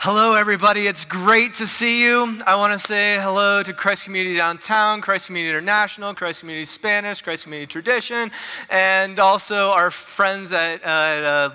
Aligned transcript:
Hello, 0.00 0.34
everybody. 0.34 0.86
It's 0.86 1.04
great 1.04 1.54
to 1.54 1.66
see 1.66 2.04
you. 2.04 2.38
I 2.46 2.54
want 2.54 2.72
to 2.72 2.78
say 2.78 3.18
hello 3.20 3.64
to 3.64 3.72
Christ 3.72 4.04
Community 4.04 4.36
Downtown, 4.36 5.00
Christ 5.00 5.26
Community 5.26 5.50
International, 5.50 6.14
Christ 6.14 6.38
Community 6.38 6.66
Spanish, 6.66 7.20
Christ 7.20 7.42
Community 7.42 7.66
Tradition, 7.68 8.30
and 8.70 9.18
also 9.18 9.70
our 9.70 9.90
friends 9.90 10.52
at, 10.52 10.84
at 10.84 11.24
uh, 11.24 11.50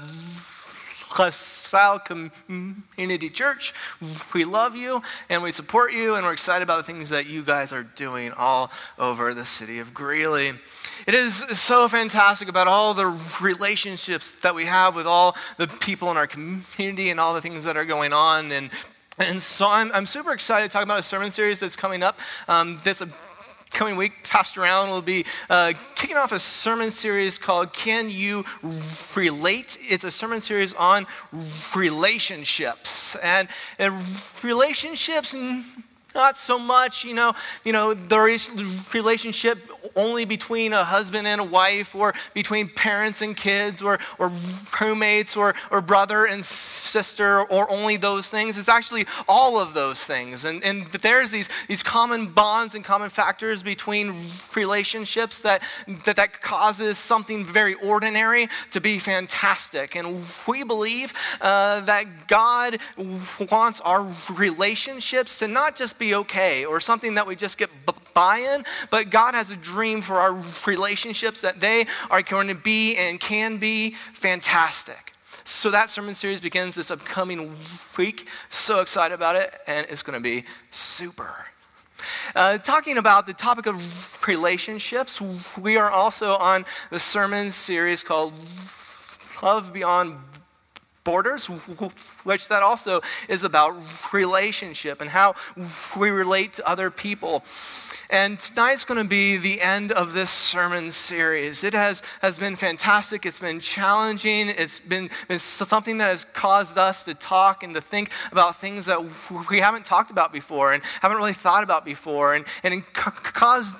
La 1.17 1.99
Community 1.99 3.29
Church. 3.29 3.73
We 4.33 4.45
love 4.45 4.75
you 4.75 5.01
and 5.29 5.43
we 5.43 5.51
support 5.51 5.93
you, 5.93 6.15
and 6.15 6.25
we're 6.25 6.33
excited 6.33 6.63
about 6.63 6.77
the 6.77 6.91
things 6.91 7.09
that 7.09 7.27
you 7.27 7.43
guys 7.43 7.71
are 7.71 7.83
doing 7.83 8.31
all 8.33 8.71
over 8.97 9.33
the 9.33 9.45
city 9.45 9.79
of 9.79 9.93
Greeley. 9.93 10.53
It 11.05 11.15
is 11.15 11.35
so 11.59 11.87
fantastic 11.87 12.47
about 12.47 12.67
all 12.67 12.93
the 12.93 13.19
relationships 13.41 14.35
that 14.41 14.55
we 14.55 14.65
have 14.65 14.95
with 14.95 15.07
all 15.07 15.35
the 15.57 15.67
people 15.67 16.09
in 16.11 16.17
our 16.17 16.27
community 16.27 17.09
and 17.09 17.19
all 17.19 17.33
the 17.33 17.41
things 17.41 17.65
that 17.65 17.77
are 17.77 17.85
going 17.85 18.13
on. 18.13 18.51
And, 18.51 18.69
and 19.19 19.41
so 19.41 19.67
I'm, 19.67 19.91
I'm 19.91 20.05
super 20.05 20.31
excited 20.31 20.69
to 20.69 20.73
talk 20.73 20.83
about 20.83 20.99
a 20.99 21.03
sermon 21.03 21.31
series 21.31 21.59
that's 21.59 21.75
coming 21.75 22.03
up 22.03 22.19
um, 22.47 22.81
coming 23.73 23.95
week. 23.95 24.13
Pastor 24.23 24.63
Allen 24.63 24.89
will 24.89 25.01
be 25.01 25.25
uh, 25.49 25.73
kicking 25.95 26.15
off 26.15 26.31
a 26.31 26.39
sermon 26.39 26.91
series 26.91 27.37
called 27.37 27.73
Can 27.73 28.09
You 28.09 28.45
Relate? 29.15 29.77
It's 29.81 30.03
a 30.03 30.11
sermon 30.11 30.41
series 30.41 30.73
on 30.73 31.07
relationships. 31.75 33.15
And, 33.15 33.47
and 33.79 34.05
relationships 34.43 35.33
not 36.15 36.37
so 36.37 36.59
much, 36.59 37.03
you 37.03 37.13
know, 37.13 37.33
you 37.63 37.71
know, 37.71 37.93
the 37.93 38.19
relationship 38.93 39.57
only 39.95 40.25
between 40.25 40.73
a 40.73 40.83
husband 40.83 41.27
and 41.27 41.41
a 41.41 41.43
wife 41.43 41.95
or 41.95 42.13
between 42.33 42.69
parents 42.69 43.21
and 43.21 43.35
kids 43.35 43.81
or, 43.81 43.99
or 44.19 44.31
roommates 44.79 45.35
or, 45.35 45.53
or 45.71 45.81
brother 45.81 46.25
and 46.25 46.45
sister 46.45 47.41
or 47.43 47.69
only 47.71 47.97
those 47.97 48.29
things. 48.29 48.57
It's 48.57 48.69
actually 48.69 49.05
all 49.27 49.59
of 49.59 49.73
those 49.73 50.03
things. 50.03 50.45
And, 50.45 50.63
and 50.63 50.87
there's 50.87 51.31
these, 51.31 51.49
these 51.67 51.83
common 51.83 52.27
bonds 52.27 52.75
and 52.75 52.83
common 52.83 53.09
factors 53.09 53.63
between 53.63 54.31
relationships 54.55 55.39
that, 55.39 55.61
that, 56.05 56.15
that 56.15 56.41
causes 56.41 56.97
something 56.97 57.45
very 57.45 57.75
ordinary 57.75 58.49
to 58.71 58.79
be 58.79 58.99
fantastic. 58.99 59.95
And 59.95 60.25
we 60.47 60.63
believe 60.63 61.13
uh, 61.41 61.81
that 61.81 62.27
God 62.27 62.79
wants 63.51 63.81
our 63.81 64.15
relationships 64.31 65.39
to 65.39 65.47
not 65.47 65.75
just 65.75 65.97
be 65.99 66.02
be 66.03 66.15
okay 66.15 66.65
or 66.65 66.79
something 66.79 67.15
that 67.15 67.25
we 67.25 67.35
just 67.35 67.57
get 67.57 67.69
buy 68.13 68.37
in, 68.37 68.63
but 68.91 69.09
God 69.09 69.33
has 69.33 69.49
a 69.51 69.55
dream 69.55 70.01
for 70.01 70.15
our 70.15 70.43
relationships 70.67 71.41
that 71.41 71.59
they 71.59 71.87
are 72.11 72.21
going 72.21 72.47
to 72.47 72.55
be 72.55 72.95
and 72.95 73.19
can 73.19 73.57
be 73.57 73.95
fantastic. 74.13 75.13
So 75.45 75.71
that 75.71 75.89
sermon 75.89 76.15
series 76.15 76.39
begins 76.39 76.75
this 76.75 76.91
upcoming 76.91 77.55
week. 77.97 78.27
So 78.49 78.81
excited 78.81 79.15
about 79.15 79.35
it, 79.35 79.53
and 79.67 79.87
it's 79.89 80.03
going 80.03 80.17
to 80.17 80.23
be 80.23 80.45
super. 80.71 81.33
Uh, 82.35 82.57
talking 82.57 82.97
about 82.97 83.27
the 83.27 83.33
topic 83.33 83.65
of 83.65 83.75
relationships, 84.27 85.21
we 85.57 85.77
are 85.77 85.89
also 85.89 86.35
on 86.35 86.65
the 86.91 86.99
sermon 86.99 87.51
series 87.51 88.03
called 88.03 88.33
Love 89.41 89.73
Beyond 89.73 90.17
borders, 91.03 91.45
which 92.23 92.47
that 92.47 92.63
also 92.63 93.01
is 93.27 93.43
about 93.43 93.75
relationship 94.13 95.01
and 95.01 95.09
how 95.09 95.35
we 95.97 96.09
relate 96.09 96.53
to 96.53 96.67
other 96.67 96.89
people. 96.89 97.43
And 98.13 98.39
tonight's 98.39 98.85
going 98.85 98.99
to 98.99 99.09
be 99.09 99.37
the 99.37 99.59
end 99.59 99.91
of 99.91 100.13
this 100.13 100.29
sermon 100.29 100.91
series. 100.91 101.63
It 101.63 101.73
has, 101.73 102.03
has 102.21 102.37
been 102.37 102.55
fantastic. 102.55 103.25
It's 103.25 103.39
been 103.39 103.59
challenging. 103.59 104.49
It's 104.49 104.79
been, 104.79 105.09
been 105.27 105.39
something 105.39 105.97
that 105.97 106.09
has 106.09 106.23
caused 106.31 106.77
us 106.77 107.05
to 107.05 107.15
talk 107.15 107.63
and 107.63 107.73
to 107.73 107.81
think 107.81 108.11
about 108.31 108.61
things 108.61 108.85
that 108.85 109.03
we 109.49 109.61
haven't 109.61 109.87
talked 109.87 110.11
about 110.11 110.31
before 110.31 110.73
and 110.73 110.83
haven't 111.01 111.17
really 111.17 111.33
thought 111.33 111.63
about 111.63 111.85
before, 111.85 112.35
and, 112.35 112.45
and 112.61 112.85
caused 112.93 113.75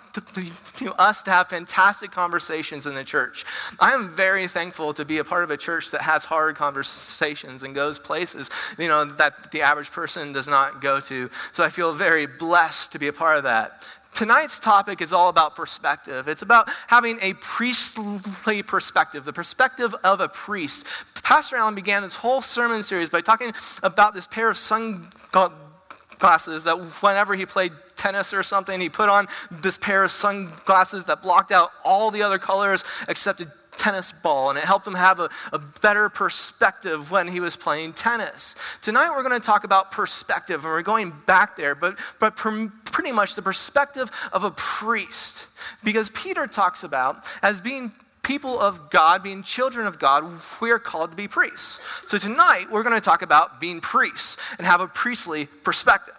us 0.98 1.22
to 1.22 1.32
have 1.32 1.50
fantastic 1.50 2.10
conversations 2.10 2.88
in 2.88 2.96
the 2.96 3.04
church. 3.04 3.46
I 3.80 3.92
am 3.92 4.16
very 4.16 4.48
thankful 4.48 4.96
to 4.96 5.06
be 5.06 5.20
a 5.20 5.24
part 5.24 5.44
of 5.44 5.52
a 5.52 5.58
church 5.58 5.92
that 5.92 6.02
has 6.02 6.26
hard 6.26 6.56
conversations 6.56 7.62
and 7.62 7.76
goes 7.76 8.00
places 8.00 8.50
you 8.80 8.88
know, 8.88 9.06
that 9.06 9.52
the 9.52 9.62
average 9.62 9.92
person 9.92 10.34
does 10.34 10.48
not 10.48 10.82
go 10.82 11.00
to. 11.02 11.30
So 11.52 11.64
I 11.64 11.70
feel 11.70 11.94
very 11.94 12.26
blessed 12.26 12.94
to 12.94 12.98
be 13.00 13.08
a 13.08 13.14
part 13.14 13.38
of 13.38 13.44
that. 13.44 13.84
Tonight's 14.14 14.60
topic 14.60 15.02
is 15.02 15.12
all 15.12 15.30
about 15.30 15.56
perspective. 15.56 16.28
It's 16.28 16.42
about 16.42 16.70
having 16.88 17.20
a 17.22 17.34
priestly 17.34 18.64
perspective, 18.64 19.26
the 19.26 19.34
perspective 19.34 19.96
of 20.04 20.20
a 20.20 20.30
priest. 20.30 20.86
Pastor 21.24 21.56
Allen 21.56 21.76
began 21.76 22.04
this 22.04 22.16
whole 22.16 22.42
sermon 22.42 22.84
series 22.84 23.10
by 23.10 23.22
talking 23.22 23.54
about 23.82 24.14
this 24.14 24.28
pair 24.28 24.50
of 24.50 24.58
sunglasses 24.58 26.64
that 26.64 26.78
whenever 27.02 27.36
he 27.36 27.46
played 27.46 27.72
tennis 27.96 28.34
or 28.34 28.44
something, 28.44 28.80
he 28.80 28.90
put 28.90 29.10
on 29.10 29.28
this 29.50 29.78
pair 29.78 30.04
of 30.04 30.12
sunglasses 30.12 31.06
that 31.06 31.22
blocked 31.22 31.52
out 31.52 31.72
all 31.84 32.12
the 32.12 32.22
other 32.22 32.38
colors 32.38 32.84
except 33.08 33.42
tennis 33.84 34.14
ball, 34.14 34.50
and 34.50 34.58
it 34.58 34.64
helped 34.64 34.88
him 34.88 34.94
have 34.94 35.20
a, 35.20 35.30
a 35.52 35.60
better 35.60 36.08
perspective 36.08 37.12
when 37.12 37.28
he 37.28 37.42
was 37.42 37.58
playing 37.58 37.92
tennis. 37.92 38.56
Tonight, 38.82 39.10
we're 39.10 39.24
going 39.24 39.40
to 39.40 39.46
talk 39.46 39.66
about 39.66 39.92
perspective, 39.92 40.64
and 40.64 40.72
we're 40.72 40.82
going 40.82 41.12
back 41.28 41.58
there, 41.58 41.76
but, 41.76 42.00
but 42.18 42.38
pretty 42.38 43.12
much 43.12 43.36
the 43.36 43.42
perspective 43.42 44.10
of 44.32 44.46
a 44.46 44.52
priest. 44.52 45.48
Because 45.84 46.10
Peter 46.12 46.48
talks 46.48 46.86
about 46.86 47.26
as 47.42 47.60
being 47.60 47.92
people 48.24 48.58
of 48.58 48.90
God, 48.90 49.22
being 49.22 49.44
children 49.44 49.86
of 49.86 50.00
God, 50.00 50.24
we 50.62 50.72
are 50.72 50.80
called 50.80 51.12
to 51.12 51.18
be 51.18 51.28
priests. 51.28 51.82
So 52.08 52.18
tonight, 52.18 52.72
we're 52.72 52.84
going 52.84 52.96
to 52.96 53.02
talk 53.02 53.22
about 53.22 53.60
being 53.60 53.82
priests 53.82 54.38
and 54.58 54.66
have 54.66 54.80
a 54.80 54.88
priestly 54.88 55.48
perspective. 55.66 56.16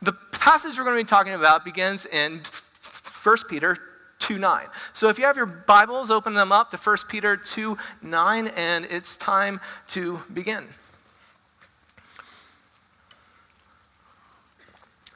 The 0.00 0.12
passage 0.12 0.78
we're 0.78 0.84
going 0.84 0.96
to 0.96 1.02
be 1.02 1.08
talking 1.08 1.34
about 1.34 1.64
begins 1.64 2.06
in 2.06 2.42
1 3.24 3.36
Peter 3.48 3.76
2 4.20 4.38
9. 4.38 4.66
So 4.92 5.08
if 5.08 5.18
you 5.18 5.24
have 5.24 5.36
your 5.36 5.46
Bibles, 5.46 6.10
open 6.10 6.34
them 6.34 6.52
up 6.52 6.70
to 6.70 6.76
1 6.76 6.96
Peter 7.08 7.36
2 7.36 7.76
9, 8.02 8.48
and 8.48 8.86
it's 8.86 9.16
time 9.16 9.60
to 9.88 10.20
begin. 10.32 10.64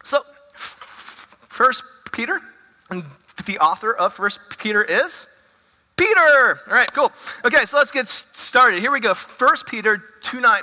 So, 0.03 0.21
1 1.57 1.73
Peter, 2.13 2.41
and 2.91 3.05
the 3.47 3.59
author 3.59 3.95
of 3.95 4.19
1 4.19 4.31
Peter 4.59 4.83
is 4.83 5.27
Peter. 5.97 6.61
All 6.67 6.75
right, 6.75 6.93
cool. 6.93 7.11
Okay, 7.45 7.65
so 7.65 7.79
let's 7.79 7.91
get 7.91 8.09
started. 8.09 8.81
Here 8.81 8.93
we 8.93 9.01
go. 9.01 9.15
1 9.15 9.57
Peter 9.67 10.03
2 10.23 10.41
9. 10.41 10.63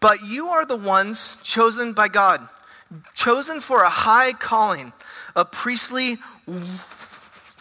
But 0.00 0.22
you 0.24 0.48
are 0.48 0.64
the 0.64 0.76
ones 0.76 1.36
chosen 1.42 1.92
by 1.92 2.08
God, 2.08 2.48
chosen 3.14 3.60
for 3.60 3.82
a 3.82 3.90
high 3.90 4.32
calling, 4.32 4.92
a 5.36 5.44
priestly 5.44 6.18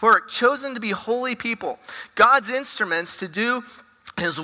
work, 0.02 0.30
chosen 0.30 0.74
to 0.74 0.80
be 0.80 0.92
holy 0.92 1.36
people, 1.36 1.80
God's 2.16 2.50
instruments 2.50 3.20
to 3.20 3.28
do 3.28 3.64
his 4.18 4.40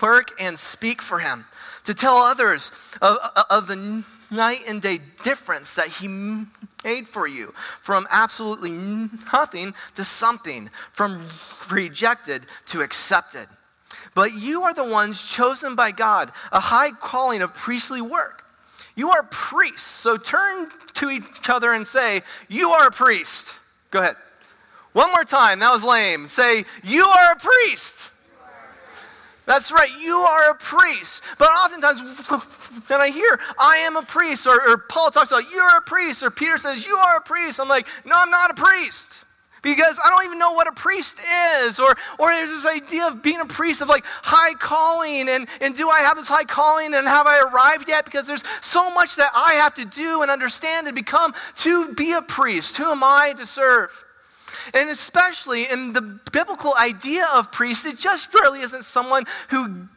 work 0.00 0.30
and 0.40 0.58
speak 0.58 1.00
for 1.00 1.20
him, 1.20 1.44
to 1.84 1.94
tell 1.94 2.16
others 2.16 2.72
of, 3.00 3.18
of 3.50 3.66
the 3.66 4.04
night 4.30 4.62
and 4.66 4.82
day 4.82 5.00
difference 5.22 5.74
that 5.74 5.88
he 5.88 6.08
made 6.84 7.06
for 7.06 7.26
you 7.26 7.54
from 7.80 8.08
absolutely 8.10 8.70
nothing 8.70 9.74
to 9.94 10.04
something, 10.04 10.70
from 10.92 11.28
rejected 11.70 12.42
to 12.66 12.82
accepted. 12.82 13.46
But 14.14 14.32
you 14.32 14.62
are 14.62 14.74
the 14.74 14.84
ones 14.84 15.22
chosen 15.22 15.74
by 15.74 15.90
God, 15.90 16.32
a 16.50 16.60
high 16.60 16.90
calling 16.90 17.42
of 17.42 17.54
priestly 17.54 18.00
work. 18.00 18.44
You 18.94 19.10
are 19.10 19.22
priests, 19.22 19.82
so 19.82 20.16
turn 20.16 20.68
to 20.94 21.10
each 21.10 21.48
other 21.48 21.72
and 21.72 21.86
say, 21.86 22.22
You 22.48 22.70
are 22.70 22.88
a 22.88 22.92
priest. 22.92 23.54
Go 23.92 24.00
ahead. 24.00 24.16
One 24.92 25.10
more 25.12 25.24
time. 25.24 25.60
That 25.60 25.72
was 25.72 25.84
lame. 25.84 26.26
Say, 26.28 26.64
You 26.82 27.04
are 27.04 27.32
a 27.32 27.36
priest. 27.36 28.10
That's 29.44 29.72
right, 29.72 29.90
you 30.00 30.18
are 30.18 30.50
a 30.50 30.54
priest. 30.54 31.22
But 31.36 31.48
oftentimes, 31.50 32.00
when 32.86 33.00
I 33.00 33.08
hear, 33.08 33.40
I 33.58 33.78
am 33.78 33.96
a 33.96 34.02
priest, 34.02 34.46
or, 34.46 34.68
or 34.68 34.78
Paul 34.78 35.10
talks 35.10 35.32
about, 35.32 35.50
you're 35.50 35.76
a 35.78 35.82
priest, 35.82 36.22
or 36.22 36.30
Peter 36.30 36.58
says, 36.58 36.86
you 36.86 36.94
are 36.94 37.16
a 37.16 37.20
priest, 37.20 37.58
I'm 37.58 37.68
like, 37.68 37.88
no, 38.04 38.14
I'm 38.14 38.30
not 38.30 38.52
a 38.52 38.54
priest. 38.54 39.21
Because 39.62 39.96
I 40.04 40.10
don't 40.10 40.24
even 40.24 40.38
know 40.38 40.52
what 40.52 40.66
a 40.66 40.72
priest 40.72 41.16
is. 41.62 41.78
Or, 41.78 41.94
or 42.18 42.30
there's 42.30 42.50
this 42.50 42.66
idea 42.66 43.06
of 43.06 43.22
being 43.22 43.40
a 43.40 43.46
priest 43.46 43.80
of 43.80 43.88
like 43.88 44.04
high 44.04 44.54
calling. 44.54 45.28
And, 45.28 45.46
and 45.60 45.76
do 45.76 45.88
I 45.88 46.00
have 46.00 46.16
this 46.16 46.28
high 46.28 46.44
calling 46.44 46.94
and 46.94 47.06
have 47.06 47.26
I 47.28 47.40
arrived 47.40 47.88
yet? 47.88 48.04
Because 48.04 48.26
there's 48.26 48.42
so 48.60 48.90
much 48.90 49.16
that 49.16 49.30
I 49.34 49.54
have 49.54 49.74
to 49.74 49.84
do 49.84 50.22
and 50.22 50.30
understand 50.30 50.88
and 50.88 50.96
become 50.96 51.32
to 51.56 51.94
be 51.94 52.12
a 52.12 52.22
priest. 52.22 52.76
Who 52.76 52.90
am 52.90 53.04
I 53.04 53.34
to 53.38 53.46
serve? 53.46 54.04
And 54.74 54.90
especially 54.90 55.70
in 55.70 55.92
the 55.92 56.02
biblical 56.32 56.74
idea 56.74 57.26
of 57.32 57.52
priest, 57.52 57.86
it 57.86 57.98
just 57.98 58.34
really 58.34 58.60
isn't 58.60 58.84
someone 58.84 59.24
who 59.48 59.88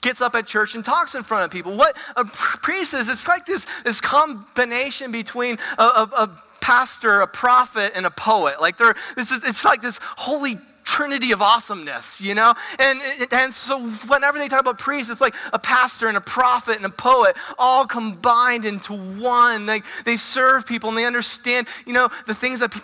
gets 0.00 0.20
up 0.20 0.34
at 0.34 0.46
church 0.46 0.74
and 0.74 0.84
talks 0.84 1.14
in 1.14 1.22
front 1.22 1.44
of 1.44 1.50
people. 1.50 1.76
What 1.76 1.96
a 2.16 2.24
priest 2.24 2.94
is, 2.94 3.08
it's 3.08 3.28
like 3.28 3.46
this, 3.46 3.66
this 3.84 4.00
combination 4.00 5.12
between 5.12 5.58
a, 5.78 5.82
a, 5.82 6.10
a 6.16 6.42
pastor, 6.60 7.20
a 7.20 7.26
prophet, 7.26 7.92
and 7.94 8.06
a 8.06 8.10
poet. 8.10 8.60
Like 8.60 8.76
they're, 8.76 8.94
this 9.16 9.30
is, 9.30 9.46
it's 9.46 9.64
like 9.64 9.82
this 9.82 9.98
holy 10.02 10.58
trinity 10.84 11.30
of 11.32 11.40
awesomeness, 11.40 12.20
you 12.20 12.34
know? 12.34 12.54
And, 12.78 13.00
and 13.30 13.52
so 13.52 13.80
whenever 14.08 14.38
they 14.38 14.48
talk 14.48 14.60
about 14.60 14.78
priests, 14.78 15.10
it's 15.10 15.20
like 15.20 15.34
a 15.52 15.58
pastor 15.58 16.08
and 16.08 16.16
a 16.16 16.20
prophet 16.20 16.76
and 16.76 16.84
a 16.84 16.90
poet 16.90 17.36
all 17.58 17.86
combined 17.86 18.64
into 18.64 18.94
one. 18.94 19.66
Like 19.66 19.84
they 20.04 20.16
serve 20.16 20.66
people 20.66 20.88
and 20.88 20.98
they 20.98 21.04
understand, 21.04 21.68
you 21.86 21.92
know, 21.92 22.08
the 22.26 22.34
things 22.34 22.58
that 22.58 22.74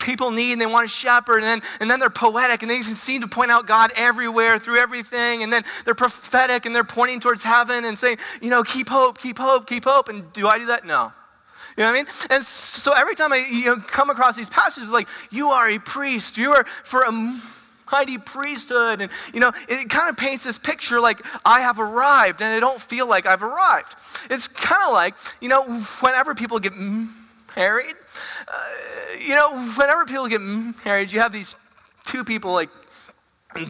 people 0.00 0.30
need 0.30 0.52
and 0.52 0.60
they 0.60 0.66
want 0.66 0.88
to 0.88 0.94
shepherd 0.94 1.38
and 1.38 1.44
then, 1.44 1.62
and 1.78 1.90
then 1.90 2.00
they're 2.00 2.10
poetic 2.10 2.62
and 2.62 2.70
they 2.70 2.82
seem 2.82 3.20
to 3.20 3.28
point 3.28 3.50
out 3.50 3.66
God 3.66 3.92
everywhere 3.94 4.58
through 4.58 4.78
everything 4.78 5.42
and 5.42 5.52
then 5.52 5.64
they're 5.84 5.94
prophetic 5.94 6.66
and 6.66 6.74
they're 6.74 6.84
pointing 6.84 7.20
towards 7.20 7.42
heaven 7.42 7.84
and 7.84 7.96
saying, 7.98 8.18
you 8.40 8.50
know, 8.50 8.64
keep 8.64 8.88
hope, 8.88 9.18
keep 9.18 9.38
hope, 9.38 9.66
keep 9.68 9.84
hope. 9.84 10.08
And 10.08 10.32
do 10.32 10.48
I 10.48 10.58
do 10.58 10.66
that? 10.66 10.84
No. 10.84 11.12
You 11.76 11.84
know 11.84 11.90
what 11.90 11.98
I 11.98 12.02
mean? 12.02 12.06
And 12.30 12.44
so 12.44 12.92
every 12.92 13.14
time 13.14 13.32
I 13.32 13.46
you 13.50 13.64
know, 13.64 13.76
come 13.76 14.10
across 14.10 14.36
these 14.36 14.50
passages, 14.50 14.90
like, 14.90 15.08
you 15.30 15.48
are 15.48 15.70
a 15.70 15.78
priest, 15.78 16.36
you 16.36 16.52
are 16.52 16.66
for 16.84 17.02
a 17.02 17.12
mighty 17.90 18.18
priesthood. 18.18 19.00
And, 19.00 19.10
you 19.32 19.40
know, 19.40 19.52
it 19.68 19.88
kind 19.88 20.08
of 20.08 20.16
paints 20.16 20.44
this 20.44 20.58
picture 20.58 21.00
like 21.00 21.20
I 21.44 21.60
have 21.60 21.78
arrived 21.78 22.40
and 22.42 22.54
I 22.54 22.60
don't 22.60 22.80
feel 22.80 23.06
like 23.06 23.26
I've 23.26 23.42
arrived. 23.42 23.94
It's 24.30 24.48
kind 24.48 24.82
of 24.86 24.92
like, 24.92 25.14
you 25.40 25.48
know, 25.48 25.62
whenever 26.00 26.34
people 26.34 26.58
get 26.58 26.72
married, 27.56 27.94
uh, 28.48 28.52
you 29.20 29.34
know, 29.34 29.50
whenever 29.76 30.04
people 30.04 30.26
get 30.26 30.40
married, 30.84 31.12
you 31.12 31.20
have 31.20 31.32
these 31.32 31.56
two 32.04 32.24
people 32.24 32.52
like 32.52 32.70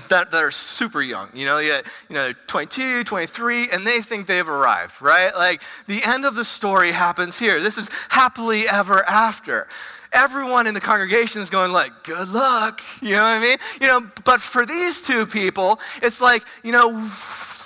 that, 0.08 0.31
that 0.31 0.43
are 0.43 0.50
super 0.50 1.02
young. 1.02 1.29
You 1.34 1.46
know, 1.46 1.58
you, 1.58 1.79
you 2.08 2.14
know, 2.14 2.32
22, 2.46 3.05
23, 3.05 3.70
and 3.70 3.87
they 3.87 4.00
think 4.00 4.26
they've 4.26 4.49
arrived, 4.49 5.00
right? 5.00 5.34
Like 5.34 5.62
the 5.87 6.02
end 6.05 6.25
of 6.25 6.34
the 6.34 6.44
story 6.44 6.93
happens 6.93 7.38
here. 7.38 7.61
This 7.61 7.79
is 7.79 7.88
happily 8.08 8.69
ever 8.69 9.05
after. 9.08 9.69
Everyone 10.12 10.67
in 10.67 10.75
the 10.75 10.81
congregation 10.81 11.40
is 11.40 11.49
going 11.49 11.73
like, 11.73 11.93
good 12.05 12.29
luck. 12.29 12.82
You 13.02 13.17
know 13.17 13.23
what 13.23 13.29
I 13.29 13.40
mean? 13.40 13.58
You 13.81 13.87
know, 13.88 14.11
but 14.25 14.40
for 14.40 14.64
these 14.64 15.00
two 15.00 15.26
people, 15.26 15.81
it's 16.02 16.20
like, 16.20 16.44
you 16.62 16.70
know, 16.70 17.11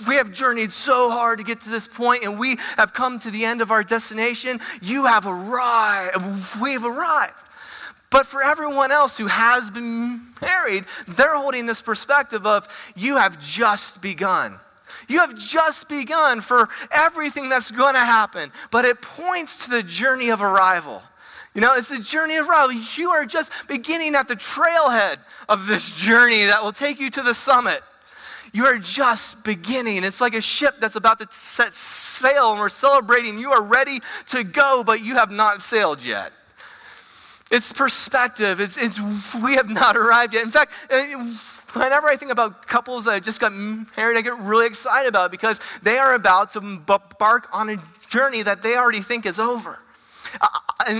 we 0.08 0.14
have 0.14 0.32
journeyed 0.32 0.72
so 0.72 1.10
hard 1.10 1.38
to 1.38 1.44
get 1.44 1.60
to 1.62 1.68
this 1.68 1.86
point 1.86 2.24
and 2.24 2.38
we 2.38 2.56
have 2.76 2.94
come 2.94 3.18
to 3.20 3.30
the 3.30 3.44
end 3.44 3.60
of 3.60 3.70
our 3.70 3.84
destination. 3.84 4.60
You 4.80 5.04
have 5.06 5.26
arrived. 5.26 6.16
We've 6.60 6.84
arrived. 6.84 7.34
But 8.10 8.26
for 8.26 8.42
everyone 8.42 8.92
else 8.92 9.18
who 9.18 9.26
has 9.26 9.70
been 9.70 10.20
married, 10.40 10.84
they're 11.08 11.34
holding 11.34 11.66
this 11.66 11.82
perspective 11.82 12.46
of 12.46 12.68
you 12.94 13.16
have 13.16 13.40
just 13.40 14.00
begun. 14.00 14.58
You 15.08 15.18
have 15.20 15.36
just 15.36 15.88
begun 15.88 16.40
for 16.40 16.68
everything 16.90 17.48
that's 17.48 17.70
going 17.70 17.94
to 17.94 18.00
happen, 18.00 18.52
but 18.70 18.84
it 18.84 19.02
points 19.02 19.64
to 19.64 19.70
the 19.70 19.82
journey 19.82 20.30
of 20.30 20.42
arrival. 20.42 21.02
You 21.54 21.60
know, 21.62 21.74
it's 21.74 21.88
the 21.88 21.98
journey 21.98 22.36
of 22.36 22.48
arrival. 22.48 22.72
You 22.72 23.10
are 23.10 23.24
just 23.24 23.50
beginning 23.66 24.14
at 24.14 24.28
the 24.28 24.36
trailhead 24.36 25.16
of 25.48 25.66
this 25.66 25.90
journey 25.92 26.44
that 26.44 26.62
will 26.62 26.72
take 26.72 27.00
you 27.00 27.10
to 27.10 27.22
the 27.22 27.34
summit. 27.34 27.82
You 28.52 28.66
are 28.66 28.78
just 28.78 29.42
beginning. 29.42 30.04
It's 30.04 30.20
like 30.20 30.34
a 30.34 30.40
ship 30.40 30.76
that's 30.80 30.96
about 30.96 31.18
to 31.18 31.28
set 31.30 31.74
sail, 31.74 32.52
and 32.52 32.60
we're 32.60 32.68
celebrating. 32.68 33.38
You 33.38 33.52
are 33.52 33.62
ready 33.62 34.00
to 34.28 34.44
go, 34.44 34.82
but 34.84 35.02
you 35.02 35.16
have 35.16 35.30
not 35.30 35.62
sailed 35.62 36.02
yet. 36.02 36.32
It's 37.50 37.72
perspective. 37.72 38.60
It's, 38.60 38.76
it's, 38.76 39.00
we 39.34 39.54
have 39.54 39.68
not 39.68 39.96
arrived 39.96 40.34
yet. 40.34 40.44
In 40.44 40.50
fact, 40.50 40.72
uh, 40.90 41.04
whenever 41.72 42.08
I 42.08 42.16
think 42.16 42.32
about 42.32 42.66
couples 42.66 43.04
that 43.04 43.22
just 43.22 43.40
got 43.40 43.52
married, 43.52 44.16
I 44.16 44.20
get 44.20 44.38
really 44.40 44.66
excited 44.66 45.08
about 45.08 45.30
because 45.30 45.60
they 45.82 45.98
are 45.98 46.14
about 46.14 46.52
to 46.52 46.58
embark 46.58 47.48
on 47.52 47.68
a 47.68 47.82
journey 48.08 48.42
that 48.42 48.62
they 48.62 48.76
already 48.76 49.00
think 49.00 49.26
is 49.26 49.38
over. 49.38 49.78
Uh, 50.40 50.48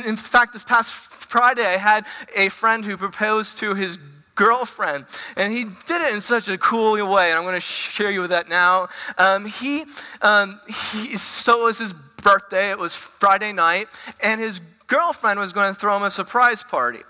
in 0.05 0.17
fact, 0.17 0.53
this 0.53 0.65
past 0.65 0.95
Friday, 0.95 1.67
I 1.67 1.79
had 1.79 2.07
a 2.35 2.49
friend 2.49 2.85
who 2.85 2.97
proposed 2.97 3.59
to 3.59 3.75
his 3.75 3.99
girlfriend. 4.37 5.07
And 5.35 5.53
he 5.53 5.65
did 5.65 6.03
it 6.03 6.15
in 6.15 6.21
such 6.21 6.49
a 6.49 6.57
cool 6.57 6.93
way, 6.93 7.31
and 7.31 7.39
I'm 7.39 7.43
going 7.43 7.55
to 7.55 7.61
share 7.61 8.11
you 8.11 8.21
with 8.21 8.31
that 8.31 8.49
now. 8.49 8.89
Um, 9.19 9.47
he, 9.47 9.85
um, 10.23 10.61
he, 10.69 11.17
so 11.17 11.63
it 11.63 11.65
was 11.65 11.79
his 11.79 11.93
birthday, 12.23 12.71
it 12.71 12.79
was 12.79 12.95
Friday 12.95 13.53
night, 13.53 13.89
and 14.21 14.41
his 14.41 14.61
girlfriend 14.87 15.39
was 15.41 15.53
going 15.53 15.73
to 15.73 15.79
throw 15.79 15.97
him 15.97 16.03
a 16.03 16.11
surprise 16.11 16.63
party. 16.63 17.01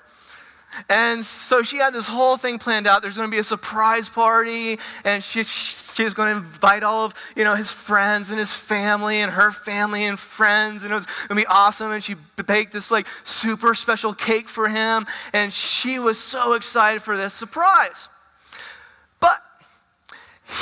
And 0.89 1.25
so 1.25 1.63
she 1.63 1.79
had 1.79 1.95
this 1.95 2.07
whole 2.07 2.37
thing 2.37 2.59
planned 2.59 2.87
out. 2.87 3.01
There's 3.01 3.17
going 3.17 3.31
to 3.31 3.35
be 3.35 3.39
a 3.39 3.45
surprise 3.45 4.09
party, 4.09 4.79
and 5.05 5.25
she, 5.25 5.43
she 5.43 6.05
was 6.05 6.13
going 6.13 6.35
to 6.35 6.39
invite 6.39 6.83
all 6.83 7.05
of 7.05 7.15
you 7.35 7.45
know 7.45 7.55
his 7.55 7.71
friends 7.71 8.31
and 8.31 8.39
his 8.39 8.55
family 8.55 9.21
and 9.21 9.33
her 9.33 9.53
family 9.53 10.05
and 10.05 10.19
friends, 10.19 10.83
and 10.83 10.93
it 10.93 10.95
was 10.95 11.07
going 11.07 11.29
to 11.29 11.35
be 11.35 11.47
awesome. 11.47 11.93
And 11.93 12.05
she 12.05 12.17
baked 12.47 12.73
this 12.73 12.91
like 12.91 13.07
super 13.25 13.75
special 13.75 14.13
cake 14.13 14.49
for 14.49 14.69
him, 14.69 15.07
and 15.33 15.53
she 15.53 15.99
was 15.99 16.19
so 16.19 16.53
excited 16.53 17.03
for 17.03 17.17
this 17.17 17.33
surprise. 17.33 18.11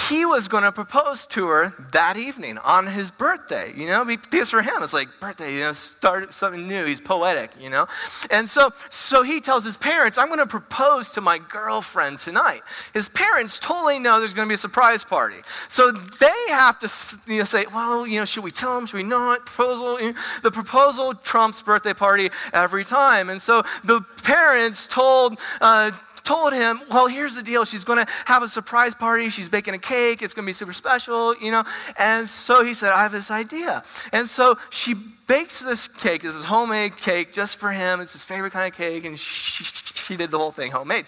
He 0.09 0.25
was 0.25 0.49
going 0.49 0.65
to 0.65 0.73
propose 0.73 1.27
to 1.29 1.47
her 1.49 1.75
that 1.93 2.17
evening 2.17 2.57
on 2.59 2.87
his 2.87 3.11
birthday, 3.11 3.71
you 3.77 3.87
know, 3.87 4.05
because 4.05 4.49
for 4.49 4.63
him 4.63 4.83
it's 4.83 4.95
like 4.95 5.09
birthday, 5.21 5.55
you 5.55 5.61
know, 5.61 5.73
start 5.73 6.33
something 6.33 6.67
new. 6.67 6.87
He's 6.87 7.03
poetic, 7.03 7.51
you 7.61 7.69
know, 7.69 7.87
and 8.31 8.49
so 8.49 8.73
so 8.89 9.23
he 9.23 9.43
tells 9.43 9.63
his 9.63 9.77
parents, 9.77 10.17
"I'm 10.17 10.29
going 10.29 10.39
to 10.39 10.47
propose 10.47 11.11
to 11.11 11.21
my 11.21 11.39
girlfriend 11.39 12.19
tonight." 12.19 12.63
His 12.95 13.11
parents 13.11 13.59
totally 13.59 13.99
know 13.99 14.21
there's 14.21 14.33
going 14.33 14.49
to 14.49 14.51
be 14.51 14.55
a 14.55 14.59
surprise 14.59 15.05
party, 15.05 15.43
so 15.69 15.93
they 15.93 16.33
have 16.49 16.79
to 16.81 16.91
you 17.27 17.39
know, 17.39 17.45
say, 17.45 17.67
"Well, 17.67 18.07
you 18.07 18.19
know, 18.19 18.25
should 18.25 18.45
we 18.45 18.53
tell 18.53 18.79
him? 18.79 18.87
Should 18.87 18.97
we 18.97 19.03
not?" 19.03 19.45
Proposal, 19.45 20.13
the 20.43 20.51
proposal 20.51 21.15
trumps 21.15 21.61
birthday 21.61 21.93
party 21.93 22.31
every 22.55 22.87
time, 22.87 23.29
and 23.29 23.41
so 23.41 23.63
the 23.85 24.01
parents 24.23 24.87
told. 24.87 25.39
Uh, 25.61 25.91
told 26.25 26.53
him, 26.53 26.81
well, 26.91 27.07
here's 27.07 27.35
the 27.35 27.43
deal. 27.43 27.65
She's 27.65 27.85
going 27.85 28.05
to 28.05 28.11
have 28.25 28.43
a 28.43 28.49
surprise 28.49 28.95
party. 28.95 29.29
She's 29.29 29.49
baking 29.49 29.75
a 29.75 29.79
cake. 29.79 30.23
It's 30.23 30.35
going 30.35 30.45
to 30.45 30.49
be 30.49 30.55
super 30.55 30.73
special, 30.73 31.37
you 31.37 31.51
know. 31.51 31.65
And 31.99 32.29
so 32.29 32.65
he 32.65 32.75
said, 32.75 32.91
I 32.91 33.03
have 33.03 33.13
this 33.13 33.31
idea. 33.31 33.85
And 34.13 34.29
so 34.29 34.59
she 34.71 34.95
bakes 35.27 35.61
this 35.61 35.87
cake. 35.87 36.23
This 36.23 36.35
is 36.35 36.47
homemade 36.47 36.97
cake 36.97 37.33
just 37.33 37.59
for 37.59 37.71
him. 37.71 38.01
It's 38.01 38.13
his 38.13 38.25
favorite 38.25 38.53
kind 38.53 38.73
of 38.73 38.77
cake. 38.77 39.05
And 39.05 39.19
she, 39.19 39.65
she 39.65 40.17
did 40.17 40.31
the 40.31 40.39
whole 40.39 40.53
thing 40.53 40.73
homemade. 40.73 41.07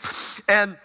And 0.49 0.77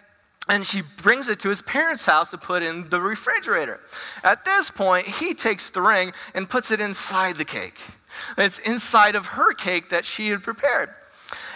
and 0.49 0.65
she 0.65 0.81
brings 0.97 1.27
it 1.27 1.39
to 1.41 1.49
his 1.49 1.61
parents' 1.61 2.03
house 2.03 2.31
to 2.31 2.37
put 2.37 2.63
in 2.63 2.89
the 2.89 2.99
refrigerator. 2.99 3.79
At 4.23 4.43
this 4.43 4.71
point, 4.71 5.05
he 5.07 5.33
takes 5.33 5.69
the 5.69 5.81
ring 5.81 6.13
and 6.33 6.49
puts 6.49 6.71
it 6.71 6.81
inside 6.81 7.37
the 7.37 7.45
cake. 7.45 7.75
It's 8.37 8.59
inside 8.59 9.15
of 9.15 9.27
her 9.27 9.53
cake 9.53 9.89
that 9.89 10.03
she 10.03 10.29
had 10.29 10.43
prepared. 10.43 10.89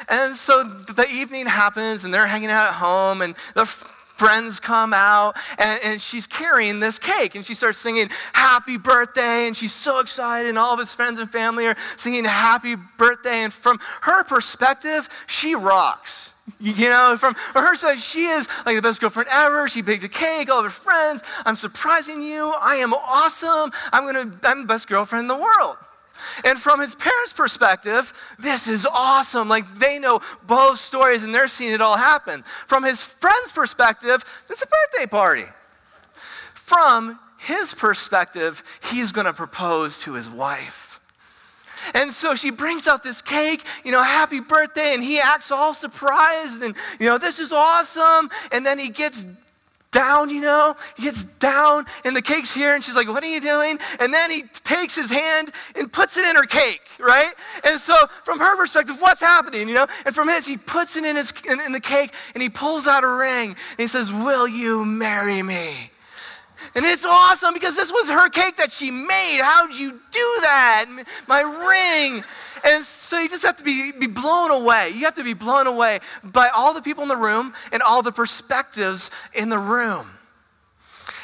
And 0.07 0.35
so 0.35 0.63
the 0.63 1.07
evening 1.11 1.45
happens, 1.45 2.03
and 2.03 2.13
they're 2.13 2.27
hanging 2.27 2.50
out 2.50 2.67
at 2.67 2.74
home, 2.74 3.21
and 3.21 3.35
the 3.53 3.65
friends 3.65 4.59
come 4.59 4.93
out, 4.93 5.35
and, 5.57 5.79
and 5.83 6.01
she's 6.01 6.25
carrying 6.27 6.79
this 6.79 6.97
cake, 6.97 7.35
and 7.35 7.45
she 7.45 7.53
starts 7.53 7.77
singing 7.77 8.09
happy 8.33 8.77
birthday, 8.77 9.47
and 9.47 9.55
she's 9.55 9.74
so 9.74 10.00
excited, 10.00 10.50
and 10.50 10.57
all 10.57 10.74
of 10.74 10.79
his 10.79 10.93
friends 10.93 11.19
and 11.19 11.29
family 11.31 11.67
are 11.67 11.75
singing 11.97 12.24
happy 12.24 12.75
birthday. 12.97 13.43
And 13.43 13.53
from 13.53 13.79
her 14.01 14.24
perspective, 14.24 15.09
she 15.27 15.55
rocks. 15.55 16.31
You 16.59 16.89
know, 16.89 17.17
from 17.17 17.35
her 17.55 17.75
side, 17.75 18.00
she 18.00 18.25
is 18.25 18.47
like 18.67 18.75
the 18.75 18.81
best 18.81 19.01
girlfriend 19.01 19.29
ever. 19.31 19.67
She 19.67 19.81
bakes 19.81 20.03
a 20.03 20.09
cake, 20.09 20.50
all 20.50 20.59
of 20.59 20.65
her 20.65 20.71
friends. 20.71 21.24
I'm 21.43 21.55
surprising 21.55 22.21
you. 22.21 22.53
I 22.62 22.75
am 22.75 22.93
awesome. 22.93 23.71
I'm 23.91 24.05
gonna, 24.05 24.31
I'm 24.43 24.62
the 24.62 24.67
best 24.67 24.88
girlfriend 24.88 25.24
in 25.24 25.27
the 25.27 25.38
world. 25.38 25.77
And 26.43 26.60
from 26.60 26.79
his 26.79 26.95
parents' 26.95 27.34
perspective, 27.34 28.13
this 28.39 28.67
is 28.67 28.86
awesome. 28.86 29.50
Like 29.50 29.79
they 29.79 30.00
know 30.00 30.22
both 30.48 30.79
stories 30.79 31.24
and 31.24 31.34
they're 31.34 31.48
seeing 31.48 31.74
it 31.74 31.81
all 31.81 31.98
happen. 31.98 32.43
From 32.67 32.84
his 32.84 33.03
friend's 33.03 33.51
perspective, 33.51 34.24
it's 34.50 34.62
a 34.62 34.67
birthday 34.67 35.07
party. 35.07 35.45
From 36.53 37.19
his 37.38 37.74
perspective, 37.74 38.63
he's 38.91 39.12
going 39.12 39.25
to 39.25 39.34
propose 39.34 40.00
to 40.01 40.13
his 40.13 40.29
wife. 40.29 41.00
And 41.93 42.12
so 42.12 42.34
she 42.34 42.50
brings 42.50 42.88
out 42.88 43.03
this 43.03 43.22
cake, 43.22 43.63
you 43.84 43.91
know, 43.91 44.01
happy 44.01 44.39
birthday, 44.39 44.93
and 44.93 45.03
he 45.03 45.19
acts 45.19 45.51
all 45.51 45.74
surprised 45.74 46.63
and, 46.63 46.75
you 47.00 47.05
know, 47.05 47.17
this 47.17 47.38
is 47.38 47.51
awesome. 47.51 48.31
And 48.51 48.65
then 48.65 48.79
he 48.79 48.89
gets 48.89 49.25
down, 49.95 50.29
you 50.29 50.41
know? 50.41 50.75
He 50.97 51.03
gets 51.03 51.23
down 51.39 51.85
and 52.03 52.13
the 52.13 52.21
cake's 52.21 52.53
here 52.53 52.75
and 52.75 52.83
she's 52.83 52.95
like, 52.95 53.07
What 53.07 53.23
are 53.23 53.27
you 53.27 53.39
doing? 53.39 53.79
And 53.99 54.13
then 54.13 54.29
he 54.29 54.43
takes 54.65 54.93
his 54.93 55.09
hand 55.09 55.51
and 55.75 55.91
puts 55.91 56.17
it 56.17 56.25
in 56.25 56.35
her 56.35 56.45
cake, 56.45 56.81
right? 56.99 57.31
And 57.63 57.79
so 57.79 57.95
from 58.23 58.39
her 58.39 58.57
perspective, 58.57 58.97
what's 58.99 59.21
happening, 59.21 59.69
you 59.69 59.73
know? 59.73 59.87
And 60.05 60.13
from 60.13 60.27
his, 60.27 60.45
he 60.45 60.57
puts 60.57 60.97
it 60.97 61.05
in, 61.05 61.15
his, 61.15 61.33
in, 61.49 61.61
in 61.61 61.71
the 61.71 61.79
cake 61.79 62.11
and 62.33 62.43
he 62.43 62.49
pulls 62.49 62.87
out 62.87 63.05
a 63.05 63.09
ring 63.09 63.49
and 63.49 63.79
he 63.79 63.87
says, 63.87 64.11
Will 64.11 64.47
you 64.47 64.83
marry 64.83 65.41
me? 65.41 65.91
And 66.75 66.85
it's 66.85 67.05
awesome 67.05 67.53
because 67.53 67.75
this 67.75 67.91
was 67.91 68.09
her 68.09 68.27
cake 68.29 68.57
that 68.57 68.73
she 68.73 68.91
made. 68.91 69.39
How'd 69.41 69.75
you 69.75 69.91
do 69.91 70.37
that? 70.41 70.87
My 71.27 71.41
ring. 71.41 72.23
And 72.65 72.84
so 72.84 73.19
you 73.19 73.29
just 73.29 73.43
have 73.43 73.57
to 73.57 73.63
be, 73.63 73.91
be 73.91 74.07
blown 74.07 74.50
away. 74.50 74.89
You 74.89 75.05
have 75.05 75.13
to 75.15 75.24
be 75.24 75.36
blown 75.36 75.67
away 75.67 76.00
by 76.24 76.50
all 76.50 76.74
the 76.74 76.81
people 76.81 77.03
in 77.03 77.10
the 77.10 77.15
room 77.15 77.53
and 77.72 77.84
all 77.84 78.01
the 78.01 78.12
perspectives 78.12 79.12
in 79.34 79.50
the 79.50 79.60
room. 79.60 80.10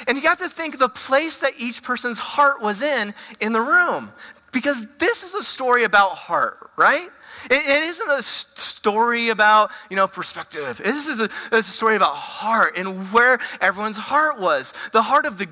And 0.08 0.18
you 0.18 0.28
have 0.30 0.38
to 0.38 0.50
think 0.50 0.78
the 0.78 0.88
place 0.88 1.40
that 1.40 1.54
each 1.58 1.82
person's 1.82 2.20
heart 2.20 2.62
was 2.62 2.82
in 2.82 3.16
in 3.40 3.54
the 3.54 3.62
room. 3.62 4.12
Because 4.52 4.86
this 5.00 5.24
is 5.24 5.34
a 5.34 5.42
story 5.42 5.84
about 5.86 6.12
heart, 6.12 6.72
right? 6.78 7.08
It, 7.46 7.54
it 7.54 7.84
isn't 7.84 8.10
a 8.10 8.22
story 8.22 9.30
about, 9.30 9.72
you 9.90 9.96
know, 9.96 10.08
perspective. 10.08 10.82
This 10.84 11.08
is 11.08 11.20
a, 11.22 11.30
a 11.52 11.64
story 11.64 11.96
about 11.96 12.16
heart 12.16 12.78
and 12.78 13.12
where 13.14 13.40
everyone's 13.62 13.98
heart 13.98 14.40
was. 14.40 14.74
The 14.92 15.02
heart 15.02 15.26
of 15.26 15.38
the 15.38 15.48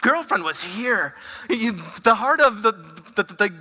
girlfriend 0.00 0.44
was 0.44 0.62
here. 0.62 1.14
The 1.48 2.14
heart 2.14 2.40
of 2.40 2.62
the, 2.62 2.72
the, 3.16 3.22
the 3.22 3.52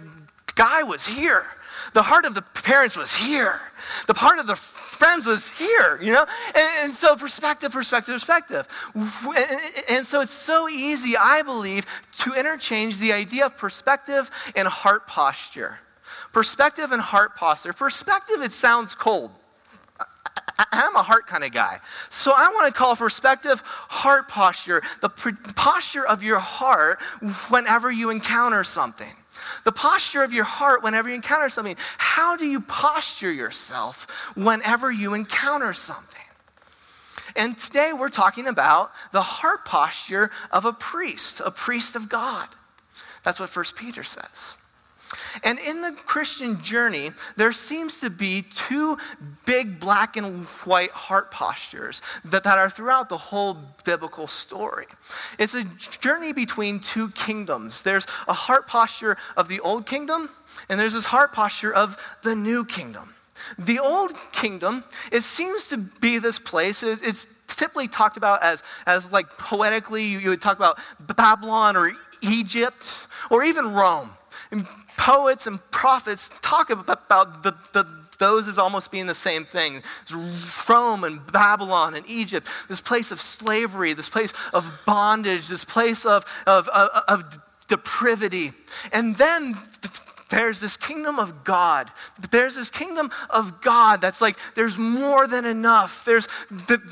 guy 0.56 0.84
was 0.84 1.06
here. 1.06 1.46
The 1.94 2.04
heart 2.04 2.26
of 2.26 2.36
the 2.36 2.42
parents 2.42 2.96
was 2.96 3.16
here. 3.16 3.60
The 4.08 4.14
heart 4.14 4.40
of 4.40 4.48
the 4.48 4.56
friends 4.56 5.26
was 5.26 5.50
here, 5.50 6.00
you 6.02 6.12
know? 6.12 6.26
And, 6.56 6.70
and, 6.84 6.94
so 6.94 7.16
perspective, 7.16 7.72
perspective, 7.72 8.14
perspective. 8.14 8.68
And, 8.96 9.62
and 9.90 10.08
so 10.08 10.22
it's 10.22 10.32
so 10.32 10.68
easy, 10.68 11.16
I 11.16 11.42
believe, 11.44 11.86
to 12.20 12.34
interchange 12.34 12.98
the 12.98 13.14
idea 13.14 13.46
of 13.46 13.58
perspective 13.58 14.30
and 14.56 14.68
heart 14.68 15.08
posture. 15.08 15.80
Perspective 16.34 16.92
and 16.92 17.02
heart 17.02 17.36
posture. 17.36 17.74
Perspective, 17.74 18.42
it 18.42 18.54
sounds 18.54 18.96
cold. 18.96 19.32
I'm 20.72 20.96
a 20.96 21.04
heart 21.04 21.28
kind 21.28 21.44
of 21.44 21.52
guy. 21.52 21.80
So 22.10 22.34
I 22.36 22.50
want 22.50 22.66
to 22.68 22.74
call 22.74 22.96
perspective 22.96 23.62
heart 23.66 24.28
posture, 24.28 24.82
the 25.02 25.10
posture 25.10 26.06
of 26.06 26.24
your 26.24 26.40
heart 26.40 27.00
whenever 27.50 27.92
you 27.92 28.10
encounter 28.10 28.64
something. 28.64 29.14
The 29.64 29.72
posture 29.72 30.24
of 30.24 30.34
your 30.34 30.44
heart 30.44 30.84
whenever 30.84 31.10
you 31.10 31.16
encounter 31.16 31.50
something. 31.50 31.78
How 31.98 32.36
do 32.36 32.46
you 32.46 32.62
posture 32.62 33.32
yourself 33.32 34.08
whenever 34.36 34.92
you 34.92 35.14
encounter 35.14 35.74
something? 35.74 36.22
And 37.36 37.58
today 37.58 37.94
we're 37.94 38.10
talking 38.10 38.48
about 38.48 38.92
the 39.12 39.22
heart 39.22 39.64
posture 39.64 40.32
of 40.52 40.66
a 40.66 40.74
priest, 40.74 41.42
a 41.44 41.52
priest 41.52 41.96
of 41.96 42.10
God. 42.10 42.48
That's 43.24 43.40
what 43.40 43.56
1 43.56 43.66
Peter 43.76 44.04
says. 44.04 44.56
And 45.44 45.60
in 45.60 45.82
the 45.82 45.92
Christian 46.06 46.62
journey, 46.62 47.12
there 47.36 47.52
seems 47.52 48.00
to 48.00 48.10
be 48.10 48.42
two 48.42 48.98
big 49.46 49.80
black 49.80 50.18
and 50.18 50.46
white 50.66 50.92
heart 50.92 51.32
postures 51.32 52.02
that, 52.26 52.44
that 52.44 52.58
are 52.58 52.70
throughout 52.70 53.10
the 53.10 53.18
whole 53.18 53.58
biblical 53.84 54.28
story. 54.28 54.86
It's 55.38 55.54
a 55.54 55.64
journey 56.00 56.34
between 56.34 56.80
two 56.80 57.10
kingdoms. 57.12 57.82
There's 57.84 58.06
a 58.28 58.34
heart 58.34 58.68
posture 58.68 59.18
of 59.36 59.48
the 59.48 59.60
old 59.62 59.86
kingdom, 59.86 60.30
and 60.70 60.80
there's 60.80 60.94
this 60.94 61.08
heart 61.08 61.34
posture 61.34 61.74
of 61.74 61.98
the 62.24 62.36
new 62.36 62.66
kingdom. 62.66 63.14
The 63.58 63.80
old 63.80 64.14
kingdom, 64.32 64.84
it 65.12 65.24
seems 65.24 65.68
to 65.70 65.78
be 65.78 66.18
this 66.18 66.40
place, 66.40 66.84
it's 66.84 67.28
typically 67.48 67.88
talked 67.88 68.18
about 68.18 68.44
as, 68.44 68.64
as 68.86 69.12
like 69.12 69.28
poetically, 69.38 70.06
you 70.06 70.30
would 70.30 70.42
talk 70.42 70.58
about 70.58 70.80
Babylon 71.00 71.78
or 71.78 71.92
Egypt 72.22 72.90
or 73.30 73.44
even 73.44 73.74
Rome. 73.74 74.12
And 74.52 74.68
poets 74.98 75.48
and 75.48 75.60
prophets 75.72 76.30
talk 76.42 76.70
about 76.70 77.44
the, 77.44 77.56
the, 77.72 77.86
those 78.18 78.48
as 78.48 78.58
almost 78.58 78.92
being 78.92 79.06
the 79.06 79.16
same 79.16 79.46
thing. 79.46 79.84
It's 80.02 80.14
Rome 80.68 81.04
and 81.04 81.26
Babylon 81.32 81.94
and 81.96 82.08
Egypt, 82.10 82.48
this 82.68 82.82
place 82.82 83.12
of 83.12 83.22
slavery, 83.22 83.94
this 83.94 84.10
place 84.10 84.34
of 84.54 84.70
bondage, 84.86 85.48
this 85.48 85.64
place 85.64 86.06
of, 86.06 86.26
of, 86.46 86.68
of, 86.70 86.90
of 87.08 87.40
depravity. 87.68 88.54
And 88.92 89.16
then 89.18 89.58
there's 90.30 90.60
this 90.60 90.76
kingdom 90.76 91.20
of 91.20 91.44
God. 91.44 91.92
There's 92.32 92.56
this 92.56 92.70
kingdom 92.70 93.12
of 93.30 93.62
God 93.62 94.02
that's 94.02 94.20
like 94.20 94.38
there's 94.56 94.78
more 94.78 95.28
than 95.28 95.46
enough. 95.46 96.04
There's, 96.06 96.28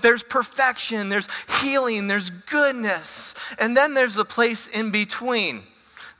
there's 0.02 0.24
perfection, 0.24 1.10
there's 1.10 1.28
healing, 1.62 2.08
there's 2.08 2.30
goodness. 2.30 3.34
And 3.60 3.76
then 3.76 3.94
there's 3.94 4.18
a 4.18 4.26
place 4.26 4.68
in 4.68 4.92
between. 4.92 5.64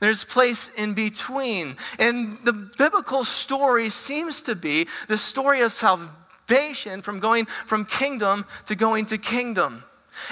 There's 0.00 0.24
place 0.24 0.70
in 0.76 0.94
between. 0.94 1.76
And 1.98 2.38
the 2.44 2.52
biblical 2.52 3.24
story 3.24 3.90
seems 3.90 4.42
to 4.42 4.54
be 4.54 4.88
the 5.08 5.18
story 5.18 5.62
of 5.62 5.72
salvation 5.72 7.02
from 7.02 7.20
going 7.20 7.46
from 7.66 7.84
kingdom 7.86 8.44
to 8.66 8.74
going 8.74 9.06
to 9.06 9.18
kingdom. 9.18 9.84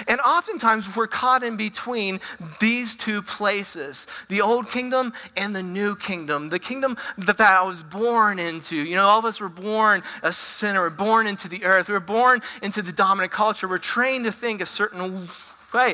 And 0.07 0.19
oftentimes 0.21 0.95
we're 0.95 1.07
caught 1.07 1.43
in 1.43 1.57
between 1.57 2.19
these 2.59 2.95
two 2.95 3.21
places 3.21 4.07
the 4.29 4.41
old 4.41 4.69
kingdom 4.69 5.13
and 5.37 5.55
the 5.55 5.63
new 5.63 5.95
kingdom. 5.95 6.49
The 6.49 6.59
kingdom 6.59 6.97
that, 7.17 7.39
I 7.39 7.63
was 7.63 7.83
born 7.83 8.39
into. 8.39 8.75
You 8.75 8.95
know, 8.95 9.07
all 9.07 9.19
of 9.19 9.25
us 9.25 9.39
were 9.39 9.49
born 9.49 10.03
a 10.23 10.33
sinner, 10.33 10.89
born 10.89 11.27
into 11.27 11.47
the 11.47 11.63
earth, 11.63 11.89
we're 11.89 11.99
born 11.99 12.41
into 12.61 12.81
the 12.81 12.91
dominant 12.91 13.31
culture. 13.31 13.67
We're 13.67 13.77
trained 13.77 14.25
to 14.25 14.31
think 14.31 14.61
a 14.61 14.65
certain 14.65 15.29
way. 15.75 15.93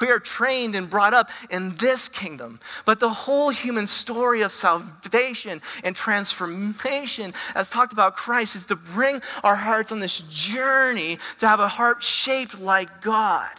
We 0.00 0.08
are 0.08 0.18
trained 0.18 0.74
and 0.74 0.90
brought 0.90 1.14
up 1.14 1.30
in 1.50 1.76
this 1.76 2.08
kingdom. 2.08 2.58
But 2.84 2.98
the 2.98 3.10
whole 3.10 3.50
human 3.50 3.86
story 3.86 4.42
of 4.42 4.52
salvation 4.52 5.62
and 5.84 5.94
transformation, 5.94 7.34
as 7.54 7.70
talked 7.70 7.92
about 7.92 8.16
Christ, 8.16 8.56
is 8.56 8.66
to 8.66 8.76
bring 8.76 9.22
our 9.44 9.54
hearts 9.54 9.92
on 9.92 10.00
this 10.00 10.22
journey 10.28 11.18
to 11.38 11.46
have 11.46 11.60
a 11.60 11.68
heart 11.68 12.02
shaped 12.02 12.58
like 12.58 13.02
God. 13.02 13.50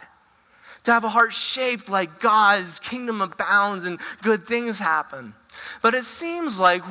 To 0.84 0.92
have 0.92 1.04
a 1.04 1.08
heart 1.08 1.32
shaped 1.32 1.88
like 1.88 2.20
God's 2.20 2.78
kingdom 2.78 3.22
abounds 3.22 3.86
and 3.86 3.98
good 4.22 4.46
things 4.46 4.78
happen. 4.78 5.32
But 5.82 5.94
it 5.94 6.04
seems 6.04 6.58
like 6.58 6.82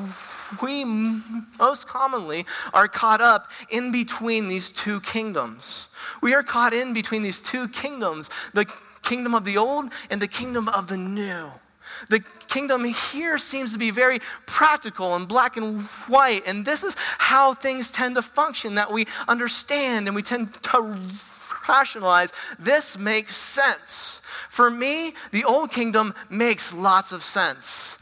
we 0.61 0.83
most 0.85 1.87
commonly 1.87 2.45
are 2.73 2.87
caught 2.87 3.21
up 3.21 3.49
in 3.69 3.91
between 3.91 4.47
these 4.47 4.69
two 4.69 5.01
kingdoms. 5.01 5.87
We 6.21 6.33
are 6.33 6.43
caught 6.43 6.73
in 6.73 6.93
between 6.93 7.21
these 7.21 7.41
two 7.41 7.67
kingdoms 7.69 8.29
the 8.53 8.65
kingdom 9.01 9.35
of 9.35 9.45
the 9.45 9.57
old 9.57 9.91
and 10.09 10.21
the 10.21 10.27
kingdom 10.27 10.69
of 10.69 10.87
the 10.87 10.97
new. 10.97 11.51
The 12.09 12.23
kingdom 12.47 12.83
here 12.85 13.37
seems 13.37 13.71
to 13.73 13.77
be 13.77 13.91
very 13.91 14.19
practical 14.45 15.15
and 15.15 15.27
black 15.27 15.57
and 15.57 15.83
white, 16.07 16.43
and 16.45 16.65
this 16.65 16.83
is 16.83 16.95
how 17.17 17.53
things 17.53 17.89
tend 17.91 18.15
to 18.15 18.21
function 18.21 18.75
that 18.75 18.91
we 18.91 19.07
understand 19.27 20.07
and 20.07 20.15
we 20.15 20.23
tend 20.23 20.53
to 20.53 20.59
rationalize. 21.67 22.31
This 22.59 22.97
makes 22.97 23.35
sense. 23.35 24.21
For 24.49 24.69
me, 24.69 25.13
the 25.31 25.43
old 25.43 25.71
kingdom 25.71 26.13
makes 26.29 26.73
lots 26.73 27.11
of 27.11 27.23
sense. 27.23 27.97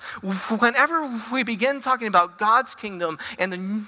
Whenever 0.59 1.21
we 1.31 1.43
begin 1.43 1.81
talking 1.81 2.07
about 2.07 2.37
God's 2.37 2.75
kingdom 2.75 3.17
and 3.39 3.53
the 3.53 3.81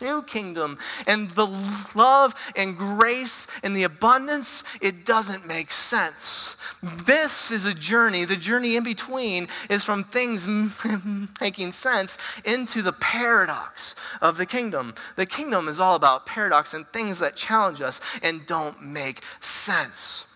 new 0.00 0.22
kingdom 0.22 0.78
and 1.06 1.30
the 1.30 1.46
love 1.94 2.34
and 2.56 2.76
grace 2.76 3.46
and 3.62 3.76
the 3.76 3.82
abundance, 3.82 4.62
it 4.80 5.04
doesn't 5.04 5.46
make 5.46 5.70
sense. 5.70 6.56
This 6.82 7.50
is 7.50 7.66
a 7.66 7.74
journey. 7.74 8.24
The 8.24 8.36
journey 8.36 8.76
in 8.76 8.84
between 8.84 9.48
is 9.68 9.84
from 9.84 10.04
things 10.04 10.46
making 11.40 11.72
sense 11.72 12.18
into 12.44 12.82
the 12.82 12.92
paradox 12.92 13.94
of 14.20 14.36
the 14.36 14.46
kingdom. 14.46 14.94
The 15.16 15.26
kingdom 15.26 15.68
is 15.68 15.80
all 15.80 15.96
about 15.96 16.26
paradox 16.26 16.74
and 16.74 16.86
things 16.88 17.18
that 17.18 17.36
challenge 17.36 17.80
us 17.80 18.00
and 18.22 18.46
don't 18.46 18.82
make 18.82 19.22
sense. 19.40 20.26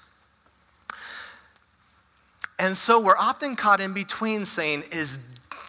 And 2.58 2.76
so 2.76 3.00
we're 3.00 3.16
often 3.16 3.56
caught 3.56 3.80
in 3.80 3.92
between 3.92 4.44
saying, 4.44 4.84
is 4.92 5.18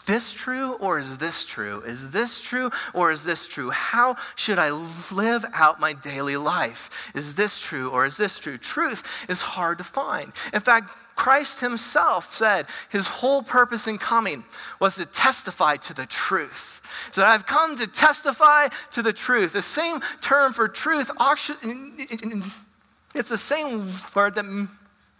this 0.06 0.34
true 0.34 0.74
or 0.74 1.00
is 1.00 1.18
this 1.18 1.46
true? 1.46 1.82
Is 1.82 2.12
this 2.12 2.42
true 2.42 2.72
or 2.94 3.12
is 3.12 3.24
this 3.24 3.48
true? 3.48 3.72
How 3.72 4.16
should 4.36 4.60
I 4.60 4.72
live 5.12 5.46
out 5.54 5.80
my 5.80 5.94
daily 5.94 6.38
life? 6.38 6.90
Is 7.14 7.36
this 7.36 7.60
true 7.60 7.90
or 7.90 8.06
is 8.06 8.18
this 8.18 8.40
true? 8.40 8.58
Truth 8.58 9.04
is 9.28 9.42
hard 9.42 9.78
to 9.80 9.84
find. 9.84 10.32
In 10.54 10.62
fact, 10.62 10.90
Christ 11.16 11.62
himself 11.62 12.34
said 12.34 12.68
his 12.90 13.08
whole 13.08 13.42
purpose 13.42 13.88
in 13.88 13.98
coming 13.98 14.44
was 14.80 14.96
to 14.96 15.06
testify 15.06 15.78
to 15.78 15.94
the 15.94 16.06
truth. 16.06 16.82
So 17.12 17.24
I've 17.24 17.46
come 17.46 17.78
to 17.78 17.88
testify 17.88 18.68
to 18.92 19.02
the 19.02 19.14
truth. 19.14 19.54
The 19.54 19.62
same 19.62 20.02
term 20.22 20.52
for 20.52 20.68
truth, 20.68 21.10
it's 23.14 23.30
the 23.30 23.38
same 23.38 23.94
word 24.14 24.36
that 24.36 24.68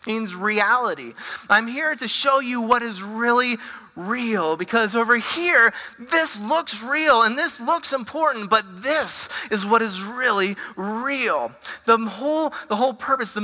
means 0.07 0.35
reality. 0.35 1.13
I'm 1.50 1.67
here 1.67 1.95
to 1.95 2.07
show 2.07 2.39
you 2.39 2.62
what 2.62 2.83
is 2.83 3.01
really 3.01 3.57
real 3.95 4.57
because 4.57 4.95
over 4.95 5.17
here, 5.17 5.74
this 5.97 6.39
looks 6.39 6.81
real 6.81 7.24
and 7.24 7.38
this 7.38 7.59
looks 7.59 7.93
important, 7.93 8.50
but 8.50 8.83
this 8.83 9.29
is 9.51 9.65
what 9.65 9.81
is 9.81 10.01
really 10.01 10.55
real. 10.75 11.51
The 11.85 11.97
whole, 11.97 12.53
the 12.67 12.75
whole 12.75 12.93
purpose, 12.93 13.33
the 13.33 13.41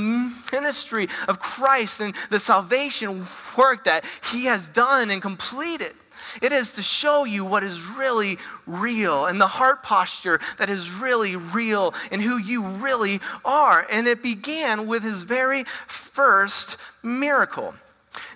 ministry 0.51 1.07
of 1.27 1.39
Christ 1.39 2.01
and 2.01 2.13
the 2.29 2.39
salvation 2.39 3.25
work 3.57 3.85
that 3.85 4.05
He 4.31 4.45
has 4.45 4.67
done 4.67 5.09
and 5.09 5.21
completed. 5.21 5.93
It 6.41 6.51
is 6.51 6.71
to 6.73 6.81
show 6.81 7.23
you 7.23 7.43
what 7.45 7.63
is 7.63 7.81
really 7.85 8.37
real 8.65 9.25
and 9.25 9.39
the 9.39 9.47
heart 9.47 9.83
posture 9.83 10.39
that 10.57 10.69
is 10.69 10.91
really 10.91 11.35
real 11.35 11.93
and 12.11 12.21
who 12.21 12.37
you 12.37 12.63
really 12.63 13.19
are. 13.43 13.85
And 13.91 14.07
it 14.07 14.21
began 14.21 14.87
with 14.87 15.03
his 15.03 15.23
very 15.23 15.65
first 15.87 16.77
miracle. 17.03 17.73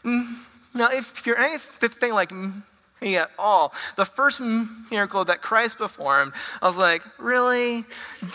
Now, 0.03 0.89
if 0.91 1.25
you're 1.25 1.39
anything 1.39 2.13
like 2.13 2.31
me 3.01 3.17
at 3.17 3.31
all, 3.37 3.73
the 3.95 4.05
first 4.05 4.39
miracle 4.39 5.23
that 5.25 5.41
Christ 5.41 5.77
performed, 5.77 6.33
I 6.61 6.67
was 6.67 6.77
like, 6.77 7.01
really? 7.17 7.85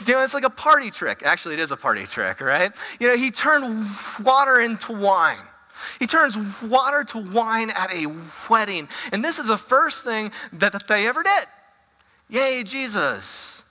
You 0.06 0.12
know, 0.14 0.22
it's 0.22 0.34
like 0.34 0.44
a 0.44 0.50
party 0.50 0.90
trick. 0.90 1.22
Actually, 1.24 1.54
it 1.54 1.60
is 1.60 1.72
a 1.72 1.76
party 1.76 2.06
trick, 2.06 2.40
right? 2.40 2.72
You 2.98 3.08
know, 3.08 3.16
he 3.16 3.30
turned 3.30 3.86
water 4.22 4.60
into 4.60 4.92
wine. 4.92 5.38
He 5.98 6.06
turns 6.06 6.36
water 6.62 7.04
to 7.04 7.18
wine 7.18 7.70
at 7.70 7.92
a 7.92 8.06
wedding. 8.48 8.88
And 9.12 9.24
this 9.24 9.38
is 9.38 9.48
the 9.48 9.58
first 9.58 10.04
thing 10.04 10.32
that 10.52 10.86
they 10.88 11.06
ever 11.06 11.22
did. 11.22 11.46
Yay, 12.28 12.62
Jesus. 12.62 13.62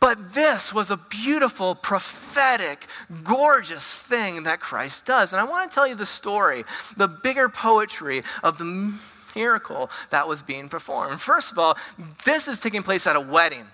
But 0.00 0.34
this 0.34 0.72
was 0.72 0.90
a 0.90 0.98
beautiful, 0.98 1.74
prophetic, 1.74 2.86
gorgeous 3.22 3.98
thing 3.98 4.42
that 4.42 4.60
Christ 4.60 5.06
does. 5.06 5.32
And 5.32 5.40
I 5.40 5.44
want 5.44 5.70
to 5.70 5.74
tell 5.74 5.86
you 5.86 5.94
the 5.94 6.04
story, 6.04 6.64
the 6.96 7.08
bigger 7.08 7.48
poetry 7.48 8.22
of 8.42 8.58
the 8.58 8.94
miracle 9.34 9.90
that 10.10 10.28
was 10.28 10.42
being 10.42 10.68
performed. 10.68 11.20
First 11.20 11.52
of 11.52 11.58
all, 11.58 11.78
this 12.24 12.48
is 12.48 12.60
taking 12.60 12.82
place 12.82 13.06
at 13.06 13.16
a 13.16 13.20
wedding. 13.20 13.64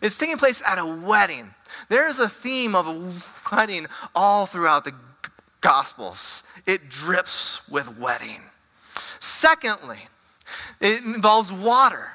It's 0.00 0.16
taking 0.16 0.36
place 0.36 0.62
at 0.64 0.78
a 0.78 0.86
wedding. 0.86 1.50
There 1.88 2.08
is 2.08 2.18
a 2.18 2.28
theme 2.28 2.74
of 2.74 2.86
a 2.86 3.14
wedding 3.50 3.86
all 4.14 4.46
throughout 4.46 4.84
the 4.84 4.94
Gospels. 5.62 6.42
It 6.66 6.90
drips 6.90 7.66
with 7.70 7.98
wedding. 7.98 8.42
Secondly, 9.20 10.00
it 10.80 11.02
involves 11.02 11.50
water. 11.50 12.12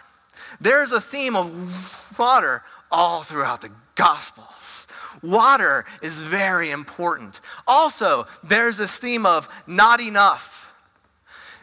There's 0.62 0.92
a 0.92 1.01
theme 1.01 1.36
of 1.36 2.18
water 2.18 2.62
all 2.92 3.24
throughout 3.24 3.62
the 3.62 3.72
Gospels. 3.96 4.86
Water 5.24 5.86
is 6.04 6.22
very 6.22 6.70
important. 6.70 7.42
Also, 7.68 8.27
there's 8.44 8.77
this 8.77 8.98
theme 8.98 9.25
of 9.25 9.50
not 9.66 10.00
enough. 10.00 10.74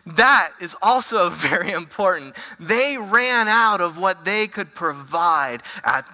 That 0.04 0.50
is 0.60 0.74
also 0.82 1.30
very 1.30 1.70
important. 1.70 2.34
They 2.58 2.96
ran 2.96 3.46
out 3.46 3.80
of 3.80 3.98
what 3.98 4.24
they 4.24 4.48
could 4.48 4.74
provide 4.74 5.62
at 5.84 6.04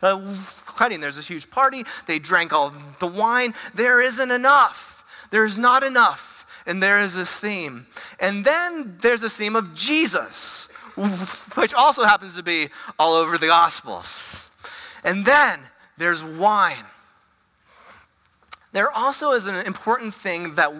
the 0.00 0.38
wedding. 0.78 1.00
There's 1.00 1.16
this 1.16 1.28
huge 1.28 1.50
party. 1.50 1.84
They 2.06 2.18
drank 2.18 2.52
all 2.52 2.72
the 2.98 3.06
wine. 3.06 3.54
There 3.74 4.00
isn't 4.00 4.30
enough. 4.30 5.04
There's 5.30 5.58
not 5.58 5.82
enough. 5.82 6.46
And 6.66 6.82
there 6.82 7.00
is 7.00 7.14
this 7.14 7.32
theme. 7.32 7.86
And 8.18 8.44
then 8.44 8.98
there's 9.00 9.20
this 9.20 9.36
theme 9.36 9.54
of 9.54 9.74
Jesus, 9.74 10.68
which 11.54 11.72
also 11.74 12.04
happens 12.04 12.34
to 12.34 12.42
be 12.42 12.68
all 12.98 13.14
over 13.14 13.38
the 13.38 13.46
Gospels. 13.46 14.46
And 15.04 15.24
then 15.24 15.60
there's 15.96 16.24
wine. 16.24 16.84
There 18.72 18.90
also 18.90 19.32
is 19.32 19.46
an 19.46 19.54
important 19.64 20.12
thing 20.12 20.52
that 20.54 20.70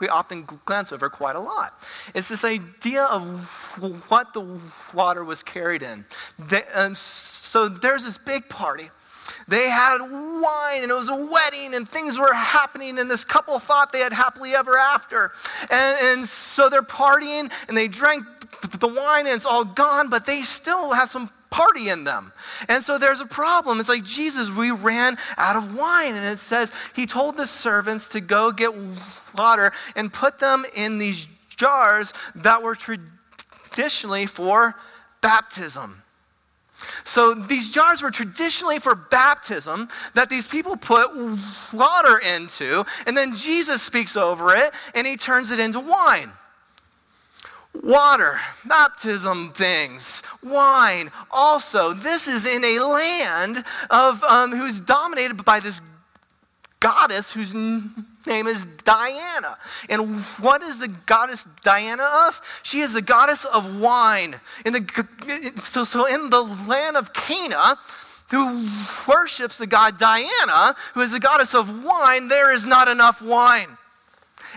we 0.00 0.08
often 0.08 0.44
glance 0.64 0.90
over 0.90 1.08
quite 1.08 1.36
a 1.36 1.40
lot. 1.40 1.80
It's 2.12 2.28
this 2.28 2.42
idea 2.42 3.04
of 3.04 3.44
what 4.08 4.32
the 4.32 4.60
water 4.92 5.22
was 5.22 5.44
carried 5.44 5.82
in. 5.84 6.04
And 6.74 6.96
so 6.96 7.68
there's 7.68 8.02
this 8.02 8.18
big 8.18 8.48
party. 8.48 8.90
They 9.48 9.70
had 9.70 9.98
wine 10.02 10.82
and 10.82 10.90
it 10.90 10.94
was 10.94 11.08
a 11.08 11.16
wedding 11.16 11.74
and 11.74 11.88
things 11.88 12.18
were 12.18 12.34
happening, 12.34 12.98
and 12.98 13.10
this 13.10 13.24
couple 13.24 13.58
thought 13.58 13.92
they 13.92 14.00
had 14.00 14.12
happily 14.12 14.54
ever 14.54 14.76
after. 14.76 15.32
And, 15.70 15.98
and 16.00 16.28
so 16.28 16.68
they're 16.68 16.82
partying 16.82 17.50
and 17.66 17.76
they 17.76 17.88
drank 17.88 18.26
the 18.78 18.88
wine 18.88 19.26
and 19.26 19.34
it's 19.34 19.46
all 19.46 19.64
gone, 19.64 20.10
but 20.10 20.26
they 20.26 20.42
still 20.42 20.92
have 20.92 21.10
some 21.10 21.30
party 21.50 21.88
in 21.88 22.04
them. 22.04 22.32
And 22.68 22.84
so 22.84 22.98
there's 22.98 23.20
a 23.20 23.26
problem. 23.26 23.80
It's 23.80 23.88
like, 23.88 24.04
Jesus, 24.04 24.50
we 24.50 24.70
ran 24.70 25.16
out 25.36 25.56
of 25.56 25.74
wine. 25.74 26.14
And 26.14 26.26
it 26.26 26.40
says 26.40 26.70
he 26.94 27.06
told 27.06 27.36
the 27.36 27.46
servants 27.46 28.08
to 28.10 28.20
go 28.20 28.52
get 28.52 28.72
water 29.36 29.72
and 29.96 30.12
put 30.12 30.38
them 30.38 30.66
in 30.74 30.98
these 30.98 31.26
jars 31.48 32.12
that 32.34 32.62
were 32.62 32.76
traditionally 32.76 34.26
for 34.26 34.74
baptism. 35.20 36.02
So 37.04 37.34
these 37.34 37.70
jars 37.70 38.02
were 38.02 38.10
traditionally 38.10 38.78
for 38.78 38.94
baptism 38.94 39.88
that 40.14 40.30
these 40.30 40.46
people 40.46 40.76
put 40.76 41.10
water 41.72 42.18
into, 42.18 42.84
and 43.06 43.16
then 43.16 43.34
Jesus 43.34 43.82
speaks 43.82 44.16
over 44.16 44.54
it 44.54 44.72
and 44.94 45.06
he 45.06 45.16
turns 45.16 45.50
it 45.50 45.60
into 45.60 45.80
wine 45.80 46.32
water, 47.82 48.40
baptism 48.64 49.52
things, 49.52 50.22
wine. 50.42 51.10
Also, 51.30 51.92
this 51.92 52.26
is 52.26 52.46
in 52.46 52.64
a 52.64 52.78
land 52.80 53.64
of 53.90 54.22
um, 54.24 54.52
who's 54.52 54.80
dominated 54.80 55.44
by 55.44 55.60
this 55.60 55.80
goddess 56.80 57.32
whose 57.32 57.54
name 58.26 58.46
is 58.46 58.66
Diana. 58.84 59.56
And 59.88 60.20
what 60.40 60.62
is 60.62 60.78
the 60.78 60.88
goddess 60.88 61.46
Diana 61.62 62.02
of? 62.28 62.40
She 62.62 62.80
is 62.80 62.92
the 62.92 63.02
goddess 63.02 63.44
of 63.44 63.78
wine. 63.78 64.36
In 64.64 64.72
the, 64.72 65.54
so, 65.62 65.84
so 65.84 66.06
in 66.06 66.30
the 66.30 66.42
land 66.42 66.96
of 66.96 67.12
Cana, 67.12 67.78
who 68.30 68.68
worships 69.06 69.56
the 69.56 69.66
god 69.66 69.98
Diana, 69.98 70.76
who 70.94 71.00
is 71.00 71.12
the 71.12 71.20
goddess 71.20 71.54
of 71.54 71.84
wine, 71.84 72.28
there 72.28 72.54
is 72.54 72.66
not 72.66 72.88
enough 72.88 73.22
wine. 73.22 73.78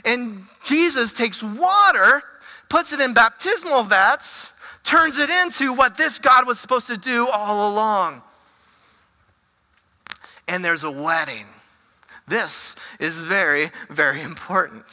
And 0.04 0.46
Jesus 0.66 1.14
takes 1.14 1.42
water 1.42 2.24
puts 2.72 2.94
it 2.94 3.02
in 3.02 3.14
baptismal 3.14 3.84
vats, 3.84 4.50
turns 4.86 5.18
it 5.18 5.30
into 5.30 5.74
what 5.74 5.98
this 5.98 6.18
God 6.20 6.48
was 6.48 6.58
supposed 6.58 6.88
to 6.88 6.96
do 6.96 7.28
all 7.28 7.70
along. 7.70 8.22
And 10.48 10.64
there's 10.64 10.86
a 10.86 10.90
wedding. 10.90 11.46
This 12.32 12.78
is 12.98 13.18
very, 13.18 13.72
very 13.90 14.22
important. 14.22 14.86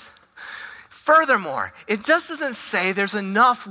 Furthermore, 0.90 1.72
it 1.86 2.04
just 2.04 2.28
doesn't 2.28 2.54
say 2.54 2.90
there's 2.90 3.14
enough 3.14 3.68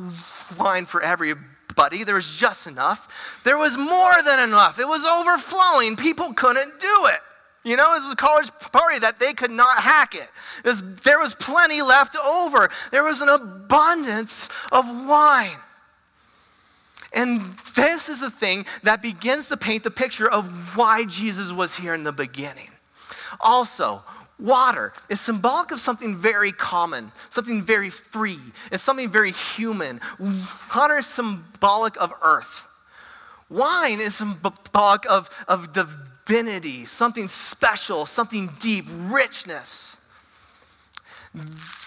wine 0.57 0.85
for 0.85 1.01
everybody. 1.01 2.05
There 2.05 2.15
was 2.15 2.33
just 2.33 2.65
enough. 2.65 3.09
There 3.43 3.57
was 3.57 3.77
more 3.77 4.23
than 4.23 4.39
enough. 4.39 4.79
It 4.79 4.87
was 4.87 5.03
overflowing. 5.03 5.97
People 5.97 6.33
couldn't 6.33 6.79
do 6.79 7.07
it. 7.07 7.19
You 7.65 7.75
know, 7.75 7.93
it 7.93 8.03
was 8.03 8.13
a 8.13 8.15
college 8.15 8.49
party 8.71 8.99
that 8.99 9.19
they 9.19 9.33
could 9.33 9.51
not 9.51 9.79
hack 9.79 10.15
it. 10.15 10.29
it 10.63 10.69
was, 10.69 10.81
there 11.03 11.19
was 11.19 11.35
plenty 11.35 11.81
left 11.81 12.15
over. 12.15 12.69
There 12.91 13.03
was 13.03 13.19
an 13.19 13.27
abundance 13.27 14.47
of 14.71 14.85
wine. 15.05 15.57
And 17.11 17.41
this 17.75 18.07
is 18.07 18.21
the 18.21 18.31
thing 18.31 18.65
that 18.83 19.01
begins 19.01 19.49
to 19.49 19.57
paint 19.57 19.83
the 19.83 19.91
picture 19.91 20.31
of 20.31 20.77
why 20.77 21.03
Jesus 21.03 21.51
was 21.51 21.75
here 21.75 21.93
in 21.93 22.05
the 22.05 22.13
beginning. 22.13 22.69
Also, 23.39 24.03
water 24.39 24.93
is 25.09 25.19
symbolic 25.19 25.71
of 25.71 25.79
something 25.79 26.15
very 26.15 26.51
common, 26.51 27.11
something 27.29 27.63
very 27.63 27.89
free. 27.89 28.39
It's 28.71 28.83
something 28.83 29.09
very 29.09 29.31
human. 29.31 29.99
Water 30.75 30.97
is 30.97 31.05
symbolic 31.05 31.95
of 31.97 32.13
earth. 32.21 32.63
Wine 33.49 34.01
is 34.01 34.15
symbolic 34.15 35.09
of, 35.09 35.29
of 35.47 35.73
divinity, 35.73 36.85
something 36.85 37.27
special, 37.27 38.05
something 38.05 38.49
deep, 38.59 38.85
richness. 38.89 39.97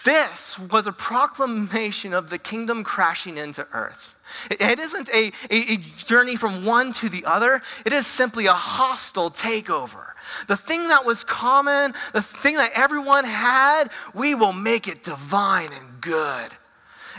This 0.04 0.58
was 0.58 0.86
a 0.86 0.92
proclamation 0.92 2.14
of 2.14 2.30
the 2.30 2.38
kingdom 2.38 2.84
crashing 2.84 3.36
into 3.36 3.66
earth. 3.72 4.14
It 4.50 4.78
isn't 4.78 5.08
a, 5.10 5.32
a, 5.50 5.72
a, 5.72 5.76
journey 5.76 6.36
from 6.36 6.64
one 6.64 6.92
to 6.94 7.08
the 7.08 7.24
other, 7.24 7.62
it 7.84 7.92
is 7.92 8.06
simply 8.06 8.46
a 8.46 8.52
hostile 8.52 9.30
takeover. 9.30 10.12
The 10.48 10.56
thing 10.56 10.88
that 10.88 11.04
was 11.04 11.24
common, 11.24 11.94
the 12.12 12.22
thing 12.22 12.56
that 12.56 12.72
everyone 12.74 13.24
had, 13.24 13.90
we 14.14 14.34
will 14.34 14.52
make 14.52 14.88
it 14.88 15.04
divine 15.04 15.72
and 15.72 16.00
good. 16.00 16.52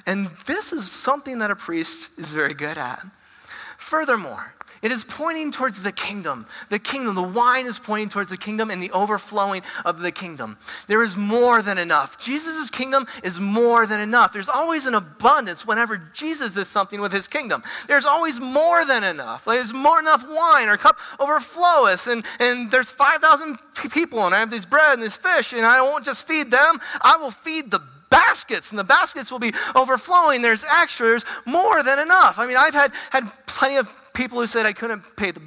And 0.06 0.30
this 0.45 0.74
is 0.74 0.89
something 0.89 1.39
that 1.39 1.52
a 1.52 1.56
priest 1.56 2.10
is 2.17 2.32
very 2.32 2.54
good 2.54 2.78
at. 2.78 3.06
Furthermore, 3.78 4.54
it 4.81 4.91
is 4.91 5.03
pointing 5.03 5.51
towards 5.51 5.83
the 5.83 5.91
kingdom. 5.91 6.47
The 6.69 6.79
kingdom, 6.79 7.13
the 7.15 7.21
wine 7.21 7.67
is 7.67 7.77
pointing 7.77 8.09
towards 8.09 8.31
the 8.31 8.37
kingdom 8.37 8.71
and 8.71 8.81
the 8.81 8.91
overflowing 8.91 9.61
of 9.85 9.99
the 9.99 10.11
kingdom. 10.11 10.57
There 10.87 11.03
is 11.03 11.15
more 11.15 11.61
than 11.61 11.77
enough. 11.77 12.19
Jesus' 12.19 12.69
kingdom 12.69 13.07
is 13.23 13.39
more 13.39 13.85
than 13.85 13.99
enough. 13.99 14.33
There's 14.33 14.49
always 14.49 14.87
an 14.87 14.95
abundance 14.95 15.65
whenever 15.67 15.97
Jesus 16.13 16.55
does 16.55 16.67
something 16.67 16.99
with 16.99 17.11
his 17.11 17.27
kingdom. 17.27 17.63
There's 17.87 18.05
always 18.05 18.39
more 18.39 18.83
than 18.83 19.03
enough. 19.03 19.45
There's 19.45 19.73
more 19.73 19.97
than 19.97 20.05
enough 20.05 20.25
wine. 20.27 20.67
Our 20.67 20.77
cup 20.77 20.97
overflows, 21.19 22.07
and, 22.07 22.25
and 22.39 22.71
there's 22.71 22.89
5,000 22.89 23.57
people, 23.91 24.25
and 24.25 24.33
I 24.33 24.39
have 24.39 24.49
this 24.49 24.65
bread 24.65 24.93
and 24.95 25.03
this 25.03 25.15
fish, 25.15 25.53
and 25.53 25.65
I 25.65 25.81
won't 25.81 26.05
just 26.05 26.27
feed 26.27 26.49
them, 26.49 26.81
I 27.01 27.17
will 27.17 27.31
feed 27.31 27.69
the 27.69 27.81
baskets, 28.09 28.71
and 28.71 28.79
the 28.79 28.83
baskets 28.83 29.31
will 29.31 29.39
be 29.39 29.53
overflowing. 29.75 30.41
There's 30.41 30.63
extra, 30.63 31.07
there's 31.07 31.25
more 31.45 31.83
than 31.83 31.99
enough. 31.99 32.39
I 32.39 32.47
mean, 32.47 32.57
I've 32.57 32.73
had, 32.73 32.91
had 33.11 33.31
plenty 33.45 33.77
of 33.77 33.87
people 34.13 34.39
who 34.39 34.47
said 34.47 34.65
I 34.65 34.74
couldn't 34.74 35.04
pay 35.15 35.32
the 35.32 35.41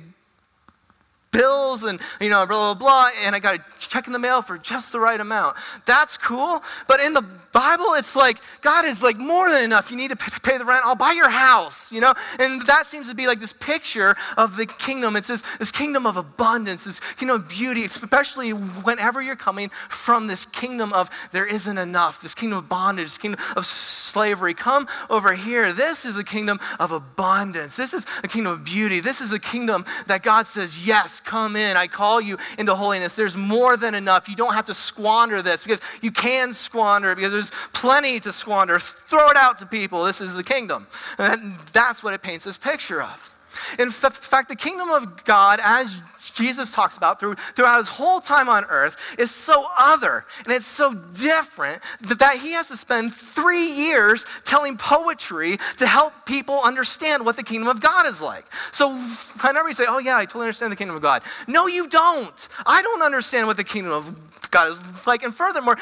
bills 1.35 1.83
and 1.83 2.01
you 2.21 2.31
know 2.31 2.47
blah 2.47 2.75
blah 2.75 2.75
blah 2.75 3.11
and 3.25 3.35
i 3.35 3.41
got 3.41 3.59
a 3.59 3.65
check 3.81 4.07
in 4.07 4.13
the 4.13 4.19
mail 4.19 4.41
for 4.41 4.57
just 4.57 4.93
the 4.93 5.01
right 5.01 5.21
amount. 5.21 5.57
That's 5.85 6.17
cool 6.17 6.63
but 6.87 7.01
in 7.01 7.13
the 7.13 7.23
bible 7.53 7.95
it's 7.95 8.17
like 8.17 8.39
god 8.63 8.85
is 8.85 9.03
like 9.03 9.19
more 9.19 9.51
than 9.51 9.63
enough. 9.63 9.91
You 9.91 9.97
need 9.97 10.11
to 10.11 10.17
pay 10.17 10.59
the 10.59 10.65
rent. 10.65 10.83
I'll 10.85 10.95
buy 10.95 11.13
your 11.13 11.29
house 11.29 11.91
you 11.93 12.01
know? 12.01 12.15
And 12.39 12.63
that 12.67 12.87
seems 12.87 13.09
to 13.09 13.15
be 13.15 13.27
like 13.27 13.41
this 13.41 13.53
picture 13.53 14.17
of 14.37 14.57
the 14.57 14.67
kingdom. 14.67 15.17
It's 15.17 15.29
this, 15.29 15.43
this 15.59 15.73
kingdom 15.73 16.07
of 16.07 16.17
abundance 16.17 16.85
this 16.85 17.01
kingdom 17.17 17.41
of 17.41 17.49
beauty 17.49 17.85
especially 17.85 18.51
whenever 18.51 19.21
you're 19.21 19.37
coming 19.37 19.71
from 19.89 20.27
this 20.27 20.47
kingdom 20.47 20.93
of 20.93 21.11
there 21.33 21.47
isn't 21.47 21.79
enough. 21.79 22.23
This 22.23 22.35
kingdom 22.35 22.59
of 22.59 22.69
bondage 22.69 23.09
this 23.09 23.19
kingdom 23.19 23.41
of 23.57 23.67
slavery. 23.67 24.55
Come 24.55 24.87
over 25.11 25.35
here. 25.35 25.73
This 25.73 26.05
is 26.05 26.17
a 26.17 26.25
kingdom 26.25 26.61
of 26.79 26.93
abundance. 26.93 27.77
This 27.77 27.93
is 27.93 28.07
a 28.23 28.29
kingdom 28.29 28.53
of 28.53 28.65
beauty. 28.65 29.01
This 29.01 29.21
is 29.21 29.33
a 29.33 29.39
kingdom 29.39 29.85
that 30.07 30.23
god 30.23 30.47
says 30.47 30.87
yes 30.87 31.21
come 31.25 31.57
in. 31.57 31.77
I 31.77 31.87
call 31.87 32.21
you 32.21 32.39
into 32.59 32.75
holiness. 32.75 33.15
There's 33.15 33.37
more 33.37 33.77
than 33.77 33.95
enough. 33.95 34.29
You 34.29 34.37
don't 34.37 34.55
have 34.55 34.67
to 34.67 34.75
squander 34.75 35.43
this 35.43 35.63
because 35.63 35.81
you 36.01 36.13
can 36.13 36.53
squander 36.53 37.13
it 37.13 37.17
because 37.17 37.33
there's 37.33 37.51
plenty 37.73 38.21
to 38.21 38.33
squander. 38.33 38.79
Throw 38.79 39.29
it 39.31 39.37
out 39.37 39.59
to 39.61 39.67
people. 39.67 40.05
This 40.05 40.21
is 40.21 40.35
the 40.35 40.45
kingdom. 40.45 40.87
And 41.19 41.59
that's 41.73 42.03
what 42.03 42.15
it 42.15 42.23
paints 42.23 42.45
this 42.45 42.57
picture 42.57 43.03
of. 43.03 43.34
In 43.79 43.91
fact, 43.91 44.49
the 44.49 44.57
kingdom 44.57 44.91
of 44.91 45.25
God, 45.25 45.61
as 45.63 46.01
Jesus 46.33 46.73
talks 46.73 46.97
about 46.97 47.21
through, 47.21 47.35
throughout 47.55 47.79
his 47.79 47.89
whole 47.89 48.21
time 48.21 48.49
on 48.49 48.65
earth, 48.67 48.97
is 49.19 49.31
so 49.31 49.67
other 49.79 50.25
and 50.45 50.53
it's 50.53 50.67
so 50.67 50.95
different 50.95 51.83
that, 52.03 52.19
that 52.19 52.39
he 52.39 52.53
has 52.53 52.69
to 52.69 52.77
spend 52.77 53.15
three 53.15 53.67
years 53.67 54.25
telling 54.45 54.77
poetry 54.77 55.59
to 55.79 55.87
help 55.87 56.13
people 56.25 56.61
understand 56.63 57.25
what 57.25 57.37
the 57.37 57.43
kingdom 57.43 57.69
of 57.69 57.81
God 57.81 58.07
is 58.07 58.21
like. 58.21 58.47
So 58.73 58.97
whenever 59.41 59.69
you 59.69 59.75
say, 59.75 59.85
Oh, 59.87 59.99
yeah, 59.99 60.17
I 60.17 60.25
totally 60.25 60.45
understand 60.45 60.73
the 60.73 60.77
kingdom 60.77 60.97
of 60.97 61.03
God, 61.03 61.23
no, 61.47 61.67
you 61.67 61.89
don't. 61.89 62.49
I 62.65 62.83
don't 62.83 63.03
understand 63.03 63.47
what 63.47 63.57
the 63.57 63.65
kingdom 63.65 63.93
of 63.93 64.51
God 64.51 64.73
is 64.73 65.07
like. 65.07 65.23
And 65.23 65.35
furthermore, 65.35 65.77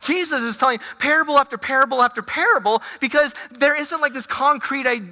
Jesus 0.00 0.42
is 0.42 0.56
telling 0.56 0.78
parable 0.98 1.38
after 1.38 1.58
parable 1.58 2.02
after 2.02 2.22
parable 2.22 2.82
because 3.00 3.34
there 3.50 3.78
isn't 3.78 4.00
like 4.00 4.14
this 4.14 4.26
concrete 4.26 4.86
idea 4.86 5.08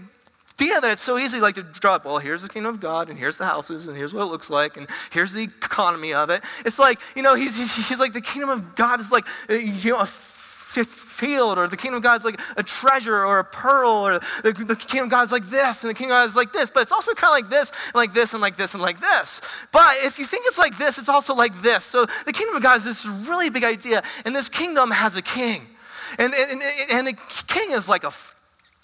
idea 0.61 0.81
that 0.81 0.90
it's 0.90 1.03
so 1.03 1.19
easy 1.19 1.40
like 1.40 1.55
to 1.57 1.62
drop, 1.62 2.05
well, 2.05 2.19
here's 2.19 2.42
the 2.42 2.49
kingdom 2.49 2.75
of 2.75 2.81
God, 2.81 3.11
and 3.11 3.19
here's 3.19 3.37
the 3.37 3.45
houses, 3.45 3.88
and 3.88 3.97
here's 3.97 4.14
what 4.14 4.23
it 4.23 4.27
looks 4.27 4.49
like, 4.49 4.77
and 4.77 4.87
here's 5.11 5.33
the 5.33 5.42
economy 5.42 6.14
of 6.14 6.31
it. 6.31 6.42
It's 6.64 6.79
like, 6.79 6.99
you 7.14 7.23
know, 7.23 7.35
he's, 7.35 7.57
he's 7.57 7.99
like, 7.99 8.12
the 8.12 8.21
kingdom 8.21 8.51
of 8.51 8.75
God 8.75 9.01
is 9.01 9.12
like, 9.12 9.27
uh, 9.51 9.55
you 9.55 9.92
know, 9.92 10.01
a 10.01 10.07
field, 10.07 11.59
or 11.59 11.66
the 11.66 11.77
kingdom 11.77 11.99
of 11.99 12.03
God 12.03 12.21
is 12.21 12.25
like 12.25 12.38
a 12.57 12.62
treasure 12.62 13.25
or 13.25 13.38
a 13.38 13.45
pearl, 13.45 13.90
or 13.90 14.21
the, 14.42 14.53
the 14.53 14.77
kingdom 14.77 15.05
of 15.05 15.11
God 15.11 15.25
is 15.25 15.33
like 15.33 15.49
this, 15.49 15.83
and 15.83 15.90
the 15.90 15.95
kingdom 15.95 16.16
of 16.16 16.23
God 16.23 16.29
is 16.29 16.37
like 16.37 16.53
this. 16.53 16.71
But 16.71 16.83
it's 16.83 16.92
also 16.92 17.12
kind 17.14 17.31
of 17.31 17.42
like 17.42 17.51
this, 17.51 17.71
and 17.87 17.95
like 17.95 18.12
this, 18.12 18.33
and 18.33 18.42
like 18.42 18.57
this, 18.57 18.75
and 18.75 18.83
like 18.83 19.01
this. 19.01 19.40
But 19.73 19.95
if 20.05 20.19
you 20.19 20.27
think 20.27 20.45
it's 20.47 20.59
like 20.59 20.77
this, 20.77 20.99
it's 20.99 21.09
also 21.09 21.35
like 21.35 21.62
this. 21.62 21.85
So 21.85 22.07
the 22.27 22.33
kingdom 22.33 22.57
of 22.57 22.62
God 22.62 22.79
is 22.79 22.85
this 22.85 23.07
really 23.07 23.49
big 23.49 23.64
idea, 23.64 24.03
and 24.25 24.37
this 24.37 24.49
kingdom 24.49 24.90
has 24.90 25.16
a 25.16 25.23
king. 25.23 25.66
And, 26.19 26.35
and, 26.35 26.62
and 26.92 27.07
the 27.07 27.16
king 27.47 27.73
is 27.73 27.88
like 27.88 28.05
a 28.05 28.12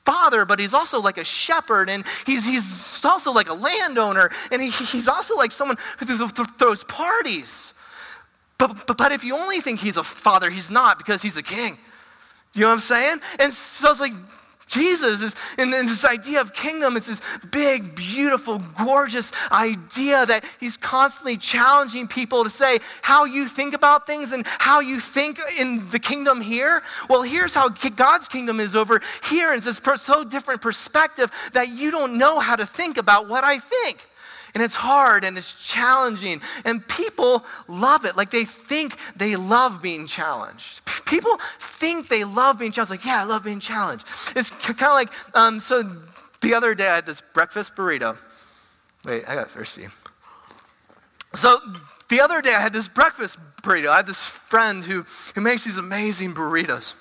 father, 0.04 0.44
but 0.44 0.58
he's 0.58 0.74
also 0.74 1.00
like 1.00 1.18
a 1.18 1.24
shepherd, 1.24 1.88
and 1.88 2.04
he's, 2.26 2.44
he's 2.44 3.04
also 3.04 3.32
like 3.32 3.48
a 3.48 3.54
landowner, 3.54 4.30
and 4.50 4.62
he, 4.62 4.70
he's 4.70 5.08
also 5.08 5.36
like 5.36 5.52
someone 5.52 5.76
who 5.98 6.28
throws 6.28 6.84
parties. 6.84 7.72
But, 8.58 8.86
but, 8.86 8.96
but 8.96 9.12
if 9.12 9.24
you 9.24 9.36
only 9.36 9.60
think 9.60 9.80
he's 9.80 9.96
a 9.96 10.04
father, 10.04 10.50
he's 10.50 10.70
not 10.70 10.98
because 10.98 11.22
he's 11.22 11.36
a 11.36 11.42
king. 11.42 11.78
You 12.54 12.62
know 12.62 12.68
what 12.68 12.74
I'm 12.74 12.80
saying? 12.80 13.20
And 13.40 13.52
so 13.52 13.90
it's 13.90 14.00
like, 14.00 14.12
Jesus 14.72 15.20
is, 15.20 15.36
and, 15.58 15.72
this 15.72 16.04
idea 16.04 16.40
of 16.40 16.54
kingdom. 16.54 16.96
It's 16.96 17.06
this 17.06 17.20
big, 17.50 17.94
beautiful, 17.94 18.58
gorgeous 18.78 19.30
idea 19.50 20.24
that 20.24 20.44
he's 20.58 20.78
constantly 20.78 21.36
challenging 21.36 22.08
people 22.08 22.42
to 22.42 22.50
say 22.50 22.80
how 23.02 23.24
you 23.24 23.46
think 23.46 23.74
about 23.74 24.06
things 24.06 24.32
and 24.32 24.46
how 24.46 24.80
you 24.80 24.98
think 24.98 25.38
in 25.58 25.90
the 25.90 25.98
kingdom 25.98 26.40
here. 26.40 26.82
Well, 27.10 27.20
here's 27.20 27.54
how 27.54 27.68
God's 27.68 28.28
kingdom 28.28 28.60
is 28.60 28.74
over 28.74 29.02
here. 29.28 29.52
It's 29.52 29.66
this 29.66 29.80
so 29.96 30.24
different 30.24 30.62
perspective 30.62 31.30
that 31.52 31.68
you 31.68 31.90
don't 31.90 32.16
know 32.16 32.40
how 32.40 32.56
to 32.56 32.64
think 32.64 32.96
about 32.96 33.28
what 33.28 33.44
I 33.44 33.58
think. 33.58 33.98
And 34.54 34.62
it's 34.62 34.74
hard 34.74 35.24
and 35.24 35.38
it's 35.38 35.52
challenging. 35.54 36.42
And 36.64 36.86
people 36.86 37.44
love 37.68 38.04
it. 38.04 38.16
Like 38.16 38.30
they 38.30 38.44
think 38.44 38.96
they 39.16 39.36
love 39.36 39.80
being 39.80 40.06
challenged. 40.06 40.84
People 41.06 41.40
think 41.58 42.08
they 42.08 42.24
love 42.24 42.58
being 42.58 42.72
challenged. 42.72 42.90
Like, 42.90 43.04
yeah, 43.04 43.22
I 43.22 43.24
love 43.24 43.44
being 43.44 43.60
challenged. 43.60 44.06
It's 44.36 44.50
kind 44.50 44.82
of 44.82 44.92
like, 44.92 45.10
um, 45.34 45.58
so 45.58 45.96
the 46.42 46.54
other 46.54 46.74
day 46.74 46.86
I 46.86 46.96
had 46.96 47.06
this 47.06 47.22
breakfast 47.32 47.74
burrito. 47.74 48.18
Wait, 49.04 49.24
I 49.26 49.34
got 49.34 49.50
thirsty. 49.50 49.88
So 51.34 51.58
the 52.08 52.20
other 52.20 52.42
day 52.42 52.54
I 52.54 52.60
had 52.60 52.74
this 52.74 52.88
breakfast 52.88 53.38
burrito. 53.62 53.88
I 53.88 53.96
had 53.96 54.06
this 54.06 54.22
friend 54.22 54.84
who, 54.84 55.06
who 55.34 55.40
makes 55.40 55.64
these 55.64 55.78
amazing 55.78 56.34
burritos. 56.34 56.94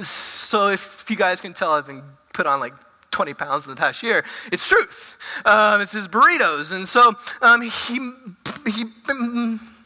So 0.00 0.68
if 0.68 1.04
you 1.08 1.16
guys 1.16 1.40
can 1.40 1.54
tell, 1.54 1.72
I've 1.72 1.86
been 1.86 2.02
put 2.32 2.46
on 2.46 2.60
like 2.60 2.74
20 3.16 3.32
pounds 3.32 3.64
in 3.64 3.70
the 3.70 3.76
past 3.76 4.02
year. 4.02 4.24
It's 4.52 4.68
truth. 4.68 5.16
Um, 5.46 5.80
it's 5.80 5.92
his 5.92 6.06
burritos. 6.06 6.70
And 6.70 6.86
so 6.86 7.14
um, 7.40 7.62
he, 7.62 7.98
he 8.70 8.84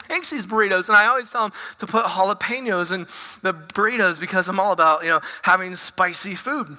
makes 0.08 0.30
these 0.30 0.44
burritos, 0.44 0.88
and 0.88 0.96
I 0.96 1.06
always 1.06 1.30
tell 1.30 1.44
him 1.44 1.52
to 1.78 1.86
put 1.86 2.06
jalapenos 2.06 2.90
in 2.90 3.06
the 3.42 3.54
burritos 3.54 4.18
because 4.18 4.48
I'm 4.48 4.58
all 4.58 4.72
about, 4.72 5.04
you 5.04 5.10
know, 5.10 5.20
having 5.42 5.76
spicy 5.76 6.34
food. 6.34 6.76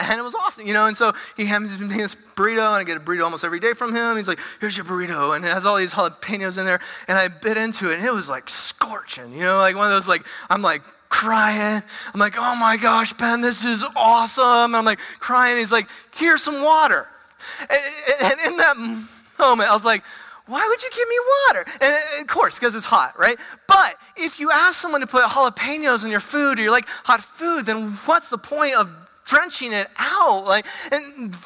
And 0.00 0.20
it 0.20 0.22
was 0.22 0.34
awesome, 0.34 0.66
you 0.66 0.74
know. 0.74 0.86
And 0.86 0.94
so 0.94 1.14
he 1.34 1.46
hands 1.46 1.78
me 1.78 1.96
this 1.96 2.14
burrito, 2.36 2.66
and 2.66 2.76
I 2.76 2.84
get 2.84 2.98
a 2.98 3.00
burrito 3.00 3.24
almost 3.24 3.42
every 3.42 3.60
day 3.60 3.72
from 3.72 3.96
him. 3.96 4.18
He's 4.18 4.28
like, 4.28 4.40
"Here's 4.60 4.76
your 4.76 4.84
burrito," 4.84 5.34
and 5.34 5.46
it 5.46 5.52
has 5.52 5.64
all 5.64 5.76
these 5.76 5.92
jalapenos 5.92 6.58
in 6.58 6.66
there. 6.66 6.80
And 7.08 7.16
I 7.16 7.28
bit 7.28 7.56
into 7.56 7.90
it, 7.90 8.00
and 8.00 8.04
it 8.04 8.12
was 8.12 8.28
like 8.28 8.50
scorching, 8.50 9.32
you 9.32 9.40
know, 9.40 9.56
like 9.58 9.76
one 9.76 9.86
of 9.86 9.92
those 9.92 10.06
like 10.06 10.26
I'm 10.50 10.60
like 10.60 10.82
crying. 11.10 11.82
I'm 12.14 12.20
like, 12.20 12.36
oh 12.38 12.54
my 12.54 12.78
gosh, 12.78 13.12
Ben, 13.12 13.42
this 13.42 13.64
is 13.64 13.84
awesome. 13.94 14.74
I'm 14.74 14.84
like 14.86 15.00
crying. 15.18 15.58
He's 15.58 15.72
like, 15.72 15.88
here's 16.12 16.42
some 16.42 16.62
water. 16.62 17.06
And 18.22 18.40
in 18.46 18.56
that 18.56 18.76
moment, 19.38 19.70
I 19.70 19.74
was 19.74 19.84
like, 19.84 20.02
why 20.46 20.66
would 20.66 20.82
you 20.82 20.90
give 20.90 21.08
me 21.08 21.16
water? 21.46 21.64
And 21.80 22.22
of 22.22 22.26
course, 22.26 22.54
because 22.54 22.74
it's 22.74 22.86
hot, 22.86 23.18
right? 23.18 23.38
But 23.68 23.96
if 24.16 24.40
you 24.40 24.50
ask 24.50 24.80
someone 24.80 25.00
to 25.00 25.06
put 25.06 25.22
jalapenos 25.24 26.04
in 26.04 26.10
your 26.10 26.20
food 26.20 26.58
or 26.58 26.62
you 26.62 26.70
like 26.70 26.86
hot 27.04 27.22
food, 27.22 27.66
then 27.66 27.92
what's 28.06 28.30
the 28.30 28.38
point 28.38 28.74
of 28.74 28.90
drenching 29.24 29.72
it 29.72 29.88
out? 29.96 30.44
Like, 30.46 30.66
and 30.90 31.36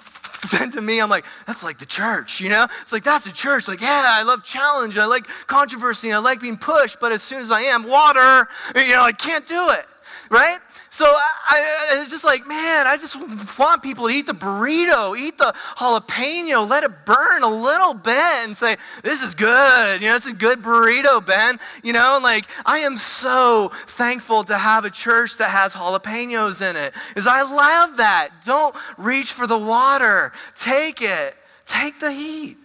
then 0.50 0.70
to 0.72 0.82
me, 0.82 1.00
I'm 1.00 1.10
like, 1.10 1.24
that's 1.46 1.62
like 1.62 1.78
the 1.78 1.86
church, 1.86 2.40
you 2.40 2.48
know? 2.48 2.66
It's 2.82 2.92
like, 2.92 3.04
that's 3.04 3.24
the 3.24 3.32
church. 3.32 3.68
Like, 3.68 3.80
yeah, 3.80 4.04
I 4.06 4.22
love 4.22 4.44
challenge 4.44 4.94
and 4.94 5.02
I 5.02 5.06
like 5.06 5.26
controversy 5.46 6.08
and 6.08 6.16
I 6.16 6.18
like 6.18 6.40
being 6.40 6.56
pushed, 6.56 7.00
but 7.00 7.12
as 7.12 7.22
soon 7.22 7.40
as 7.40 7.50
I 7.50 7.62
am, 7.62 7.84
water, 7.84 8.48
you 8.74 8.90
know, 8.90 9.02
I 9.02 9.12
can't 9.12 9.46
do 9.46 9.70
it, 9.70 9.86
right? 10.30 10.58
So 10.94 11.06
I, 11.06 11.28
I, 11.48 12.00
it's 12.02 12.10
just 12.12 12.22
like, 12.22 12.46
man, 12.46 12.86
I 12.86 12.96
just 12.96 13.16
want 13.58 13.82
people 13.82 14.06
to 14.06 14.14
eat 14.14 14.26
the 14.26 14.32
burrito, 14.32 15.18
eat 15.18 15.38
the 15.38 15.52
jalapeno, 15.76 16.70
let 16.70 16.84
it 16.84 17.04
burn 17.04 17.42
a 17.42 17.48
little 17.48 17.94
bit 17.94 18.14
and 18.14 18.56
say, 18.56 18.76
this 19.02 19.20
is 19.20 19.34
good. 19.34 20.00
You 20.00 20.06
know, 20.06 20.14
it's 20.14 20.28
a 20.28 20.32
good 20.32 20.62
burrito, 20.62 21.26
Ben. 21.26 21.58
You 21.82 21.94
know, 21.94 22.20
like 22.22 22.44
I 22.64 22.78
am 22.78 22.96
so 22.96 23.72
thankful 23.88 24.44
to 24.44 24.56
have 24.56 24.84
a 24.84 24.90
church 24.90 25.36
that 25.38 25.50
has 25.50 25.72
jalapenos 25.72 26.62
in 26.62 26.76
it. 26.76 26.94
Is 27.16 27.26
I 27.26 27.42
love 27.42 27.96
that. 27.96 28.28
Don't 28.44 28.76
reach 28.96 29.32
for 29.32 29.48
the 29.48 29.58
water. 29.58 30.30
Take 30.54 31.02
it. 31.02 31.34
Take 31.66 31.98
the 31.98 32.12
heat. 32.12 32.56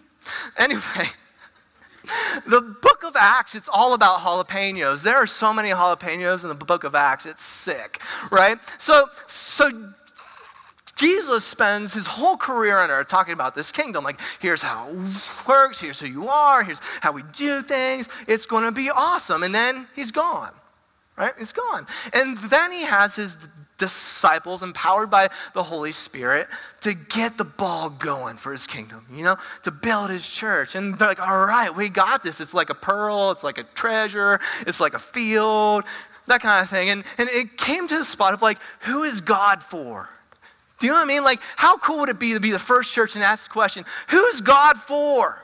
Anyway, 0.56 0.84
the 2.46 2.62
book 2.62 3.04
of 3.04 3.16
Acts, 3.16 3.56
it's 3.56 3.70
all 3.70 3.94
about 3.94 4.20
jalapenos. 4.20 5.02
There 5.02 5.16
are 5.16 5.28
so 5.28 5.54
many 5.54 5.70
jalapenos 5.70 6.44
in 6.44 6.50
the 6.50 6.56
book 6.56 6.84
of 6.84 6.96
Acts, 6.96 7.26
it's 7.26 7.44
sick, 7.44 8.02
right? 8.32 8.60
So, 8.78 9.08
so 9.28 9.94
Jesus 11.00 11.46
spends 11.46 11.94
his 11.94 12.08
whole 12.08 12.36
career 12.36 12.78
on 12.78 12.92
earth 12.92 13.08
talking 13.08 13.34
about 13.34 13.56
this 13.56 13.72
kingdom. 13.72 14.04
Like, 14.04 14.20
here's 14.40 14.62
how 14.62 14.90
it 14.90 15.48
works, 15.48 15.80
here's 15.80 15.98
who 15.98 16.08
you 16.08 16.28
are, 16.28 16.62
here's 16.62 16.82
how 17.00 17.14
we 17.14 17.24
do 17.32 17.62
things. 17.62 18.10
It's 18.28 18.46
going 18.46 18.66
to 18.66 18.72
be 18.72 18.90
awesome. 18.90 19.44
And 19.44 19.56
then 19.56 19.88
he's 19.96 20.12
gone, 20.12 20.52
right? 21.18 21.34
He's 21.40 21.54
gone. 21.54 21.88
And 22.12 22.38
then 22.38 22.74
he 22.74 22.82
has 22.82 23.16
his 23.16 23.38
disciples, 23.80 24.62
empowered 24.62 25.10
by 25.10 25.30
the 25.56 25.64
Holy 25.64 25.92
Spirit, 25.92 26.48
to 26.82 26.94
get 26.94 27.38
the 27.38 27.44
ball 27.44 27.90
going 27.90 28.38
for 28.38 28.52
his 28.52 28.68
kingdom, 28.68 29.06
you 29.12 29.24
know, 29.24 29.38
to 29.64 29.72
build 29.72 30.12
his 30.12 30.28
church. 30.28 30.76
And 30.76 31.00
they're 31.00 31.08
like, 31.08 31.20
all 31.20 31.46
right, 31.46 31.76
we 31.76 31.90
got 31.90 32.22
this. 32.22 32.40
It's 32.40 32.54
like 32.54 32.70
a 32.70 32.76
pearl, 32.76 33.32
it's 33.32 33.44
like 33.44 33.58
a 33.58 33.64
treasure, 33.64 34.40
it's 34.68 34.80
like 34.80 34.94
a 34.94 35.00
field, 35.00 35.86
that 36.28 36.42
kind 36.42 36.62
of 36.64 36.70
thing. 36.70 36.90
And, 36.92 37.04
and 37.18 37.28
it 37.30 37.58
came 37.58 37.88
to 37.88 37.98
the 37.98 38.06
spot 38.06 38.36
of 38.36 38.44
like, 38.44 38.60
who 38.82 39.04
is 39.04 39.22
God 39.22 39.64
for? 39.64 40.10
Do 40.80 40.86
you 40.86 40.94
know 40.94 41.00
what 41.00 41.06
I 41.06 41.08
mean? 41.08 41.24
Like, 41.24 41.42
how 41.56 41.78
cool 41.78 42.00
would 42.00 42.10
it 42.10 42.20
be 42.20 42.34
to 42.34 42.40
be 42.40 42.52
the 42.52 42.60
first 42.60 42.94
church 42.94 43.16
and 43.16 43.24
ask 43.24 43.48
the 43.48 43.54
question, 43.54 43.84
who's 44.10 44.40
God 44.40 44.78
for? 44.78 45.44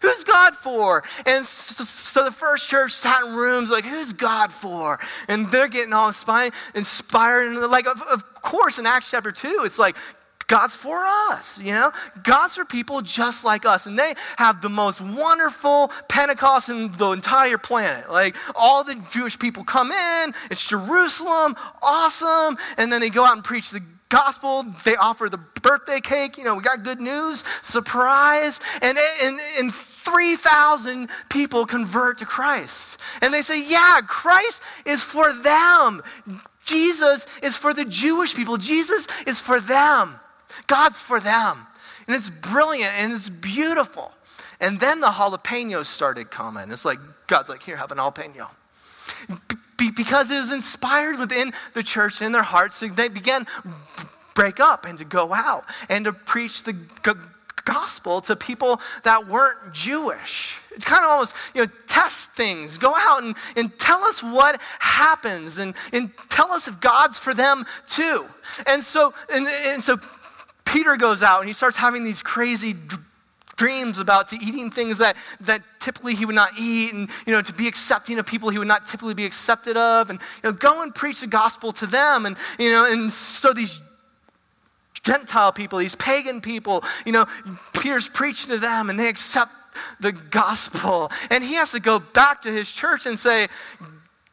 Who's 0.00 0.24
God 0.24 0.54
for? 0.56 1.02
And 1.26 1.44
so, 1.44 2.24
the 2.24 2.32
first 2.32 2.68
church 2.68 2.92
sat 2.92 3.24
in 3.24 3.34
rooms 3.34 3.70
like, 3.70 3.84
who's 3.84 4.12
God 4.12 4.52
for? 4.52 4.98
And 5.28 5.50
they're 5.50 5.68
getting 5.68 5.92
all 5.92 6.08
inspired, 6.08 6.52
inspired. 6.74 7.48
And 7.48 7.60
like, 7.70 7.86
of, 7.86 8.00
of 8.02 8.34
course, 8.34 8.78
in 8.78 8.86
Acts 8.86 9.10
chapter 9.10 9.32
2, 9.32 9.62
it's 9.64 9.78
like, 9.78 9.96
God's 10.48 10.74
for 10.74 11.04
us, 11.04 11.58
you 11.58 11.72
know? 11.72 11.92
God's 12.22 12.54
for 12.56 12.64
people 12.64 13.02
just 13.02 13.44
like 13.44 13.66
us. 13.66 13.84
And 13.84 13.98
they 13.98 14.14
have 14.36 14.62
the 14.62 14.70
most 14.70 15.00
wonderful 15.00 15.92
Pentecost 16.08 16.70
in 16.70 16.90
the 16.92 17.10
entire 17.10 17.58
planet. 17.58 18.10
Like, 18.10 18.34
all 18.56 18.82
the 18.82 18.94
Jewish 19.10 19.38
people 19.38 19.62
come 19.62 19.92
in, 19.92 20.34
it's 20.50 20.66
Jerusalem, 20.66 21.54
awesome. 21.82 22.56
And 22.78 22.90
then 22.90 23.02
they 23.02 23.10
go 23.10 23.26
out 23.26 23.34
and 23.34 23.44
preach 23.44 23.70
the 23.70 23.82
gospel. 24.08 24.64
They 24.84 24.96
offer 24.96 25.28
the 25.28 25.38
birthday 25.60 26.00
cake. 26.00 26.38
You 26.38 26.44
know, 26.44 26.54
we 26.54 26.62
got 26.62 26.82
good 26.82 27.00
news, 27.00 27.44
surprise. 27.62 28.58
And, 28.80 28.98
and, 29.22 29.38
and 29.58 29.72
3,000 30.10 31.08
people 31.28 31.66
convert 31.66 32.18
to 32.18 32.26
Christ. 32.26 32.98
And 33.20 33.32
they 33.32 33.42
say, 33.42 33.62
yeah, 33.62 34.00
Christ 34.06 34.60
is 34.84 35.02
for 35.02 35.32
them. 35.32 36.02
Jesus 36.64 37.26
is 37.42 37.56
for 37.56 37.72
the 37.72 37.84
Jewish 37.84 38.34
people. 38.34 38.56
Jesus 38.56 39.06
is 39.26 39.40
for 39.40 39.60
them. 39.60 40.20
God's 40.66 40.98
for 40.98 41.20
them. 41.20 41.66
And 42.06 42.16
it's 42.16 42.30
brilliant 42.30 42.94
and 42.94 43.12
it's 43.12 43.28
beautiful. 43.28 44.12
And 44.60 44.80
then 44.80 45.00
the 45.00 45.08
jalapenos 45.08 45.86
started 45.86 46.30
coming. 46.30 46.70
It's 46.70 46.84
like, 46.84 46.98
God's 47.26 47.48
like, 47.48 47.62
here, 47.62 47.76
have 47.76 47.92
an 47.92 47.98
jalapeno. 47.98 48.48
Be- 49.76 49.92
because 49.92 50.30
it 50.30 50.38
was 50.38 50.52
inspired 50.52 51.18
within 51.18 51.52
the 51.74 51.82
church 51.82 52.20
in 52.20 52.32
their 52.32 52.42
hearts, 52.42 52.76
so 52.76 52.88
they 52.88 53.08
began 53.08 53.46
break 54.34 54.60
up 54.60 54.84
and 54.84 54.98
to 54.98 55.04
go 55.04 55.32
out 55.32 55.64
and 55.88 56.04
to 56.04 56.12
preach 56.12 56.62
the 56.62 56.76
gospel 57.68 58.22
to 58.22 58.34
people 58.34 58.80
that 59.04 59.28
weren't 59.28 59.74
Jewish. 59.74 60.56
It's 60.70 60.86
kind 60.86 61.04
of 61.04 61.10
almost, 61.10 61.34
you 61.54 61.62
know, 61.62 61.70
test 61.86 62.30
things. 62.32 62.78
Go 62.78 62.94
out 62.96 63.22
and, 63.22 63.36
and 63.56 63.78
tell 63.78 64.02
us 64.04 64.22
what 64.22 64.58
happens 64.78 65.58
and, 65.58 65.74
and 65.92 66.10
tell 66.30 66.50
us 66.50 66.66
if 66.66 66.80
God's 66.80 67.18
for 67.18 67.34
them 67.34 67.66
too. 67.86 68.24
And 68.66 68.82
so, 68.82 69.12
and, 69.30 69.46
and 69.46 69.84
so 69.84 70.00
Peter 70.64 70.96
goes 70.96 71.22
out 71.22 71.40
and 71.40 71.48
he 71.48 71.52
starts 71.52 71.76
having 71.76 72.04
these 72.04 72.22
crazy 72.22 72.74
dreams 73.56 73.98
about 73.98 74.30
to 74.30 74.36
eating 74.36 74.70
things 74.70 74.96
that, 74.98 75.16
that 75.40 75.62
typically 75.78 76.14
he 76.14 76.24
would 76.24 76.34
not 76.34 76.52
eat 76.58 76.94
and 76.94 77.10
you 77.26 77.32
know 77.32 77.42
to 77.42 77.52
be 77.52 77.66
accepting 77.66 78.16
of 78.18 78.24
people 78.24 78.50
he 78.50 78.58
would 78.58 78.68
not 78.68 78.86
typically 78.86 79.14
be 79.14 79.24
accepted 79.24 79.76
of 79.76 80.10
and 80.10 80.20
you 80.42 80.50
know, 80.50 80.52
go 80.52 80.82
and 80.82 80.94
preach 80.94 81.20
the 81.20 81.26
gospel 81.26 81.72
to 81.72 81.84
them 81.84 82.24
and 82.24 82.36
you 82.56 82.70
know 82.70 82.84
and 82.90 83.10
so 83.12 83.52
these 83.52 83.80
gentile 85.02 85.52
people 85.52 85.78
these 85.78 85.94
pagan 85.94 86.40
people 86.40 86.84
you 87.06 87.12
know 87.12 87.26
peter's 87.72 88.08
preaching 88.08 88.50
to 88.50 88.58
them 88.58 88.90
and 88.90 88.98
they 88.98 89.08
accept 89.08 89.52
the 90.00 90.12
gospel. 90.12 91.10
And 91.30 91.42
he 91.44 91.54
has 91.54 91.72
to 91.72 91.80
go 91.80 91.98
back 91.98 92.42
to 92.42 92.52
his 92.52 92.70
church 92.70 93.06
and 93.06 93.18
say 93.18 93.48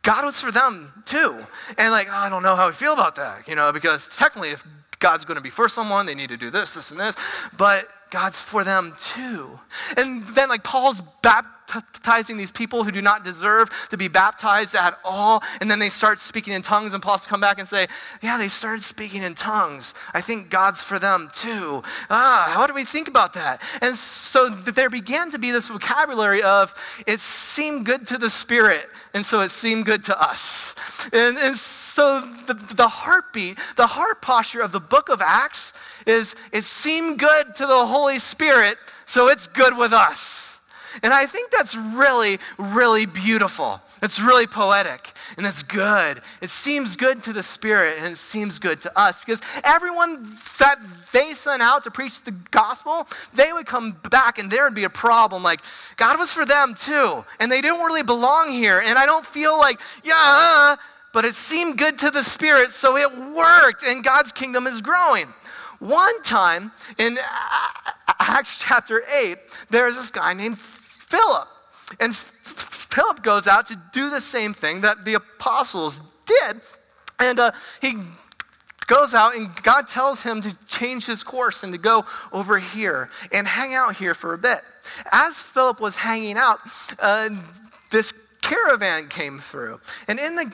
god 0.02 0.26
was 0.26 0.40
for 0.40 0.52
them 0.52 1.04
too. 1.06 1.46
And 1.78 1.92
like 1.92 2.08
oh, 2.10 2.16
i 2.16 2.30
don't 2.30 2.44
know 2.44 2.56
how 2.56 2.68
we 2.68 2.74
feel 2.74 2.94
about 2.94 3.16
that 3.16 3.48
you 3.48 3.56
know 3.56 3.72
because 3.72 4.08
technically 4.08 4.52
if 4.52 4.66
god's 5.00 5.26
going 5.26 5.36
to 5.36 5.42
be 5.42 5.50
for 5.50 5.68
someone 5.68 6.06
they 6.06 6.16
need 6.16 6.30
to 6.30 6.38
do 6.38 6.50
this 6.50 6.74
this 6.74 6.92
and 6.92 7.00
this. 7.00 7.16
But 7.58 7.88
God's 8.16 8.40
for 8.40 8.64
them 8.64 8.96
too. 8.98 9.60
And 9.98 10.26
then, 10.28 10.48
like, 10.48 10.64
Paul's 10.64 11.02
baptizing 11.22 12.38
these 12.38 12.50
people 12.50 12.86
who 12.86 12.92
do 12.92 13.02
not 13.02 13.26
deserve 13.26 13.70
to 13.90 13.98
be 13.98 14.08
baptized 14.08 14.74
at 14.74 14.98
all. 15.04 15.44
And 15.60 15.70
then 15.70 15.80
they 15.80 15.90
start 15.90 16.20
speaking 16.20 16.54
in 16.54 16.62
tongues, 16.62 16.94
and 16.94 17.04
Paul's 17.04 17.28
come 17.28 17.42
back 17.42 17.60
and 17.60 17.68
say, 17.68 17.90
Yeah, 18.22 18.38
they 18.38 18.48
started 18.48 18.84
speaking 18.84 19.22
in 19.22 19.36
tongues. 19.36 19.94
I 20.14 20.22
think 20.22 20.50
God's 20.50 20.82
for 20.82 20.98
them 20.98 21.30
too. 21.34 21.84
Ah, 22.10 22.54
how 22.54 22.66
do 22.68 22.74
we 22.74 22.86
think 22.86 23.10
about 23.10 23.34
that? 23.34 23.62
And 23.82 23.98
so 23.98 24.48
there 24.48 24.90
began 24.90 25.30
to 25.32 25.38
be 25.38 25.52
this 25.52 25.68
vocabulary 25.68 26.42
of 26.42 26.74
it 27.06 27.20
seemed 27.20 27.86
good 27.86 28.08
to 28.08 28.18
the 28.18 28.30
Spirit, 28.30 28.88
and 29.14 29.26
so 29.26 29.42
it 29.42 29.52
seemed 29.52 29.86
good 29.86 30.06
to 30.06 30.18
us. 30.18 30.74
And, 31.12 31.38
and 31.38 31.58
so 31.58 31.85
the, 31.96 32.74
the 32.76 32.88
heartbeat, 32.88 33.58
the 33.76 33.88
heart 33.88 34.22
posture 34.22 34.62
of 34.62 34.72
the 34.72 34.80
book 34.80 35.10
of 35.10 35.22
Acts 35.22 35.74
is 36.06 36.36
it 36.52 36.64
seemed 36.64 37.20
good 37.20 37.56
to 37.56 37.66
the 37.66 37.86
Holy 37.86 38.20
Spirit, 38.20 38.78
so 39.06 39.28
it's 39.28 39.48
good 39.48 39.78
with 39.78 39.94
us. 39.94 40.60
And 41.04 41.14
I 41.14 41.26
think 41.26 41.52
that's 41.52 41.76
really, 41.76 42.40
really 42.58 43.06
beautiful. 43.06 43.82
It's 44.02 44.20
really 44.20 44.46
poetic 44.46 45.14
and 45.38 45.46
it's 45.46 45.64
good. 45.64 46.22
It 46.42 46.50
seems 46.50 46.96
good 46.96 47.24
to 47.24 47.34
the 47.34 47.44
Spirit 47.44 47.96
and 47.98 48.08
it 48.08 48.18
seems 48.18 48.60
good 48.60 48.82
to 48.82 49.00
us 49.00 49.20
because 49.20 49.42
everyone 49.64 50.38
that 50.60 50.80
they 51.12 51.34
sent 51.34 51.62
out 51.62 51.84
to 51.86 51.92
preach 51.92 52.22
the 52.22 52.32
gospel, 52.52 53.08
they 53.34 53.52
would 53.52 53.66
come 53.66 53.98
back 54.10 54.38
and 54.38 54.52
there 54.52 54.64
would 54.66 54.76
be 54.76 54.84
a 54.84 54.90
problem. 54.90 55.44
Like, 55.44 55.62
God 55.98 56.20
was 56.20 56.32
for 56.32 56.46
them 56.46 56.76
too, 56.76 57.26
and 57.40 57.52
they 57.52 57.62
didn't 57.62 57.80
really 57.80 58.04
belong 58.04 58.52
here. 58.52 58.82
And 58.86 58.98
I 58.98 59.06
don't 59.06 59.26
feel 59.26 59.58
like, 59.58 59.80
yeah, 60.04 60.14
uh, 60.18 60.76
but 61.16 61.24
it 61.24 61.34
seemed 61.34 61.78
good 61.78 61.98
to 61.98 62.12
the 62.12 62.22
Spirit, 62.22 62.74
so 62.74 62.98
it 62.98 63.10
worked, 63.18 63.84
and 63.84 64.04
God's 64.04 64.34
kingdom 64.34 64.68
is 64.68 64.82
growing. 64.82 65.34
One 65.80 66.22
time 66.24 66.74
in 66.98 67.18
Acts 68.20 68.60
chapter 68.60 69.02
8, 69.10 69.38
there's 69.70 69.96
this 69.96 70.12
guy 70.12 70.34
named 70.34 70.60
Philip. 70.60 71.48
And 72.02 72.14
Philip 72.14 73.24
goes 73.24 73.48
out 73.48 73.68
to 73.68 73.82
do 73.94 74.10
the 74.10 74.20
same 74.20 74.54
thing 74.54 74.82
that 74.82 75.06
the 75.06 75.14
apostles 75.14 76.02
did. 76.26 76.60
And 77.18 77.40
uh, 77.40 77.54
he 77.82 77.94
goes 78.86 79.14
out, 79.14 79.38
and 79.38 79.56
God 79.64 79.88
tells 79.88 80.22
him 80.22 80.42
to 80.42 80.54
change 80.68 81.06
his 81.06 81.24
course 81.24 81.64
and 81.64 81.72
to 81.72 81.80
go 81.80 82.04
over 82.34 82.60
here 82.60 83.10
and 83.32 83.48
hang 83.48 83.74
out 83.74 83.96
here 83.96 84.16
for 84.16 84.34
a 84.34 84.38
bit. 84.38 84.60
As 85.14 85.36
Philip 85.36 85.80
was 85.80 85.96
hanging 85.96 86.36
out, 86.36 86.60
uh, 87.00 87.30
this 87.90 88.12
caravan 88.42 89.08
came 89.08 89.40
through. 89.40 89.80
And 90.08 90.20
in 90.20 90.36
the 90.36 90.52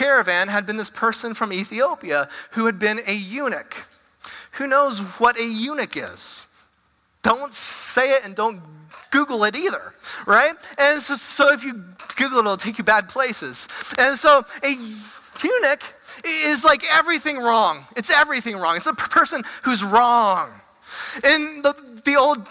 caravan 0.00 0.48
had 0.48 0.64
been 0.64 0.78
this 0.78 0.88
person 0.88 1.34
from 1.34 1.52
Ethiopia 1.52 2.28
who 2.52 2.64
had 2.64 2.78
been 2.78 3.02
a 3.06 3.12
eunuch. 3.12 3.76
Who 4.52 4.66
knows 4.66 4.98
what 5.20 5.38
a 5.38 5.44
eunuch 5.44 5.94
is? 5.94 6.46
Don't 7.22 7.52
say 7.52 8.12
it 8.12 8.24
and 8.24 8.34
don't 8.34 8.62
Google 9.10 9.44
it 9.44 9.54
either, 9.54 9.92
right? 10.24 10.54
And 10.78 11.02
so, 11.02 11.16
so 11.16 11.52
if 11.52 11.62
you 11.62 11.84
Google 12.16 12.38
it, 12.38 12.42
it'll 12.42 12.56
take 12.56 12.78
you 12.78 12.84
bad 12.84 13.10
places. 13.10 13.68
And 13.98 14.18
so 14.18 14.46
a 14.64 14.70
eunuch 15.44 15.82
is 16.24 16.64
like 16.64 16.82
everything 16.90 17.36
wrong. 17.36 17.84
It's 17.94 18.10
everything 18.10 18.56
wrong. 18.56 18.76
It's 18.76 18.86
a 18.86 18.94
person 18.94 19.44
who's 19.64 19.84
wrong. 19.84 20.48
In 21.22 21.60
the, 21.60 21.74
the 22.06 22.16
Old 22.16 22.46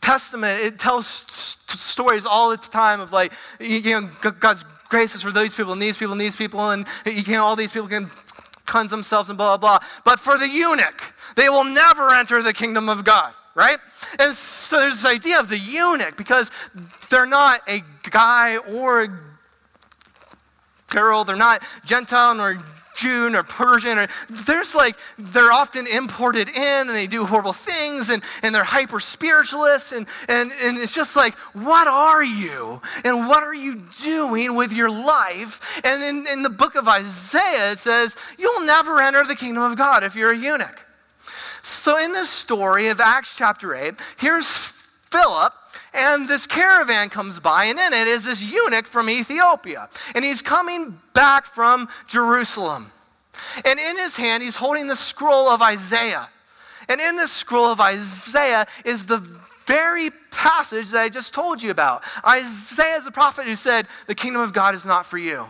Testament, 0.00 0.60
it 0.62 0.80
tells 0.80 1.06
st- 1.06 1.78
stories 1.78 2.26
all 2.26 2.50
the 2.50 2.56
time 2.56 3.00
of 3.00 3.12
like, 3.12 3.32
you 3.60 4.00
know, 4.00 4.10
God's 4.40 4.64
grace 4.88 5.14
is 5.14 5.22
for 5.22 5.32
these 5.32 5.54
people 5.54 5.72
and 5.72 5.82
these 5.82 5.96
people 5.96 6.12
and 6.12 6.20
these 6.20 6.36
people, 6.36 6.70
and 6.70 6.86
you 7.04 7.22
know, 7.32 7.44
all 7.44 7.56
these 7.56 7.72
people 7.72 7.88
can 7.88 8.10
cleanse 8.66 8.90
themselves 8.90 9.28
and 9.28 9.38
blah, 9.38 9.56
blah, 9.56 9.78
blah. 9.78 9.88
But 10.04 10.20
for 10.20 10.38
the 10.38 10.48
eunuch, 10.48 11.14
they 11.36 11.48
will 11.48 11.64
never 11.64 12.12
enter 12.12 12.42
the 12.42 12.52
kingdom 12.52 12.88
of 12.88 13.04
God, 13.04 13.32
right? 13.54 13.78
And 14.18 14.34
so 14.34 14.80
there's 14.80 15.02
this 15.02 15.04
idea 15.04 15.38
of 15.38 15.48
the 15.48 15.58
eunuch 15.58 16.16
because 16.16 16.50
they're 17.08 17.26
not 17.26 17.62
a 17.68 17.82
guy 18.10 18.56
or 18.58 19.02
a 19.04 19.08
girl, 20.88 21.24
they're 21.24 21.36
not 21.36 21.62
Gentile 21.84 22.34
nor 22.34 22.62
Jew 22.96 23.34
or 23.34 23.42
Persian, 23.42 23.98
or 23.98 24.08
there's 24.28 24.74
like, 24.74 24.96
they're 25.18 25.52
often 25.52 25.86
imported 25.86 26.48
in 26.48 26.56
and 26.56 26.90
they 26.90 27.06
do 27.06 27.24
horrible 27.24 27.52
things 27.52 28.10
and, 28.10 28.22
and 28.42 28.54
they're 28.54 28.64
hyper 28.64 28.98
spiritualists. 28.98 29.92
And, 29.92 30.06
and, 30.28 30.52
and 30.62 30.78
it's 30.78 30.94
just 30.94 31.14
like, 31.14 31.34
what 31.52 31.86
are 31.86 32.24
you? 32.24 32.80
And 33.04 33.28
what 33.28 33.42
are 33.42 33.54
you 33.54 33.82
doing 34.00 34.54
with 34.54 34.72
your 34.72 34.90
life? 34.90 35.60
And 35.84 36.02
in, 36.02 36.26
in 36.26 36.42
the 36.42 36.50
book 36.50 36.74
of 36.74 36.88
Isaiah, 36.88 37.72
it 37.72 37.78
says, 37.78 38.16
you'll 38.38 38.62
never 38.62 39.00
enter 39.00 39.24
the 39.24 39.36
kingdom 39.36 39.62
of 39.62 39.76
God 39.76 40.02
if 40.02 40.14
you're 40.14 40.32
a 40.32 40.36
eunuch. 40.36 40.82
So 41.62 41.98
in 41.98 42.12
this 42.12 42.30
story 42.30 42.88
of 42.88 43.00
Acts 43.00 43.36
chapter 43.36 43.74
8, 43.74 43.94
here's 44.16 44.48
Philip 45.10 45.52
and 45.96 46.28
this 46.28 46.46
caravan 46.46 47.08
comes 47.08 47.40
by, 47.40 47.64
and 47.64 47.78
in 47.78 47.92
it 47.92 48.06
is 48.06 48.24
this 48.24 48.42
eunuch 48.42 48.86
from 48.86 49.08
Ethiopia. 49.08 49.88
And 50.14 50.24
he's 50.24 50.42
coming 50.42 51.00
back 51.14 51.46
from 51.46 51.88
Jerusalem. 52.06 52.92
And 53.64 53.78
in 53.78 53.96
his 53.96 54.16
hand, 54.16 54.42
he's 54.42 54.56
holding 54.56 54.86
the 54.86 54.96
scroll 54.96 55.48
of 55.48 55.62
Isaiah. 55.62 56.28
And 56.88 57.00
in 57.00 57.16
this 57.16 57.32
scroll 57.32 57.66
of 57.66 57.80
Isaiah 57.80 58.66
is 58.84 59.06
the 59.06 59.26
very 59.66 60.10
passage 60.30 60.90
that 60.90 61.00
I 61.00 61.08
just 61.08 61.34
told 61.34 61.62
you 61.62 61.70
about. 61.70 62.04
Isaiah 62.24 62.98
is 62.98 63.04
the 63.04 63.10
prophet 63.10 63.46
who 63.46 63.56
said, 63.56 63.88
The 64.06 64.14
kingdom 64.14 64.42
of 64.42 64.52
God 64.52 64.74
is 64.74 64.84
not 64.84 65.06
for 65.06 65.18
you 65.18 65.46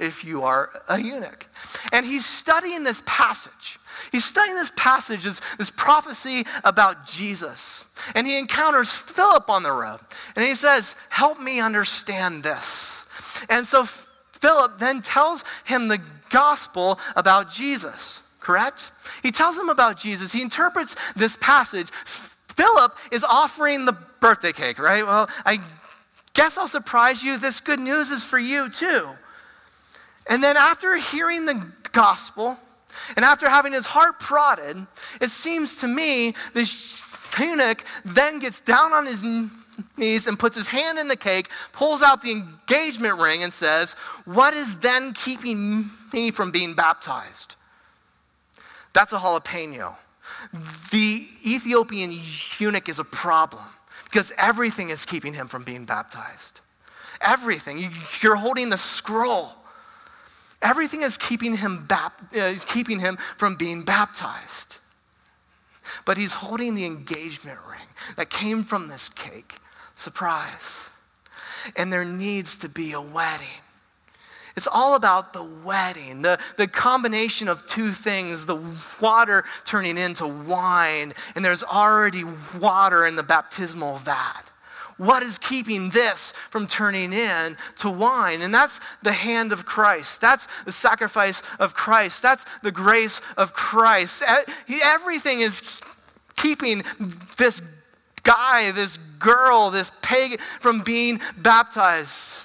if 0.00 0.24
you 0.24 0.42
are 0.42 0.70
a 0.88 0.98
eunuch. 0.98 1.46
And 1.92 2.04
he's 2.04 2.26
studying 2.26 2.82
this 2.82 3.02
passage. 3.06 3.78
He's 4.10 4.24
studying 4.24 4.56
this 4.56 4.72
passage, 4.74 5.24
this, 5.24 5.40
this 5.58 5.70
prophecy 5.70 6.44
about 6.64 7.06
Jesus. 7.06 7.84
And 8.14 8.26
he 8.26 8.38
encounters 8.38 8.92
Philip 8.92 9.48
on 9.48 9.62
the 9.62 9.72
road. 9.72 10.00
And 10.34 10.44
he 10.44 10.54
says, 10.54 10.96
Help 11.10 11.40
me 11.40 11.60
understand 11.60 12.42
this. 12.42 13.04
And 13.48 13.66
so 13.66 13.84
Philip 13.84 14.78
then 14.78 15.02
tells 15.02 15.44
him 15.64 15.88
the 15.88 16.00
gospel 16.30 16.98
about 17.14 17.50
Jesus, 17.50 18.22
correct? 18.40 18.92
He 19.22 19.30
tells 19.30 19.56
him 19.58 19.68
about 19.68 19.98
Jesus. 19.98 20.32
He 20.32 20.40
interprets 20.40 20.96
this 21.14 21.36
passage. 21.40 21.88
Philip 22.56 22.96
is 23.12 23.22
offering 23.22 23.84
the 23.84 23.92
birthday 24.20 24.52
cake, 24.52 24.78
right? 24.78 25.06
Well, 25.06 25.28
I 25.44 25.60
guess 26.32 26.56
I'll 26.56 26.68
surprise 26.68 27.22
you. 27.22 27.38
This 27.38 27.60
good 27.60 27.80
news 27.80 28.10
is 28.10 28.24
for 28.24 28.38
you 28.38 28.70
too. 28.70 29.10
And 30.26 30.42
then 30.42 30.56
after 30.56 30.96
hearing 30.96 31.46
the 31.46 31.70
gospel, 31.92 32.58
and 33.16 33.24
after 33.24 33.48
having 33.48 33.72
his 33.72 33.86
heart 33.86 34.20
prodded, 34.20 34.86
it 35.20 35.30
seems 35.30 35.76
to 35.76 35.88
me 35.88 36.34
this 36.54 37.00
eunuch 37.38 37.84
then 38.04 38.38
gets 38.38 38.60
down 38.60 38.92
on 38.92 39.06
his 39.06 39.24
knees 39.96 40.26
and 40.26 40.38
puts 40.38 40.56
his 40.56 40.68
hand 40.68 40.98
in 40.98 41.08
the 41.08 41.16
cake, 41.16 41.48
pulls 41.72 42.02
out 42.02 42.22
the 42.22 42.32
engagement 42.32 43.18
ring, 43.18 43.42
and 43.42 43.52
says, 43.52 43.94
What 44.24 44.54
is 44.54 44.76
then 44.78 45.14
keeping 45.14 45.90
me 46.12 46.30
from 46.30 46.50
being 46.50 46.74
baptized? 46.74 47.56
That's 48.92 49.12
a 49.12 49.18
jalapeno. 49.18 49.94
The 50.90 51.26
Ethiopian 51.44 52.18
eunuch 52.58 52.88
is 52.88 52.98
a 52.98 53.04
problem 53.04 53.64
because 54.04 54.32
everything 54.36 54.90
is 54.90 55.04
keeping 55.04 55.34
him 55.34 55.48
from 55.48 55.64
being 55.64 55.84
baptized. 55.84 56.60
Everything. 57.20 57.92
You're 58.22 58.36
holding 58.36 58.70
the 58.70 58.78
scroll. 58.78 59.54
Everything 60.62 61.02
is 61.02 61.16
keeping 61.16 61.56
him, 61.56 61.86
bap- 61.86 62.34
uh, 62.36 62.54
keeping 62.66 63.00
him 63.00 63.18
from 63.36 63.56
being 63.56 63.82
baptized. 63.82 64.76
But 66.04 66.18
he's 66.18 66.34
holding 66.34 66.74
the 66.74 66.84
engagement 66.84 67.58
ring 67.68 67.88
that 68.16 68.30
came 68.30 68.64
from 68.64 68.88
this 68.88 69.08
cake. 69.08 69.54
surprise. 69.96 70.88
And 71.76 71.92
there 71.92 72.06
needs 72.06 72.56
to 72.58 72.68
be 72.68 72.92
a 72.92 73.00
wedding. 73.00 73.46
It's 74.56 74.66
all 74.70 74.94
about 74.94 75.32
the 75.32 75.42
wedding, 75.42 76.22
the, 76.22 76.38
the 76.56 76.66
combination 76.66 77.48
of 77.48 77.66
two 77.66 77.92
things 77.92 78.46
the 78.46 78.58
water 79.00 79.44
turning 79.64 79.96
into 79.96 80.26
wine, 80.26 81.14
and 81.34 81.44
there's 81.44 81.62
already 81.62 82.24
water 82.58 83.06
in 83.06 83.16
the 83.16 83.22
baptismal 83.22 83.98
vat. 83.98 84.49
What 85.00 85.22
is 85.22 85.38
keeping 85.38 85.88
this 85.88 86.34
from 86.50 86.66
turning 86.66 87.14
in 87.14 87.56
to 87.78 87.88
wine? 87.88 88.42
And 88.42 88.54
that's 88.54 88.80
the 89.02 89.12
hand 89.12 89.50
of 89.50 89.64
Christ. 89.64 90.20
That's 90.20 90.46
the 90.66 90.72
sacrifice 90.72 91.42
of 91.58 91.72
Christ. 91.72 92.20
That's 92.20 92.44
the 92.62 92.70
grace 92.70 93.22
of 93.38 93.54
Christ. 93.54 94.22
Everything 94.68 95.40
is 95.40 95.62
keeping 96.36 96.84
this 97.38 97.62
guy, 98.24 98.72
this 98.72 98.98
girl, 99.18 99.70
this 99.70 99.90
pagan 100.02 100.38
from 100.60 100.82
being 100.82 101.22
baptized 101.34 102.44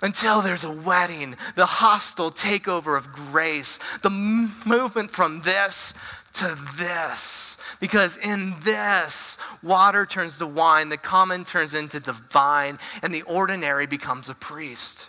until 0.00 0.40
there's 0.40 0.64
a 0.64 0.70
wedding, 0.70 1.36
the 1.54 1.66
hostile 1.66 2.30
takeover 2.30 2.96
of 2.96 3.12
grace, 3.12 3.78
the 4.00 4.08
movement 4.08 5.10
from 5.10 5.42
this 5.42 5.92
to 6.34 6.56
this. 6.76 7.56
Because 7.80 8.16
in 8.16 8.54
this, 8.62 9.38
water 9.62 10.04
turns 10.04 10.38
to 10.38 10.46
wine, 10.46 10.88
the 10.88 10.96
common 10.96 11.44
turns 11.44 11.74
into 11.74 12.00
divine, 12.00 12.78
and 13.02 13.14
the 13.14 13.22
ordinary 13.22 13.86
becomes 13.86 14.28
a 14.28 14.34
priest. 14.34 15.08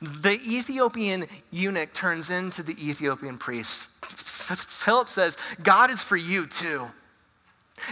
The 0.00 0.32
Ethiopian 0.32 1.26
eunuch 1.50 1.94
turns 1.94 2.28
into 2.30 2.62
the 2.62 2.72
Ethiopian 2.72 3.38
priest. 3.38 3.80
Philip 4.02 5.08
says, 5.08 5.36
God 5.62 5.90
is 5.90 6.02
for 6.02 6.16
you 6.16 6.46
too. 6.46 6.86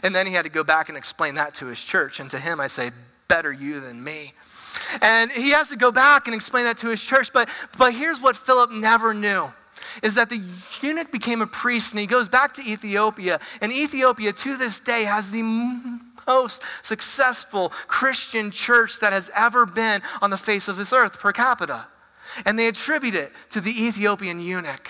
And 0.02 0.14
then 0.14 0.26
he 0.26 0.32
had 0.32 0.42
to 0.42 0.50
go 0.50 0.64
back 0.64 0.88
and 0.88 0.96
explain 0.98 1.34
that 1.36 1.54
to 1.56 1.66
his 1.66 1.82
church. 1.82 2.20
And 2.20 2.30
to 2.30 2.38
him, 2.38 2.60
I 2.60 2.66
say, 2.66 2.90
better 3.28 3.52
you 3.52 3.80
than 3.80 4.02
me. 4.02 4.32
And 5.00 5.30
he 5.30 5.50
has 5.50 5.68
to 5.68 5.76
go 5.76 5.92
back 5.92 6.26
and 6.26 6.34
explain 6.34 6.64
that 6.64 6.78
to 6.78 6.88
his 6.88 7.02
church. 7.02 7.32
But, 7.32 7.48
but 7.78 7.94
here's 7.94 8.20
what 8.20 8.36
Philip 8.36 8.70
never 8.70 9.14
knew 9.14 9.52
is 10.02 10.14
that 10.14 10.30
the 10.30 10.40
eunuch 10.80 11.10
became 11.10 11.42
a 11.42 11.46
priest 11.46 11.92
and 11.92 12.00
he 12.00 12.06
goes 12.06 12.28
back 12.28 12.54
to 12.54 12.62
Ethiopia. 12.62 13.40
And 13.60 13.72
Ethiopia 13.72 14.32
to 14.32 14.56
this 14.56 14.78
day 14.78 15.04
has 15.04 15.30
the 15.30 15.42
most 16.26 16.62
successful 16.82 17.70
Christian 17.86 18.50
church 18.50 19.00
that 19.00 19.12
has 19.12 19.30
ever 19.34 19.66
been 19.66 20.02
on 20.22 20.30
the 20.30 20.36
face 20.36 20.68
of 20.68 20.76
this 20.76 20.92
earth 20.92 21.18
per 21.18 21.32
capita. 21.32 21.86
And 22.44 22.58
they 22.58 22.66
attribute 22.66 23.14
it 23.14 23.32
to 23.50 23.60
the 23.60 23.84
Ethiopian 23.84 24.40
eunuch. 24.40 24.88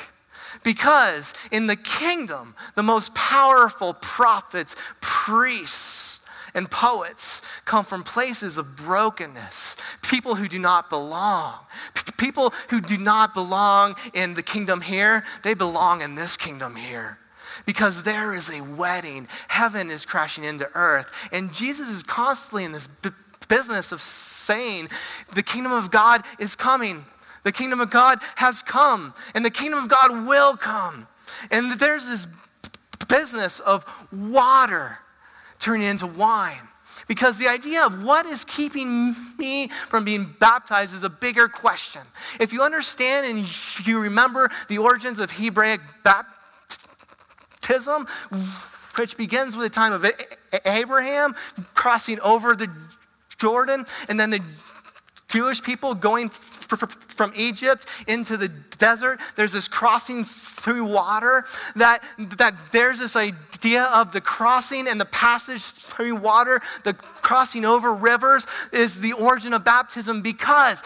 Because 0.62 1.34
in 1.50 1.66
the 1.66 1.76
kingdom, 1.76 2.54
the 2.74 2.82
most 2.82 3.14
powerful 3.14 3.94
prophets, 3.94 4.76
priests, 5.00 6.20
and 6.54 6.70
poets 6.70 7.42
come 7.64 7.84
from 7.84 8.04
places 8.04 8.56
of 8.56 8.76
brokenness, 8.76 9.76
people 10.02 10.36
who 10.36 10.48
do 10.48 10.58
not 10.58 10.88
belong. 10.88 11.58
P- 11.94 12.12
people 12.16 12.54
who 12.70 12.80
do 12.80 12.96
not 12.96 13.34
belong 13.34 13.96
in 14.14 14.34
the 14.34 14.42
kingdom 14.42 14.80
here, 14.80 15.24
they 15.42 15.54
belong 15.54 16.00
in 16.00 16.14
this 16.14 16.36
kingdom 16.36 16.76
here. 16.76 17.18
Because 17.66 18.02
there 18.04 18.32
is 18.32 18.48
a 18.48 18.60
wedding, 18.60 19.28
heaven 19.48 19.90
is 19.90 20.06
crashing 20.06 20.44
into 20.44 20.68
earth, 20.74 21.06
and 21.32 21.52
Jesus 21.52 21.88
is 21.88 22.02
constantly 22.02 22.64
in 22.64 22.72
this 22.72 22.86
b- 22.86 23.10
business 23.48 23.92
of 23.92 24.00
saying, 24.00 24.88
The 25.34 25.42
kingdom 25.42 25.72
of 25.72 25.90
God 25.90 26.24
is 26.38 26.54
coming. 26.54 27.04
The 27.42 27.52
kingdom 27.52 27.80
of 27.80 27.90
God 27.90 28.20
has 28.36 28.62
come, 28.62 29.12
and 29.34 29.44
the 29.44 29.50
kingdom 29.50 29.82
of 29.82 29.88
God 29.88 30.26
will 30.26 30.56
come. 30.56 31.06
And 31.50 31.72
there's 31.78 32.06
this 32.06 32.26
business 33.06 33.60
of 33.60 33.84
water 34.10 34.98
turning 35.64 35.88
into 35.88 36.06
wine. 36.06 36.60
Because 37.08 37.38
the 37.38 37.48
idea 37.48 37.84
of 37.84 38.04
what 38.04 38.26
is 38.26 38.44
keeping 38.44 39.16
me 39.38 39.70
from 39.88 40.04
being 40.04 40.34
baptized 40.38 40.94
is 40.94 41.02
a 41.02 41.08
bigger 41.08 41.48
question. 41.48 42.02
If 42.38 42.52
you 42.52 42.62
understand 42.62 43.26
and 43.26 43.46
you 43.86 43.98
remember 43.98 44.50
the 44.68 44.78
origins 44.78 45.20
of 45.20 45.30
Hebraic 45.30 45.80
baptism, 47.62 48.06
which 48.96 49.16
begins 49.16 49.56
with 49.56 49.64
the 49.64 49.74
time 49.74 49.92
of 49.92 50.06
Abraham 50.66 51.34
crossing 51.72 52.20
over 52.20 52.54
the 52.54 52.70
Jordan, 53.38 53.86
and 54.08 54.20
then 54.20 54.30
the 54.30 54.40
Jewish 55.28 55.62
people 55.62 55.94
going 55.94 56.28
from 56.76 57.32
Egypt 57.36 57.86
into 58.06 58.36
the 58.36 58.48
desert. 58.48 59.20
There's 59.36 59.52
this 59.52 59.68
crossing 59.68 60.24
through 60.24 60.86
water, 60.86 61.44
that, 61.76 62.02
that 62.38 62.54
there's 62.72 62.98
this 62.98 63.16
idea 63.16 63.84
of 63.84 64.12
the 64.12 64.20
crossing 64.20 64.88
and 64.88 64.98
the 64.98 65.04
passage 65.04 65.62
through 65.62 66.16
water, 66.16 66.62
the 66.84 66.94
crossing 66.94 67.64
over 67.66 67.92
rivers 67.92 68.46
is 68.72 69.00
the 69.00 69.12
origin 69.12 69.52
of 69.52 69.62
baptism 69.62 70.22
because 70.22 70.82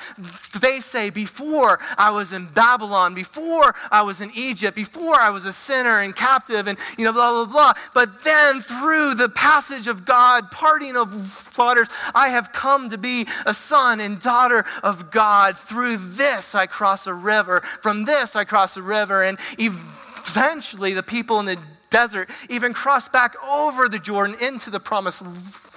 they 0.61 0.81
say, 0.81 1.11
before 1.11 1.79
I 1.97 2.11
was 2.11 2.33
in 2.33 2.47
Babylon, 2.47 3.15
before 3.15 3.75
I 3.91 4.03
was 4.03 4.21
in 4.21 4.33
Egypt, 4.35 4.75
before 4.75 5.15
I 5.15 5.31
was 5.31 5.47
a 5.47 5.53
sinner 5.53 6.01
and 6.01 6.15
captive, 6.15 6.67
and 6.67 6.77
you 6.97 7.05
know, 7.05 7.13
blah, 7.13 7.45
blah, 7.45 7.53
blah. 7.53 7.73
But 7.95 8.25
then 8.25 8.61
through 8.61 9.15
the 9.15 9.29
passage 9.29 9.87
of 9.87 10.05
God, 10.05 10.51
parting 10.51 10.97
of 10.97 11.57
waters, 11.57 11.89
I 12.15 12.29
have 12.31 12.53
come 12.53 12.91
to 12.91 12.99
be 12.99 13.27
a 13.47 13.55
son 13.55 14.01
and 14.01 14.21
daughter 14.21 14.65
of 14.83 15.11
God. 15.13 15.57
Through 15.57 15.78
this 15.97 16.55
I 16.55 16.67
cross 16.67 17.07
a 17.07 17.15
river. 17.15 17.63
From 17.83 18.05
this 18.05 18.37
I 18.37 18.45
cross 18.45 18.77
a 18.77 18.83
river. 18.83 19.23
And 19.23 19.39
eventually 19.59 20.95
the 20.95 21.03
people 21.03 21.41
in 21.41 21.47
the 21.47 21.59
desert 21.91 22.29
even 22.49 22.75
crossed 22.75 23.13
back 23.13 23.35
over 23.45 23.89
the 23.89 23.99
Jordan 23.99 24.37
into 24.41 24.71
the 24.71 24.81
promised 24.81 25.23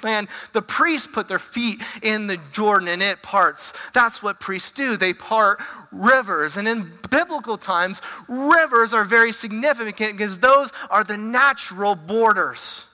land. 0.03 0.27
The 0.53 0.61
priests 0.61 1.07
put 1.11 1.27
their 1.27 1.39
feet 1.39 1.81
in 2.01 2.27
the 2.27 2.37
Jordan 2.51 2.87
and 2.87 3.01
it 3.01 3.21
parts. 3.21 3.73
That's 3.93 4.21
what 4.21 4.39
priests 4.39 4.71
do. 4.71 4.97
They 4.97 5.13
part 5.13 5.61
rivers. 5.91 6.57
And 6.57 6.67
in 6.67 6.91
biblical 7.09 7.57
times, 7.57 8.01
rivers 8.27 8.93
are 8.93 9.05
very 9.05 9.31
significant 9.31 10.17
because 10.17 10.39
those 10.39 10.71
are 10.89 11.03
the 11.03 11.17
natural 11.17 11.95
borders. 11.95 12.85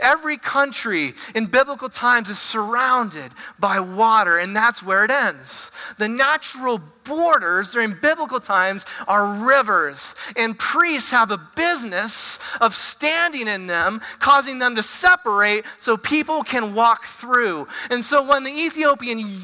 Every 0.00 0.36
country 0.36 1.14
in 1.34 1.46
biblical 1.46 1.88
times 1.88 2.28
is 2.28 2.38
surrounded 2.38 3.32
by 3.58 3.80
water, 3.80 4.38
and 4.38 4.54
that's 4.54 4.82
where 4.82 5.04
it 5.04 5.10
ends. 5.10 5.70
The 5.98 6.08
natural 6.08 6.80
borders 7.04 7.72
during 7.72 7.96
biblical 8.00 8.38
times 8.38 8.84
are 9.08 9.32
rivers, 9.32 10.14
and 10.36 10.58
priests 10.58 11.10
have 11.10 11.30
a 11.30 11.38
business 11.56 12.38
of 12.60 12.74
standing 12.74 13.48
in 13.48 13.66
them, 13.66 14.00
causing 14.18 14.58
them 14.58 14.76
to 14.76 14.82
separate 14.82 15.64
so 15.78 15.96
people 15.96 16.44
can 16.44 16.74
walk 16.74 17.06
through. 17.06 17.66
And 17.90 18.04
so 18.04 18.22
when 18.22 18.44
the 18.44 18.50
Ethiopian 18.50 19.42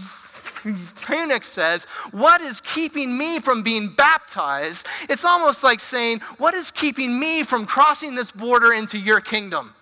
eunuch 1.09 1.45
says, 1.45 1.85
What 2.11 2.41
is 2.41 2.61
keeping 2.61 3.17
me 3.17 3.41
from 3.41 3.63
being 3.63 3.95
baptized? 3.95 4.87
It's 5.09 5.25
almost 5.25 5.63
like 5.63 5.81
saying, 5.81 6.21
What 6.39 6.55
is 6.55 6.71
keeping 6.71 7.19
me 7.19 7.43
from 7.43 7.67
crossing 7.67 8.15
this 8.15 8.31
border 8.31 8.73
into 8.73 8.99
your 8.99 9.21
kingdom? 9.21 9.75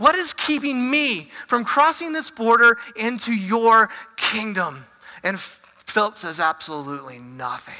What 0.00 0.16
is 0.16 0.32
keeping 0.32 0.90
me 0.90 1.28
from 1.46 1.62
crossing 1.62 2.14
this 2.14 2.30
border 2.30 2.78
into 2.96 3.34
your 3.34 3.90
kingdom? 4.16 4.86
And 5.22 5.38
Philip 5.38 6.16
says, 6.16 6.40
Absolutely 6.40 7.18
nothing. 7.18 7.74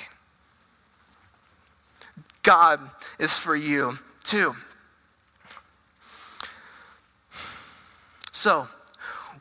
God 2.43 2.79
is 3.19 3.39
for 3.39 3.57
you 3.57 3.99
too. 4.23 4.55
So, 8.33 8.69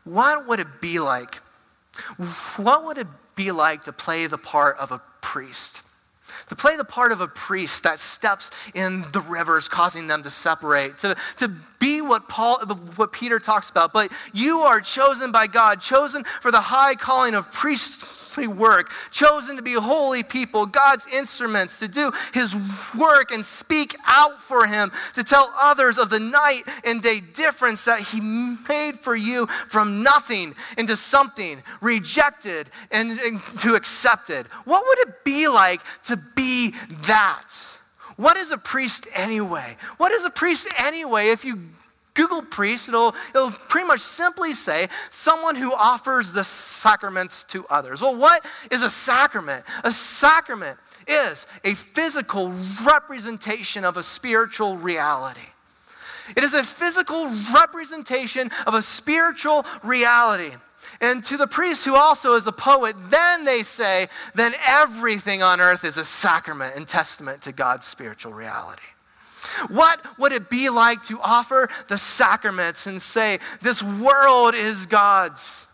what 0.06 0.48
would 0.48 0.62
it 0.62 0.80
be 0.80 1.00
like? 1.00 1.36
What 2.56 2.86
would 2.86 2.98
it 2.98 3.08
be 3.36 3.52
like 3.52 3.84
to 3.84 3.92
play 3.92 4.26
the 4.28 4.38
part 4.38 4.78
of 4.78 4.94
a 4.94 5.02
priest? 5.20 5.82
To 6.50 6.56
play 6.56 6.76
the 6.76 6.84
part 6.84 7.12
of 7.12 7.22
a 7.22 7.28
priest 7.28 7.84
that 7.84 8.00
steps 8.00 8.52
in 8.74 9.06
the 9.12 9.22
rivers, 9.22 9.68
causing 9.68 10.08
them 10.08 10.24
to 10.24 10.32
separate, 10.32 10.98
to, 11.00 11.16
to 11.38 11.48
be 11.80 12.02
what 12.02 12.28
Paul, 12.28 12.60
what 12.96 13.12
Peter 13.12 13.40
talks 13.40 13.70
about. 13.70 13.94
But 13.94 14.12
you 14.34 14.60
are 14.60 14.82
chosen 14.82 15.32
by 15.32 15.48
God, 15.48 15.80
chosen 15.82 16.26
for 16.42 16.52
the 16.52 16.62
high 16.62 16.96
calling 16.96 17.36
of 17.36 17.52
priests 17.52 18.04
work, 18.38 18.92
chosen 19.12 19.56
to 19.56 19.62
be 19.62 19.74
holy 19.74 20.24
people, 20.24 20.66
God's 20.66 21.06
instruments 21.14 21.80
to 21.80 21.88
do 21.88 22.12
his 22.34 22.56
work 22.98 23.32
and 23.32 23.46
speak 23.46 23.96
out 24.06 24.42
for 24.42 24.68
him, 24.68 24.92
to 25.16 25.24
tell 25.24 25.54
others 25.60 25.98
of 25.98 26.10
the 26.10 26.20
night 26.20 26.64
and 26.84 27.02
day 27.02 27.20
difference 27.20 27.84
that 27.86 28.02
he 28.02 28.22
made 28.22 29.00
for 29.00 29.16
you 29.16 29.48
from 29.68 30.04
nothing 30.04 30.56
into 30.78 30.96
something, 30.96 31.62
rejected 31.82 32.70
and, 32.92 33.20
and 33.20 33.42
to 33.60 33.76
accepted. 33.76 34.48
What 34.66 34.86
would 34.88 35.08
it 35.08 35.24
be 35.24 35.48
like 35.48 35.82
to 36.06 36.18
be 36.18 36.76
that? 37.08 37.48
What 38.16 38.36
is 38.36 38.52
a 38.52 38.58
priest 38.58 39.08
anyway? 39.14 39.78
What 39.98 40.12
is 40.12 40.26
a 40.26 40.30
priest 40.30 40.68
anyway 40.78 41.30
if 41.30 41.46
you 41.46 41.70
Google 42.20 42.42
priest, 42.42 42.90
it'll, 42.90 43.16
it'll 43.34 43.52
pretty 43.52 43.88
much 43.88 44.02
simply 44.02 44.52
say 44.52 44.90
someone 45.10 45.56
who 45.56 45.74
offers 45.74 46.34
the 46.34 46.44
sacraments 46.44 47.46
to 47.46 47.66
others. 47.68 48.02
Well, 48.02 48.14
what 48.14 48.46
is 48.70 48.82
a 48.82 48.90
sacrament? 48.90 49.64
A 49.86 49.92
sacrament 49.94 50.78
is 51.08 51.48
a 51.64 51.76
physical 51.76 52.54
representation 52.86 53.86
of 53.86 53.96
a 53.96 54.04
spiritual 54.04 54.76
reality. 54.76 55.48
It 56.36 56.44
is 56.44 56.54
a 56.54 56.62
physical 56.62 57.32
representation 57.56 58.52
of 58.68 58.74
a 58.74 58.82
spiritual 58.82 59.66
reality. 59.82 60.52
And 61.00 61.24
to 61.24 61.38
the 61.38 61.48
priest 61.48 61.86
who 61.86 61.96
also 61.96 62.34
is 62.34 62.46
a 62.48 62.52
poet, 62.52 62.98
then 63.10 63.46
they 63.46 63.64
say, 63.64 64.10
then 64.36 64.56
everything 64.68 65.42
on 65.42 65.62
earth 65.62 65.86
is 65.86 65.98
a 65.98 66.04
sacrament 66.04 66.76
and 66.76 66.86
testament 66.86 67.42
to 67.44 67.54
God's 67.54 67.86
spiritual 67.86 68.34
reality. 68.34 68.82
What 69.68 70.00
would 70.18 70.34
it 70.34 70.50
be 70.50 70.70
like 70.70 71.04
to 71.04 71.20
offer 71.22 71.70
the 71.88 71.98
sacraments 71.98 72.88
and 72.88 73.02
say, 73.02 73.40
This 73.62 73.82
world 73.82 74.56
is 74.56 74.86
God's? 74.86 75.68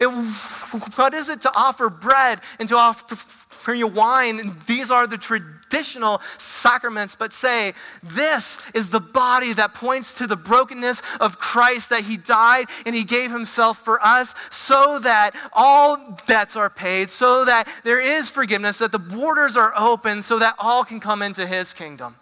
It, 0.00 0.06
what 0.06 1.14
is 1.14 1.28
it 1.28 1.40
to 1.42 1.52
offer 1.54 1.88
bread 1.88 2.40
and 2.58 2.68
to 2.68 2.76
offer 2.76 3.74
your 3.74 3.88
wine? 3.88 4.56
These 4.66 4.90
are 4.90 5.06
the 5.06 5.18
traditional 5.18 6.20
sacraments, 6.38 7.16
but 7.16 7.32
say, 7.32 7.74
This 8.02 8.58
is 8.74 8.90
the 8.90 9.00
body 9.00 9.52
that 9.54 9.74
points 9.74 10.12
to 10.14 10.26
the 10.26 10.36
brokenness 10.36 11.02
of 11.20 11.38
Christ, 11.38 11.90
that 11.90 12.04
He 12.04 12.16
died 12.16 12.66
and 12.84 12.94
He 12.94 13.04
gave 13.04 13.30
Himself 13.30 13.78
for 13.78 14.04
us 14.04 14.34
so 14.50 14.98
that 15.00 15.34
all 15.52 16.18
debts 16.26 16.56
are 16.56 16.70
paid, 16.70 17.10
so 17.10 17.44
that 17.44 17.68
there 17.84 18.00
is 18.00 18.30
forgiveness, 18.30 18.78
that 18.78 18.92
the 18.92 18.98
borders 18.98 19.56
are 19.56 19.72
open, 19.76 20.22
so 20.22 20.38
that 20.38 20.54
all 20.58 20.84
can 20.84 21.00
come 21.00 21.22
into 21.22 21.46
His 21.46 21.72
kingdom. 21.72 22.16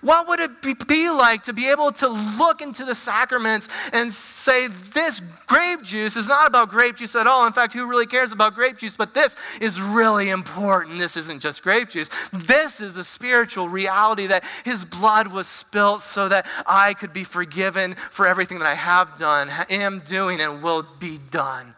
What 0.00 0.28
would 0.28 0.40
it 0.40 0.50
be 0.86 1.10
like 1.10 1.44
to 1.44 1.52
be 1.52 1.68
able 1.68 1.92
to 1.92 2.08
look 2.08 2.60
into 2.60 2.84
the 2.84 2.94
sacraments 2.94 3.68
and 3.92 4.12
say, 4.12 4.66
this 4.66 5.20
grape 5.46 5.82
juice 5.82 6.16
is 6.16 6.26
not 6.26 6.46
about 6.46 6.70
grape 6.70 6.96
juice 6.96 7.14
at 7.14 7.26
all? 7.26 7.46
In 7.46 7.52
fact, 7.52 7.72
who 7.72 7.88
really 7.88 8.06
cares 8.06 8.32
about 8.32 8.54
grape 8.54 8.78
juice? 8.78 8.96
But 8.96 9.14
this 9.14 9.36
is 9.60 9.80
really 9.80 10.30
important. 10.30 10.98
This 10.98 11.16
isn't 11.16 11.40
just 11.40 11.62
grape 11.62 11.90
juice. 11.90 12.10
This 12.32 12.80
is 12.80 12.96
a 12.96 13.04
spiritual 13.04 13.68
reality 13.68 14.26
that 14.26 14.44
his 14.64 14.84
blood 14.84 15.28
was 15.28 15.46
spilt 15.46 16.02
so 16.02 16.28
that 16.28 16.46
I 16.66 16.94
could 16.94 17.12
be 17.12 17.24
forgiven 17.24 17.96
for 18.10 18.26
everything 18.26 18.58
that 18.58 18.68
I 18.68 18.74
have 18.74 19.16
done, 19.18 19.50
am 19.70 20.00
doing, 20.00 20.40
and 20.40 20.62
will 20.62 20.84
be 20.98 21.18
done. 21.30 21.75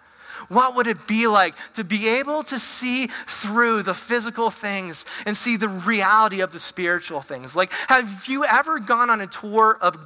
What 0.49 0.75
would 0.77 0.87
it 0.87 1.07
be 1.07 1.27
like 1.27 1.55
to 1.75 1.85
be 1.85 2.09
able 2.09 2.43
to 2.45 2.59
see 2.59 3.09
through 3.27 3.83
the 3.83 3.95
physical 3.95 4.51
things 4.51 5.05
and 5.27 5.37
see 5.37 5.57
the 5.57 5.69
reality 5.69 6.41
of 6.41 6.53
the 6.53 6.61
spiritual 6.61 7.21
things? 7.21 7.55
Like, 7.55 7.73
have 7.89 8.27
you 8.27 8.45
ever 8.45 8.79
gone 8.79 9.11
on 9.11 9.21
a 9.21 9.27
tour 9.27 9.79
of 9.81 9.97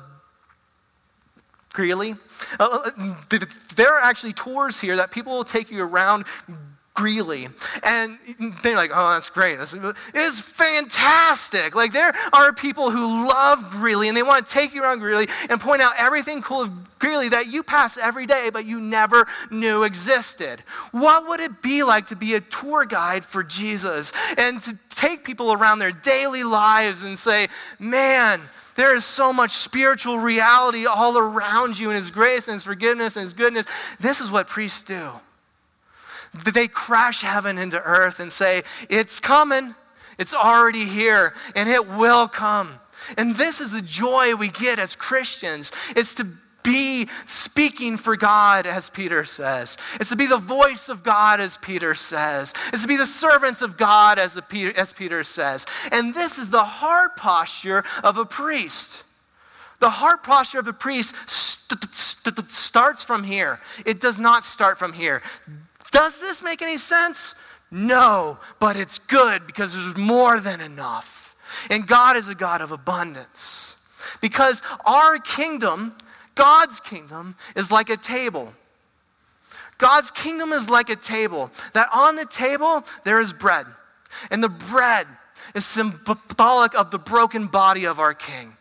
Greeley? 1.73 2.17
Uh, 2.59 2.91
uh 2.97 3.15
there 3.77 3.93
are 3.93 4.01
actually 4.01 4.33
tours 4.33 4.81
here 4.81 4.97
that 4.97 5.11
people 5.11 5.37
will 5.37 5.45
take 5.45 5.71
you 5.71 5.83
around 5.83 6.25
Greeley. 6.95 7.49
And 7.83 8.19
they're 8.63 8.77
like, 8.77 8.91
oh, 8.93 9.15
that's 9.15 9.31
great. 9.31 9.57
That's, 9.57 9.75
it's 10.15 10.41
fantastic. 10.41 11.75
Like, 11.75 11.93
there 11.93 12.13
are 12.33 12.53
people 12.53 12.91
who 12.91 13.27
love 13.27 13.71
Greeley 13.71 14.09
and 14.09 14.17
they 14.17 14.23
want 14.23 14.47
to 14.47 14.53
take 14.53 14.75
you 14.75 14.83
around 14.83 14.99
Greeley 14.99 15.29
and 15.49 15.61
point 15.61 15.81
out 15.81 15.95
everything 15.97 16.43
cool 16.43 16.63
of 16.63 16.99
Greeley 16.99 17.31
that 17.31 17.47
you 17.47 17.63
pass 17.63 17.97
every 17.97 18.27
day, 18.27 18.51
but 18.53 18.67
you 18.67 18.79
never 18.79 19.27
knew 19.51 19.85
existed. 19.85 20.63
What 20.93 21.29
would 21.29 21.41
it 21.41 21.63
be 21.63 21.83
like 21.83 22.09
to 22.09 22.17
be 22.17 22.35
a 22.35 22.41
tour 22.41 22.85
guide 22.85 23.25
for 23.25 23.43
Jesus 23.43 24.13
and 24.37 24.63
to 24.63 24.79
take 24.95 25.25
people 25.25 25.53
around 25.53 25.79
their 25.79 25.93
daily 25.93 26.45
lives 26.45 27.03
and 27.03 27.19
say, 27.19 27.49
man, 27.79 28.43
there 28.77 28.95
is 28.95 29.05
so 29.05 29.33
much 29.33 29.53
spiritual 29.53 30.19
reality 30.19 30.87
all 30.87 31.17
around 31.19 31.79
you 31.79 31.91
in 31.91 31.97
His 31.97 32.11
grace 32.11 32.49
and 32.49 32.55
His 32.55 32.65
forgiveness 32.65 33.17
and 33.17 33.25
His 33.25 33.33
goodness. 33.33 33.67
This 33.99 34.21
is 34.21 34.31
what 34.31 34.47
priests 34.47 34.83
do. 34.83 35.11
They 36.35 36.69
crash 36.69 37.21
heaven 37.21 37.59
into 37.59 37.81
earth 37.83 38.21
and 38.21 38.33
say, 38.33 38.63
It's 38.89 39.21
coming, 39.21 39.75
it's 40.19 40.35
already 40.35 40.85
here, 40.85 41.35
and 41.55 41.69
it 41.69 41.89
will 41.89 42.29
come. 42.29 42.81
And 43.17 43.37
this 43.37 43.61
is 43.61 43.73
the 43.73 43.83
joy 43.83 44.35
we 44.35 44.49
get 44.49 44.79
as 44.79 44.97
Christians. 44.97 45.73
It's 45.97 46.15
to 46.15 46.29
be 46.63 47.09
speaking 47.27 47.97
for 47.97 48.17
God, 48.17 48.67
as 48.67 48.91
Peter 48.91 49.25
says. 49.25 49.77
It's 50.01 50.11
to 50.11 50.17
be 50.17 50.27
the 50.27 50.39
voice 50.39 50.89
of 50.89 51.03
God, 51.03 51.41
as 51.41 51.57
Peter 51.59 51.95
says. 51.95 52.55
It's 52.73 52.83
to 52.83 52.89
be 52.89 52.97
the 52.97 53.07
servants 53.07 53.63
of 53.63 53.77
God, 53.77 54.19
as, 54.19 54.41
Peter, 54.49 54.73
as 54.79 54.93
Peter 54.93 55.25
says. 55.25 55.67
And 55.91 56.15
this 56.15 56.39
is 56.39 56.51
the 56.51 56.65
heart 56.65 57.17
posture 57.17 57.85
of 58.03 58.17
a 58.17 58.25
priest. 58.25 59.03
The 59.81 59.91
heart 59.91 60.23
posture 60.23 60.61
of 60.61 60.65
the 60.65 60.73
priest 60.73 61.15
st- 61.27 61.93
st- 61.93 62.51
starts 62.53 63.03
from 63.03 63.25
here. 63.25 63.59
It 63.85 64.01
does 64.01 64.19
not 64.19 64.45
start 64.45 64.79
from 64.79 64.93
here. 64.93 65.23
Does 65.93 66.19
this 66.19 66.43
make 66.43 66.63
any 66.63 66.79
sense? 66.79 67.37
No, 67.71 68.39
but 68.59 68.77
it's 68.77 68.99
good 68.99 69.47
because 69.47 69.73
there's 69.73 69.97
more 69.97 70.41
than 70.41 70.61
enough. 70.61 71.37
And 71.71 71.87
God 71.87 72.17
is 72.17 72.29
a 72.29 72.35
God 72.35 72.61
of 72.61 72.73
abundance. 72.73 73.77
Because 74.21 74.61
our 74.85 75.19
kingdom, 75.19 75.95
God's 76.35 76.81
kingdom, 76.81 77.37
is 77.55 77.71
like 77.71 77.89
a 77.89 77.97
table. 77.97 78.53
God's 79.79 80.11
kingdom 80.11 80.53
is 80.53 80.69
like 80.69 80.91
a 80.91 80.97
table, 80.97 81.51
that 81.75 81.89
on 81.93 82.17
the 82.17 82.27
table 82.27 82.85
there 83.05 83.21
is 83.21 83.33
bread. 83.33 83.67
And 84.31 84.43
the 84.43 84.49
bread 84.49 85.07
is 85.55 85.67
symbolic 85.67 86.75
of 86.75 86.91
the 86.91 86.99
broken 86.99 87.47
body 87.47 87.85
of 87.85 87.99
our 87.99 88.15
king. 88.15 88.57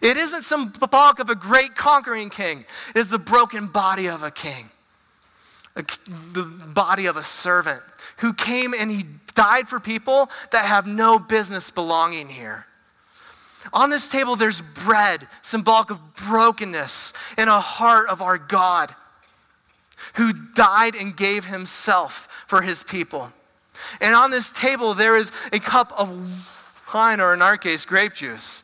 It 0.00 0.16
isn't 0.16 0.44
symbolic 0.44 1.18
of 1.18 1.30
a 1.30 1.34
great 1.34 1.74
conquering 1.74 2.30
king, 2.30 2.64
it 2.94 3.00
is 3.00 3.10
the 3.10 3.18
broken 3.18 3.66
body 3.66 4.08
of 4.08 4.22
a 4.22 4.30
king 4.30 4.70
the 5.74 6.42
body 6.42 7.06
of 7.06 7.16
a 7.16 7.22
servant 7.22 7.82
who 8.18 8.32
came 8.32 8.74
and 8.74 8.90
he 8.90 9.06
died 9.34 9.68
for 9.68 9.80
people 9.80 10.30
that 10.50 10.66
have 10.66 10.86
no 10.86 11.18
business 11.18 11.70
belonging 11.70 12.28
here. 12.28 12.66
On 13.72 13.90
this 13.90 14.08
table, 14.08 14.36
there's 14.36 14.60
bread, 14.60 15.26
symbolic 15.40 15.90
of 15.90 16.14
brokenness, 16.16 17.12
and 17.36 17.48
a 17.48 17.60
heart 17.60 18.08
of 18.08 18.20
our 18.20 18.36
God 18.36 18.94
who 20.14 20.32
died 20.32 20.94
and 20.94 21.16
gave 21.16 21.44
himself 21.44 22.28
for 22.46 22.62
his 22.62 22.82
people. 22.82 23.32
And 24.00 24.14
on 24.14 24.30
this 24.30 24.50
table, 24.50 24.94
there 24.94 25.16
is 25.16 25.30
a 25.52 25.60
cup 25.60 25.92
of 25.96 26.10
wine, 26.92 27.20
or 27.20 27.32
in 27.34 27.40
our 27.42 27.56
case, 27.56 27.84
grape 27.84 28.14
juice. 28.14 28.62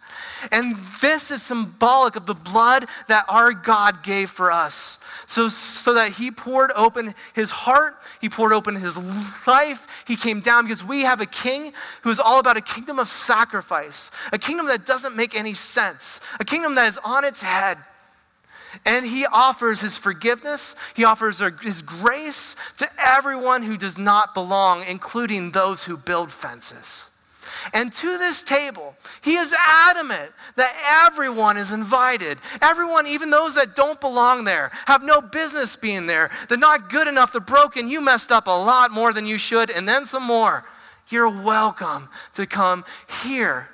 And 0.53 0.76
this 1.01 1.30
is 1.30 1.43
symbolic 1.43 2.16
of 2.16 2.26
the 2.26 2.34
blood 2.34 2.86
that 3.09 3.24
our 3.28 3.53
God 3.53 4.03
gave 4.03 4.30
for 4.30 4.53
us. 4.53 4.99
So, 5.26 5.49
so 5.49 5.95
that 5.95 6.12
he 6.12 6.30
poured 6.30 6.70
open 6.74 7.14
his 7.34 7.51
heart, 7.51 7.97
he 8.20 8.28
poured 8.28 8.53
open 8.53 8.76
his 8.76 8.97
life, 9.47 9.86
he 10.07 10.16
came 10.16 10.41
down 10.41 10.64
because 10.64 10.84
we 10.84 11.03
have 11.03 11.20
a 11.20 11.26
king 11.26 11.72
who 12.03 12.11
is 12.11 12.20
all 12.20 12.39
about 12.39 12.57
a 12.57 12.62
kingdom 12.62 12.99
of 12.99 13.09
sacrifice, 13.09 14.11
a 14.32 14.39
kingdom 14.39 14.66
that 14.68 14.86
doesn't 14.86 15.16
make 15.16 15.34
any 15.34 15.55
sense, 15.55 16.20
a 16.41 16.45
kingdom 16.45 16.74
that 16.76 16.89
is 16.89 16.99
on 17.05 17.24
its 17.24 17.43
head. 17.43 17.78
And 18.84 19.05
he 19.05 19.26
offers 19.26 19.80
his 19.80 19.97
forgiveness, 19.97 20.76
he 20.95 21.05
offers 21.05 21.43
his 21.62 21.82
grace 21.82 22.55
to 22.76 22.89
everyone 22.99 23.62
who 23.62 23.76
does 23.76 23.99
not 23.99 24.34
belong, 24.34 24.84
including 24.84 25.51
those 25.51 25.84
who 25.84 25.97
build 25.97 26.30
fences. 26.30 27.11
And 27.72 27.92
to 27.94 28.18
this 28.18 28.42
table, 28.42 28.94
he 29.20 29.36
is 29.36 29.54
adamant 29.59 30.32
that 30.56 30.74
everyone 31.06 31.56
is 31.56 31.72
invited. 31.72 32.38
Everyone, 32.61 33.06
even 33.06 33.30
those 33.30 33.54
that 33.54 33.74
don't 33.74 34.00
belong 34.00 34.44
there, 34.44 34.70
have 34.86 35.02
no 35.02 35.20
business 35.20 35.76
being 35.76 36.06
there. 36.06 36.30
They're 36.48 36.59
not 36.59 36.90
good 36.90 37.09
enough, 37.09 37.32
they're 37.32 37.40
broken. 37.40 37.88
You 37.88 38.00
messed 38.00 38.32
up 38.32 38.46
a 38.46 38.50
lot 38.50 38.90
more 38.90 39.12
than 39.12 39.26
you 39.26 39.38
should, 39.38 39.70
and 39.70 39.88
then 39.88 40.06
some 40.06 40.24
more. 40.24 40.64
You're 41.09 41.28
welcome 41.28 42.09
to 42.34 42.46
come 42.46 42.84
here. 43.22 43.68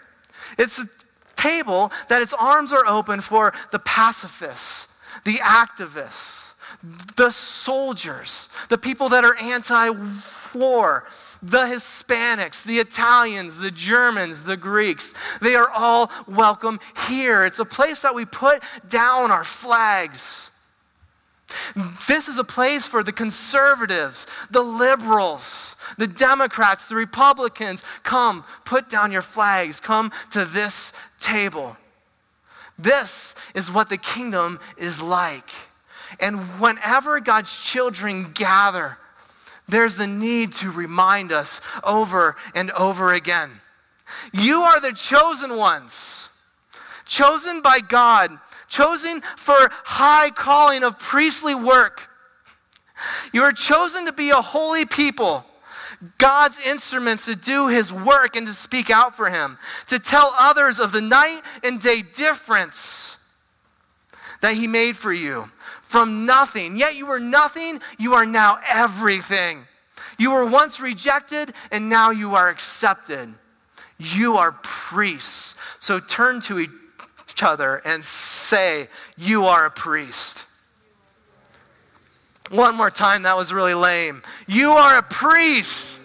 It's 0.58 0.78
a 0.78 0.88
table 1.36 1.92
that 2.08 2.22
its 2.22 2.32
arms 2.32 2.72
are 2.72 2.86
open 2.86 3.20
for 3.20 3.52
the 3.72 3.78
pacifists, 3.78 4.88
the 5.24 5.36
activists, 5.36 6.54
the 7.16 7.30
soldiers, 7.30 8.48
the 8.68 8.78
people 8.78 9.08
that 9.08 9.24
are 9.24 9.36
anti 9.40 9.90
war 10.54 11.04
the 11.44 11.66
Hispanics, 11.66 12.62
the 12.64 12.78
Italians, 12.78 13.58
the 13.58 13.70
Germans, 13.70 14.44
the 14.44 14.56
Greeks. 14.56 15.12
They 15.42 15.54
are 15.54 15.68
all 15.68 16.10
welcome 16.26 16.80
here. 17.08 17.44
It's 17.44 17.58
a 17.58 17.66
place 17.66 18.00
that 18.00 18.14
we 18.14 18.24
put 18.24 18.62
down 18.88 19.30
our 19.30 19.44
flags. 19.44 20.50
This 22.08 22.28
is 22.28 22.38
a 22.38 22.44
place 22.44 22.88
for 22.88 23.02
the 23.02 23.12
conservatives, 23.12 24.26
the 24.50 24.62
liberals, 24.62 25.76
the 25.98 26.06
Democrats, 26.06 26.88
the 26.88 26.96
Republicans. 26.96 27.82
Come, 28.02 28.44
put 28.64 28.88
down 28.88 29.12
your 29.12 29.22
flags. 29.22 29.80
Come 29.80 30.12
to 30.30 30.46
this 30.46 30.92
table. 31.20 31.76
This 32.78 33.34
is 33.54 33.70
what 33.70 33.90
the 33.90 33.98
kingdom 33.98 34.58
is 34.78 35.00
like. 35.00 35.50
And 36.18 36.40
whenever 36.60 37.20
God's 37.20 37.54
children 37.56 38.32
gather, 38.32 38.98
there's 39.68 39.96
the 39.96 40.06
need 40.06 40.52
to 40.54 40.70
remind 40.70 41.32
us 41.32 41.60
over 41.82 42.36
and 42.54 42.70
over 42.72 43.12
again. 43.12 43.60
You 44.32 44.60
are 44.62 44.80
the 44.80 44.92
chosen 44.92 45.56
ones, 45.56 46.30
chosen 47.06 47.62
by 47.62 47.80
God, 47.80 48.38
chosen 48.68 49.22
for 49.36 49.70
high 49.84 50.30
calling 50.30 50.82
of 50.82 50.98
priestly 50.98 51.54
work. 51.54 52.08
You 53.32 53.42
are 53.42 53.52
chosen 53.52 54.06
to 54.06 54.12
be 54.12 54.30
a 54.30 54.40
holy 54.40 54.84
people, 54.84 55.44
God's 56.18 56.60
instruments 56.60 57.24
to 57.24 57.34
do 57.34 57.68
his 57.68 57.92
work 57.92 58.36
and 58.36 58.46
to 58.46 58.52
speak 58.52 58.90
out 58.90 59.16
for 59.16 59.30
him, 59.30 59.58
to 59.88 59.98
tell 59.98 60.34
others 60.38 60.78
of 60.78 60.92
the 60.92 61.00
night 61.00 61.40
and 61.62 61.80
day 61.80 62.02
difference 62.02 63.16
that 64.44 64.56
He 64.56 64.66
made 64.66 64.94
for 64.94 65.10
you. 65.10 65.50
From 65.94 66.26
nothing. 66.26 66.76
Yet 66.76 66.96
you 66.96 67.06
were 67.06 67.20
nothing, 67.20 67.80
you 67.98 68.14
are 68.14 68.26
now 68.26 68.58
everything. 68.68 69.66
You 70.18 70.32
were 70.32 70.44
once 70.44 70.80
rejected, 70.80 71.54
and 71.70 71.88
now 71.88 72.10
you 72.10 72.34
are 72.34 72.48
accepted. 72.48 73.32
You 73.98 74.36
are 74.36 74.50
priests. 74.50 75.54
So 75.78 76.00
turn 76.00 76.40
to 76.40 76.58
each 76.58 76.70
other 77.40 77.76
and 77.84 78.04
say, 78.04 78.88
You 79.16 79.44
are 79.44 79.66
a 79.66 79.70
priest. 79.70 80.46
One 82.50 82.74
more 82.74 82.90
time, 82.90 83.22
that 83.22 83.36
was 83.36 83.52
really 83.52 83.74
lame. 83.74 84.24
You 84.48 84.72
are 84.72 84.98
a 84.98 85.02
priest. 85.04 86.00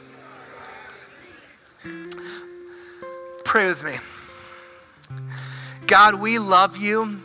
Pray 3.43 3.65
with 3.65 3.83
me. 3.83 3.97
God, 5.87 6.13
we 6.13 6.37
love 6.37 6.77
you, 6.77 7.21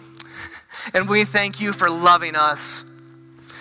and 0.93 1.09
we 1.09 1.25
thank 1.25 1.61
you 1.61 1.73
for 1.73 1.89
loving 1.89 2.37
us. 2.37 2.85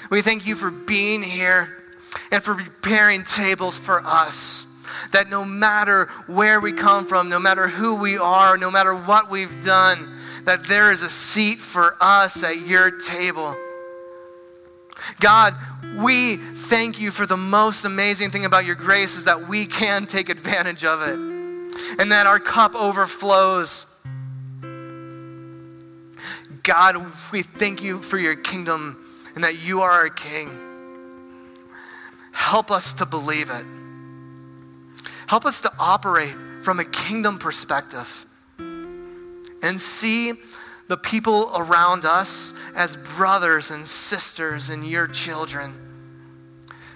We 0.09 0.21
thank 0.21 0.45
you 0.45 0.55
for 0.55 0.69
being 0.69 1.23
here 1.23 1.83
and 2.31 2.43
for 2.43 2.55
preparing 2.55 3.23
tables 3.23 3.79
for 3.79 4.05
us. 4.05 4.67
That 5.11 5.29
no 5.29 5.43
matter 5.43 6.05
where 6.27 6.59
we 6.59 6.71
come 6.73 7.05
from, 7.05 7.29
no 7.29 7.39
matter 7.39 7.67
who 7.67 7.95
we 7.95 8.17
are, 8.17 8.57
no 8.57 8.69
matter 8.69 8.93
what 8.93 9.29
we've 9.29 9.63
done, 9.63 10.19
that 10.45 10.65
there 10.65 10.91
is 10.91 11.03
a 11.03 11.09
seat 11.09 11.59
for 11.59 11.95
us 12.01 12.43
at 12.43 12.65
your 12.67 12.91
table. 12.91 13.55
God, 15.19 15.55
we 15.97 16.37
thank 16.37 16.99
you 16.99 17.11
for 17.11 17.25
the 17.25 17.37
most 17.37 17.85
amazing 17.85 18.31
thing 18.31 18.45
about 18.45 18.65
your 18.65 18.75
grace 18.75 19.15
is 19.15 19.23
that 19.25 19.47
we 19.47 19.65
can 19.65 20.05
take 20.05 20.29
advantage 20.29 20.83
of 20.83 21.01
it 21.01 21.17
and 21.99 22.11
that 22.11 22.27
our 22.27 22.39
cup 22.39 22.75
overflows. 22.75 23.85
God, 26.63 27.05
we 27.33 27.43
thank 27.43 27.83
you 27.83 28.01
for 28.01 28.17
your 28.17 28.37
kingdom 28.37 28.97
and 29.35 29.43
that 29.43 29.59
you 29.59 29.81
are 29.81 29.91
our 29.91 30.09
king. 30.09 30.57
Help 32.31 32.71
us 32.71 32.93
to 32.93 33.05
believe 33.05 33.49
it. 33.49 33.65
Help 35.27 35.45
us 35.45 35.59
to 35.61 35.71
operate 35.77 36.35
from 36.63 36.79
a 36.79 36.85
kingdom 36.85 37.37
perspective 37.37 38.25
and 38.57 39.79
see 39.79 40.33
the 40.87 40.97
people 40.97 41.51
around 41.55 42.05
us 42.05 42.53
as 42.75 42.95
brothers 42.95 43.71
and 43.71 43.85
sisters 43.85 44.69
and 44.69 44.87
your 44.87 45.07
children. 45.07 45.73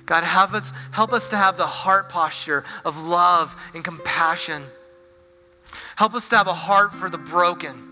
God, 0.06 0.24
help 0.24 0.54
us, 0.54 0.72
help 0.92 1.12
us 1.12 1.28
to 1.30 1.38
have 1.38 1.58
the 1.58 1.68
heart 1.68 2.08
posture 2.08 2.64
of 2.86 2.98
love 3.04 3.56
and 3.74 3.84
compassion. 3.84 4.64
Help 5.98 6.14
us 6.14 6.30
to 6.30 6.38
have 6.38 6.48
a 6.48 6.54
heart 6.54 6.94
for 6.94 7.10
the 7.10 7.18
broken. 7.18 7.87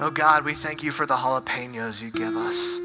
Oh 0.00 0.10
God, 0.10 0.44
we 0.44 0.54
thank 0.54 0.82
you 0.82 0.90
for 0.90 1.06
the 1.06 1.14
jalapenos 1.14 2.02
you 2.02 2.10
give 2.10 2.36
us. 2.36 2.80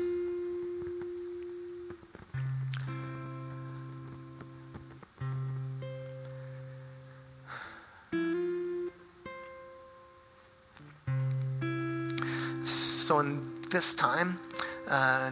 So, 12.64 13.20
in 13.20 13.60
this 13.72 13.95
time, 13.95 14.39
uh, 14.88 15.32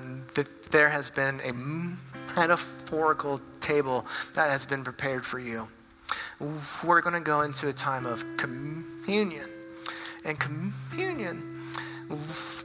there 0.71 0.89
has 0.89 1.11
been 1.11 1.39
a 1.41 1.53
metaphorical 2.35 3.39
table 3.61 4.07
that 4.33 4.49
has 4.49 4.65
been 4.65 4.83
prepared 4.83 5.27
for 5.27 5.37
you. 5.37 5.67
We're 6.83 7.01
going 7.01 7.13
to 7.13 7.19
go 7.19 7.41
into 7.41 7.67
a 7.67 7.73
time 7.73 8.07
of 8.07 8.25
communion. 8.37 9.47
And 10.25 10.39
communion 10.39 11.56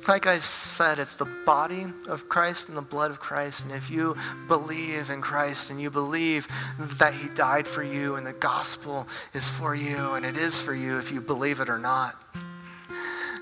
like 0.08 0.26
I 0.26 0.38
said, 0.38 0.98
it's 0.98 1.14
the 1.14 1.28
body 1.46 1.86
of 2.08 2.28
Christ 2.28 2.68
and 2.68 2.76
the 2.76 2.82
blood 2.82 3.10
of 3.10 3.20
Christ. 3.20 3.64
And 3.64 3.72
if 3.72 3.90
you 3.90 4.16
believe 4.48 5.10
in 5.10 5.20
Christ 5.20 5.70
and 5.70 5.80
you 5.80 5.90
believe 5.90 6.48
that 6.98 7.14
He 7.14 7.28
died 7.28 7.66
for 7.66 7.82
you 7.82 8.16
and 8.16 8.26
the 8.26 8.32
gospel 8.32 9.06
is 9.34 9.48
for 9.48 9.74
you 9.74 10.12
and 10.12 10.24
it 10.24 10.36
is 10.36 10.60
for 10.60 10.74
you 10.74 10.98
if 10.98 11.12
you 11.12 11.20
believe 11.20 11.60
it 11.60 11.68
or 11.68 11.78
not, 11.78 12.16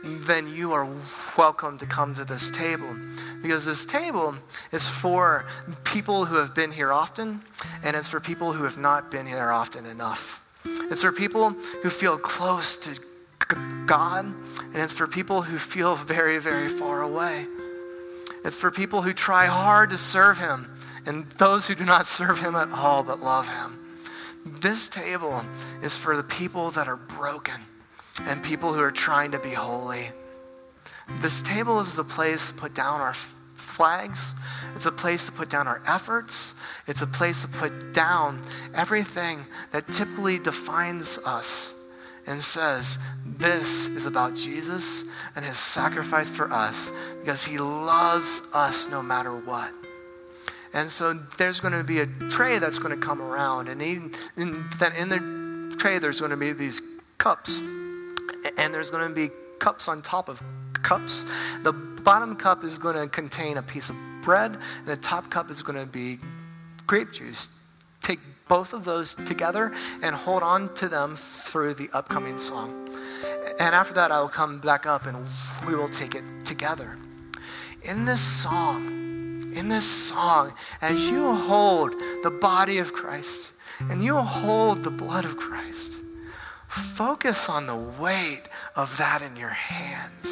then 0.02 0.48
you 0.48 0.72
are 0.72 0.88
welcome 1.36 1.76
to 1.78 1.86
come 1.86 2.14
to 2.14 2.24
this 2.24 2.50
table. 2.50 2.94
Because 3.42 3.64
this 3.64 3.84
table 3.84 4.34
is 4.72 4.88
for 4.88 5.46
people 5.84 6.24
who 6.24 6.36
have 6.36 6.54
been 6.54 6.72
here 6.72 6.92
often, 6.92 7.42
and 7.82 7.96
it's 7.96 8.08
for 8.08 8.20
people 8.20 8.52
who 8.52 8.64
have 8.64 8.78
not 8.78 9.10
been 9.10 9.26
here 9.26 9.50
often 9.50 9.84
enough. 9.84 10.40
It's 10.64 11.02
for 11.02 11.12
people 11.12 11.50
who 11.82 11.90
feel 11.90 12.18
close 12.18 12.76
to 12.78 12.98
God, 13.90 14.24
and 14.24 14.76
it's 14.76 14.94
for 14.94 15.08
people 15.08 15.42
who 15.42 15.58
feel 15.58 15.96
very, 15.96 16.38
very 16.38 16.68
far 16.68 17.02
away. 17.02 17.48
It's 18.44 18.54
for 18.54 18.70
people 18.70 19.02
who 19.02 19.12
try 19.12 19.46
hard 19.46 19.90
to 19.90 19.96
serve 19.96 20.38
Him, 20.38 20.70
and 21.06 21.28
those 21.30 21.66
who 21.66 21.74
do 21.74 21.84
not 21.84 22.06
serve 22.06 22.38
Him 22.38 22.54
at 22.54 22.70
all 22.70 23.02
but 23.02 23.20
love 23.20 23.48
Him. 23.48 23.80
This 24.46 24.88
table 24.88 25.44
is 25.82 25.96
for 25.96 26.16
the 26.16 26.22
people 26.22 26.70
that 26.70 26.86
are 26.86 26.98
broken 26.98 27.56
and 28.20 28.44
people 28.44 28.72
who 28.72 28.80
are 28.80 28.92
trying 28.92 29.32
to 29.32 29.40
be 29.40 29.54
holy. 29.54 30.12
This 31.20 31.42
table 31.42 31.80
is 31.80 31.96
the 31.96 32.04
place 32.04 32.46
to 32.46 32.54
put 32.54 32.72
down 32.72 33.00
our 33.00 33.14
flags. 33.56 34.36
It's 34.76 34.86
a 34.86 34.92
place 34.92 35.26
to 35.26 35.32
put 35.32 35.50
down 35.50 35.66
our 35.66 35.82
efforts. 35.84 36.54
It's 36.86 37.02
a 37.02 37.08
place 37.08 37.40
to 37.40 37.48
put 37.48 37.92
down 37.92 38.40
everything 38.72 39.46
that 39.72 39.90
typically 39.90 40.38
defines 40.38 41.18
us 41.24 41.74
and 42.26 42.42
says, 42.42 42.98
This 43.24 43.88
is 43.88 44.06
about 44.06 44.34
Jesus 44.34 45.04
and 45.34 45.44
his 45.44 45.58
sacrifice 45.58 46.30
for 46.30 46.52
us 46.52 46.92
because 47.20 47.44
he 47.44 47.58
loves 47.58 48.42
us 48.52 48.88
no 48.88 49.02
matter 49.02 49.34
what. 49.34 49.72
And 50.72 50.90
so 50.90 51.14
there's 51.36 51.58
going 51.58 51.74
to 51.74 51.82
be 51.82 52.00
a 52.00 52.06
tray 52.30 52.58
that's 52.58 52.78
going 52.78 52.94
to 52.98 53.04
come 53.04 53.20
around, 53.20 53.68
and, 53.68 53.82
and 53.82 54.56
then 54.78 54.92
in 54.92 55.08
the 55.08 55.76
tray, 55.76 55.98
there's 55.98 56.20
going 56.20 56.30
to 56.30 56.36
be 56.36 56.52
these 56.52 56.80
cups, 57.18 57.58
and 58.56 58.72
there's 58.72 58.90
going 58.90 59.08
to 59.08 59.14
be 59.14 59.30
cups 59.58 59.88
on 59.88 60.00
top 60.00 60.28
of 60.28 60.40
cups. 60.74 61.26
The 61.62 61.72
bottom 61.72 62.36
cup 62.36 62.62
is 62.64 62.78
going 62.78 62.96
to 62.96 63.08
contain 63.08 63.56
a 63.56 63.62
piece 63.62 63.90
of 63.90 63.96
bread, 64.22 64.58
and 64.78 64.86
the 64.86 64.96
top 64.96 65.28
cup 65.30 65.50
is 65.50 65.60
going 65.60 65.78
to 65.78 65.86
be 65.86 66.18
grape 66.86 67.12
juice. 67.12 67.48
Take 68.00 68.20
both 68.50 68.72
of 68.72 68.84
those 68.84 69.14
together 69.14 69.72
and 70.02 70.12
hold 70.14 70.42
on 70.42 70.74
to 70.74 70.88
them 70.88 71.14
through 71.14 71.72
the 71.72 71.88
upcoming 71.92 72.36
song. 72.36 72.90
And 73.60 73.76
after 73.76 73.94
that, 73.94 74.10
I 74.10 74.20
will 74.20 74.28
come 74.28 74.58
back 74.58 74.86
up 74.86 75.06
and 75.06 75.24
we 75.68 75.76
will 75.76 75.88
take 75.88 76.16
it 76.16 76.24
together. 76.44 76.98
In 77.82 78.06
this 78.06 78.20
song, 78.20 79.52
in 79.54 79.68
this 79.68 79.88
song, 79.88 80.52
as 80.82 81.08
you 81.08 81.32
hold 81.32 81.94
the 82.24 82.30
body 82.30 82.78
of 82.78 82.92
Christ 82.92 83.52
and 83.78 84.02
you 84.02 84.16
hold 84.16 84.82
the 84.82 84.90
blood 84.90 85.24
of 85.24 85.36
Christ, 85.36 85.92
focus 86.68 87.48
on 87.48 87.68
the 87.68 87.76
weight 87.76 88.42
of 88.74 88.96
that 88.98 89.22
in 89.22 89.36
your 89.36 89.50
hands 89.50 90.26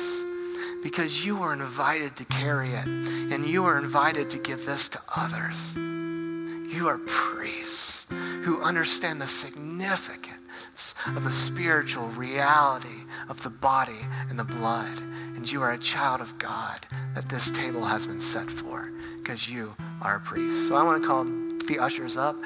because 0.82 1.24
you 1.24 1.40
are 1.42 1.52
invited 1.52 2.16
to 2.16 2.24
carry 2.24 2.70
it 2.70 2.86
and 2.86 3.48
you 3.48 3.64
are 3.64 3.78
invited 3.78 4.28
to 4.30 4.38
give 4.38 4.66
this 4.66 4.88
to 4.88 5.00
others. 5.14 5.76
You 5.76 6.88
are 6.88 6.98
priests 6.98 7.97
who 8.42 8.62
understand 8.62 9.20
the 9.20 9.26
significance 9.26 10.94
of 11.06 11.24
the 11.24 11.32
spiritual 11.32 12.08
reality 12.08 13.04
of 13.28 13.42
the 13.42 13.50
body 13.50 14.06
and 14.28 14.38
the 14.38 14.44
blood. 14.44 14.98
And 15.36 15.50
you 15.50 15.62
are 15.62 15.72
a 15.72 15.78
child 15.78 16.20
of 16.20 16.38
God 16.38 16.86
that 17.14 17.28
this 17.28 17.50
table 17.50 17.84
has 17.84 18.06
been 18.06 18.20
set 18.20 18.50
for 18.50 18.90
because 19.18 19.48
you 19.48 19.74
are 20.02 20.16
a 20.16 20.20
priest. 20.20 20.68
So 20.68 20.76
I 20.76 20.82
want 20.82 21.02
to 21.02 21.08
call 21.08 21.24
the 21.24 21.78
ushers 21.78 22.16
up 22.16 22.36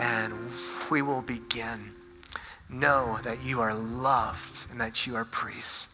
and 0.00 0.34
we 0.90 1.02
will 1.02 1.22
begin. 1.22 1.92
Know 2.68 3.18
that 3.22 3.44
you 3.44 3.60
are 3.60 3.74
loved 3.74 4.70
and 4.70 4.80
that 4.80 5.06
you 5.06 5.14
are 5.14 5.24
priests. 5.26 5.88